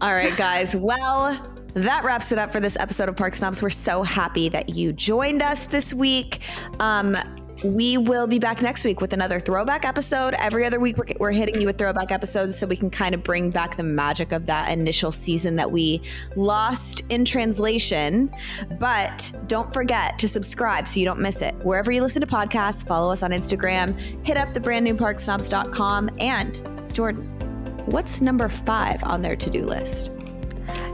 All 0.00 0.14
right, 0.14 0.36
guys. 0.36 0.74
Well, 0.76 1.54
that 1.74 2.04
wraps 2.04 2.32
it 2.32 2.38
up 2.38 2.52
for 2.52 2.60
this 2.60 2.76
episode 2.76 3.08
of 3.08 3.16
Park 3.16 3.34
Snobs. 3.34 3.62
We're 3.62 3.70
so 3.70 4.02
happy 4.02 4.48
that 4.48 4.70
you 4.70 4.92
joined 4.92 5.42
us 5.42 5.66
this 5.66 5.92
week. 5.94 6.40
Um, 6.80 7.16
we 7.64 7.98
will 7.98 8.26
be 8.26 8.38
back 8.38 8.62
next 8.62 8.84
week 8.84 9.00
with 9.00 9.12
another 9.12 9.40
throwback 9.40 9.84
episode. 9.84 10.34
Every 10.34 10.64
other 10.64 10.78
week, 10.78 10.96
we're, 10.96 11.06
we're 11.18 11.32
hitting 11.32 11.60
you 11.60 11.66
with 11.66 11.78
throwback 11.78 12.12
episodes 12.12 12.58
so 12.58 12.66
we 12.66 12.76
can 12.76 12.90
kind 12.90 13.14
of 13.14 13.22
bring 13.22 13.50
back 13.50 13.76
the 13.76 13.82
magic 13.82 14.32
of 14.32 14.46
that 14.46 14.70
initial 14.70 15.12
season 15.12 15.56
that 15.56 15.70
we 15.70 16.02
lost 16.36 17.02
in 17.08 17.24
translation. 17.24 18.32
But 18.78 19.32
don't 19.46 19.72
forget 19.72 20.18
to 20.18 20.28
subscribe 20.28 20.86
so 20.86 21.00
you 21.00 21.06
don't 21.06 21.20
miss 21.20 21.42
it. 21.42 21.54
Wherever 21.64 21.90
you 21.90 22.02
listen 22.02 22.20
to 22.20 22.26
podcasts, 22.26 22.86
follow 22.86 23.10
us 23.12 23.22
on 23.22 23.30
Instagram, 23.30 23.98
hit 24.24 24.36
up 24.36 24.52
the 24.52 24.60
brand 24.60 24.84
new 24.84 24.94
parksnobs.com. 24.94 26.10
And 26.18 26.92
Jordan, 26.92 27.24
what's 27.86 28.20
number 28.20 28.48
five 28.48 29.02
on 29.04 29.22
their 29.22 29.36
to 29.36 29.50
do 29.50 29.64
list? 29.64 30.12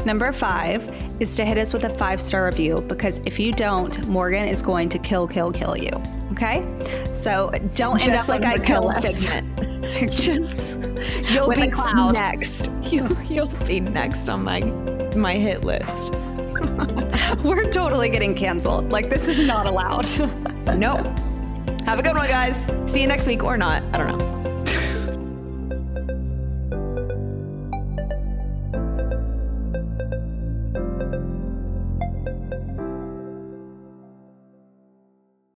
Number 0.04 0.32
five 0.32 0.88
is 1.20 1.34
to 1.36 1.44
hit 1.44 1.58
us 1.58 1.72
with 1.72 1.84
a 1.84 1.90
five 1.90 2.20
star 2.20 2.46
review 2.46 2.82
because 2.82 3.20
if 3.24 3.38
you 3.38 3.52
don't, 3.52 4.06
Morgan 4.06 4.48
is 4.48 4.62
going 4.62 4.88
to 4.90 4.98
kill, 4.98 5.26
kill, 5.26 5.52
kill 5.52 5.76
you. 5.76 5.90
Okay, 6.32 6.64
so 7.12 7.50
don't 7.74 8.04
end 8.06 8.16
up 8.16 8.28
like 8.28 8.44
I 8.44 8.58
kill 8.58 8.90
killed. 8.90 9.02
Figment. 9.02 9.54
Just 10.12 10.76
you'll 11.32 11.50
be 11.50 11.70
next. 12.12 12.70
You 12.84 13.16
you'll 13.28 13.46
be 13.66 13.80
next 13.80 14.28
on 14.28 14.44
my 14.44 14.60
my 15.16 15.34
hit 15.34 15.64
list. 15.64 16.12
We're 17.42 17.70
totally 17.70 18.08
getting 18.08 18.34
canceled. 18.34 18.90
Like 18.90 19.08
this 19.08 19.26
is 19.26 19.46
not 19.46 19.66
allowed. 19.66 20.06
Nope. 20.78 21.06
Have 21.86 21.98
a 21.98 22.02
good 22.02 22.14
one, 22.14 22.28
guys. 22.28 22.70
See 22.84 23.00
you 23.00 23.06
next 23.06 23.26
week 23.26 23.42
or 23.42 23.56
not. 23.56 23.82
I 23.92 23.98
don't 23.98 24.18
know. 24.18 24.44